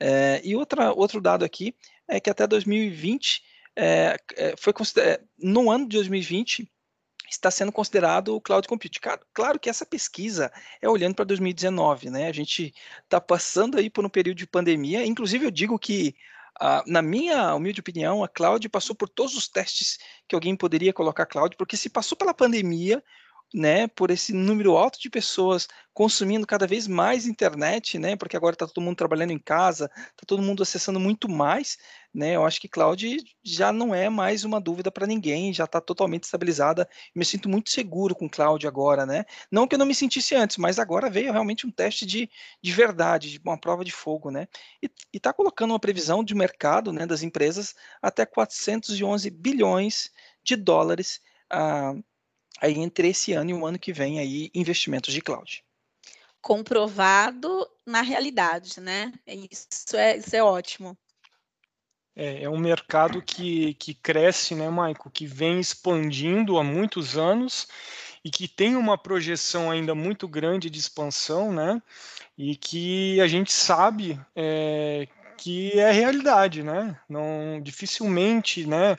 É, 0.01 0.41
e 0.43 0.57
outra, 0.57 0.93
outro 0.93 1.21
dado 1.21 1.45
aqui 1.45 1.77
é 2.09 2.19
que 2.19 2.29
até 2.29 2.47
2020 2.47 3.43
é, 3.77 4.17
é, 4.37 4.55
foi 4.57 4.73
no 5.39 5.71
ano 5.71 5.89
de 5.89 5.97
2020 5.97 6.69
está 7.31 7.51
sendo 7.51 7.73
considerado 7.73 8.37
o 8.37 8.41
cloud 8.41 8.67
computing. 8.69 9.01
Claro 9.33 9.59
que 9.59 9.71
essa 9.71 9.87
pesquisa 9.87 10.53
é 10.81 10.89
olhando 10.89 11.15
para 11.15 11.25
2019, 11.25 12.11
né? 12.11 12.29
A 12.29 12.33
gente 12.33 12.75
está 13.05 13.21
passando 13.21 13.79
aí 13.79 13.89
por 13.89 14.05
um 14.05 14.09
período 14.09 14.37
de 14.37 14.47
pandemia. 14.47 15.07
Inclusive, 15.07 15.47
eu 15.47 15.51
digo 15.51 15.79
que, 15.79 16.15
na 16.87 17.03
minha 17.03 17.55
humilde 17.55 17.81
opinião, 17.81 18.23
a 18.23 18.29
cloud 18.29 18.69
passou 18.69 18.95
por 18.95 19.09
todos 19.09 19.37
os 19.37 19.49
testes 19.49 19.99
que 20.29 20.35
alguém 20.35 20.57
poderia 20.57 20.93
colocar 20.93 21.27
cloud, 21.27 21.57
porque 21.57 21.77
se 21.77 21.91
passou 21.91 22.17
pela 22.17 22.33
pandemia, 22.33 23.03
né, 23.55 23.87
por 23.89 24.11
esse 24.11 24.33
número 24.33 24.77
alto 24.77 24.99
de 25.01 25.11
pessoas 25.11 25.69
consumindo 25.95 26.47
cada 26.47 26.67
vez 26.67 26.87
mais 26.87 27.27
internet, 27.27 27.99
né, 27.99 28.17
porque 28.17 28.37
agora 28.37 28.55
está 28.55 28.67
todo 28.67 28.83
mundo 28.83 28.97
trabalhando 28.97 29.31
em 29.33 29.39
casa, 29.39 29.91
está 29.95 30.25
todo 30.27 30.43
mundo 30.43 30.63
acessando 30.63 30.99
muito 30.99 31.29
mais, 31.29 31.77
né, 32.15 32.37
eu 32.37 32.47
acho 32.47 32.61
que 32.61 32.69
cloud 32.69 33.19
já 33.45 33.71
não 33.71 33.95
é 33.95 34.09
mais 34.09 34.45
uma 34.45 34.61
dúvida 34.61 34.91
para 34.91 35.07
ninguém, 35.07 35.53
já 35.53 35.65
está 35.65 35.81
totalmente 35.81 36.25
estabilizada, 36.25 36.89
me 37.15 37.25
sinto 37.25 37.49
muito 37.49 37.71
seguro 37.71 38.15
com 38.15 38.29
cloud 38.29 38.67
agora, 38.67 39.05
né, 39.05 39.25
não 39.51 39.67
que 39.69 39.75
eu 39.75 39.79
não 39.79 39.87
me 39.87 39.95
sentisse 39.95 40.35
antes, 40.35 40.57
mas 40.57 40.79
agora 40.79 41.11
veio 41.11 41.31
realmente 41.33 41.67
um 41.67 41.71
teste 41.71 42.07
de, 42.07 42.31
de 42.63 42.73
verdade, 42.73 43.31
de 43.31 43.41
uma 43.45 43.61
prova 43.61 43.85
de 43.85 43.93
fogo, 43.93 44.31
né, 44.31 44.49
e 44.83 44.91
está 45.13 45.33
colocando 45.33 45.73
uma 45.73 45.81
previsão 45.81 46.25
de 46.25 46.35
mercado, 46.35 46.91
né, 46.93 47.07
das 47.07 47.23
empresas 47.23 47.75
até 48.01 48.25
411 48.25 49.29
bilhões 49.31 50.11
de 50.43 50.57
dólares, 50.57 51.21
ah, 51.51 51.95
aí 52.63 52.79
entre 52.79 53.09
esse 53.09 53.33
ano 53.33 53.51
e 53.51 53.55
o 53.55 53.67
ano 53.67 53.79
que 53.79 53.93
vem 53.93 54.21
aí 54.21 54.49
investimentos 54.55 55.13
de 55.13 55.21
cloud. 55.21 55.65
Comprovado 56.41 57.69
na 57.85 58.03
realidade, 58.03 58.81
né? 58.81 59.13
Isso 59.27 59.97
é, 59.97 60.17
isso 60.17 60.35
é 60.35 60.43
ótimo. 60.43 60.97
É, 62.15 62.45
é 62.45 62.49
um 62.49 62.59
mercado 62.59 63.21
que, 63.21 63.75
que 63.75 63.95
cresce, 63.95 64.55
né, 64.55 64.69
Maico? 64.69 65.11
Que 65.11 65.27
vem 65.27 65.59
expandindo 65.59 66.57
há 66.59 66.63
muitos 66.63 67.17
anos 67.19 67.67
e 68.25 68.31
que 68.31 68.47
tem 68.47 68.77
uma 68.77 68.97
projeção 68.97 69.71
ainda 69.71 69.95
muito 69.95 70.29
grande 70.29 70.71
de 70.71 70.79
expansão, 70.79 71.53
né? 71.53 71.83
E 72.39 72.55
que 72.55 73.21
a 73.21 73.27
gente 73.27 73.53
sabe 73.53 74.21
é, 74.37 75.09
que 75.37 75.79
é 75.79 75.91
realidade, 75.91 76.63
né? 76.63 76.97
Não 77.09 77.61
dificilmente, 77.63 78.67
né? 78.67 78.97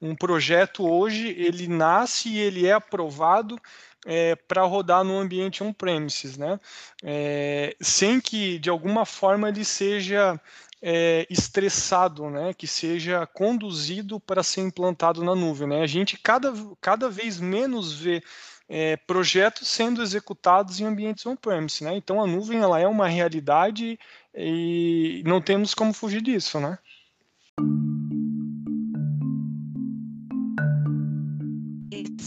Um 0.00 0.14
projeto 0.14 0.88
hoje 0.88 1.28
ele 1.28 1.68
nasce 1.68 2.28
e 2.28 2.38
ele 2.38 2.66
é 2.66 2.72
aprovado 2.72 3.58
é, 4.04 4.34
para 4.34 4.62
rodar 4.62 5.04
no 5.04 5.18
ambiente 5.18 5.62
on-premises, 5.62 6.36
né? 6.36 6.58
É, 7.02 7.76
sem 7.80 8.20
que 8.20 8.58
de 8.58 8.70
alguma 8.70 9.06
forma 9.06 9.48
ele 9.48 9.64
seja 9.64 10.40
é, 10.80 11.26
estressado, 11.30 12.28
né? 12.28 12.52
Que 12.52 12.66
seja 12.66 13.26
conduzido 13.26 14.18
para 14.18 14.42
ser 14.42 14.62
implantado 14.62 15.22
na 15.22 15.34
nuvem, 15.34 15.68
né? 15.68 15.82
A 15.82 15.86
gente 15.86 16.18
cada, 16.18 16.52
cada 16.80 17.08
vez 17.08 17.38
menos 17.38 17.92
vê 17.92 18.22
é, 18.68 18.96
projetos 18.96 19.68
sendo 19.68 20.02
executados 20.02 20.80
em 20.80 20.84
ambientes 20.84 21.26
on-premise, 21.26 21.84
né? 21.84 21.94
Então 21.94 22.22
a 22.22 22.26
nuvem 22.26 22.58
ela 22.58 22.80
é 22.80 22.86
uma 22.86 23.06
realidade 23.06 23.98
e 24.34 25.22
não 25.26 25.40
temos 25.40 25.74
como 25.74 25.92
fugir 25.92 26.22
disso, 26.22 26.58
né? 26.58 26.78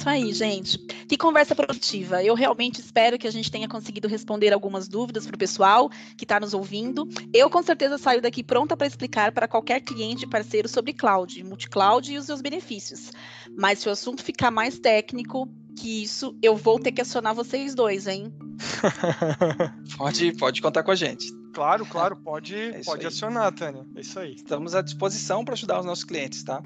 Isso 0.05 0.09
aí, 0.09 0.33
gente. 0.33 0.77
Que 1.07 1.17
conversa 1.17 1.55
produtiva. 1.55 2.23
Eu 2.23 2.35
realmente 2.35 2.79
espero 2.79 3.17
que 3.17 3.27
a 3.27 3.31
gente 3.31 3.49
tenha 3.49 3.67
conseguido 3.67 4.07
responder 4.07 4.53
algumas 4.53 4.87
dúvidas 4.87 5.25
para 5.25 5.35
o 5.35 5.39
pessoal 5.39 5.89
que 6.15 6.25
está 6.25 6.39
nos 6.39 6.53
ouvindo. 6.53 7.09
Eu, 7.33 7.49
com 7.49 7.63
certeza, 7.63 7.97
saio 7.97 8.21
daqui 8.21 8.43
pronta 8.43 8.77
para 8.77 8.85
explicar 8.85 9.31
para 9.31 9.47
qualquer 9.47 9.81
cliente 9.81 10.25
e 10.25 10.29
parceiro 10.29 10.67
sobre 10.67 10.93
cloud, 10.93 11.43
multi-cloud 11.43 12.13
e 12.13 12.17
os 12.19 12.25
seus 12.25 12.39
benefícios. 12.39 13.11
Mas 13.57 13.79
se 13.79 13.89
o 13.89 13.91
assunto 13.91 14.23
ficar 14.23 14.51
mais 14.51 14.77
técnico 14.77 15.49
que 15.75 16.03
isso, 16.03 16.35
eu 16.41 16.55
vou 16.55 16.79
ter 16.79 16.91
que 16.91 17.01
acionar 17.01 17.35
vocês 17.35 17.75
dois, 17.75 18.07
hein? 18.07 18.33
pode, 19.97 20.31
pode 20.33 20.61
contar 20.61 20.83
com 20.83 20.91
a 20.91 20.95
gente. 20.95 21.31
Claro, 21.53 21.85
claro, 21.89 22.15
pode, 22.15 22.55
é 22.55 22.83
pode 22.83 23.05
acionar, 23.05 23.53
Tânia. 23.53 23.85
É 23.95 24.01
isso 24.01 24.19
aí. 24.19 24.35
Estamos 24.35 24.75
à 24.75 24.81
disposição 24.81 25.43
para 25.43 25.53
ajudar 25.53 25.79
os 25.79 25.85
nossos 25.85 26.03
clientes, 26.03 26.43
tá? 26.43 26.61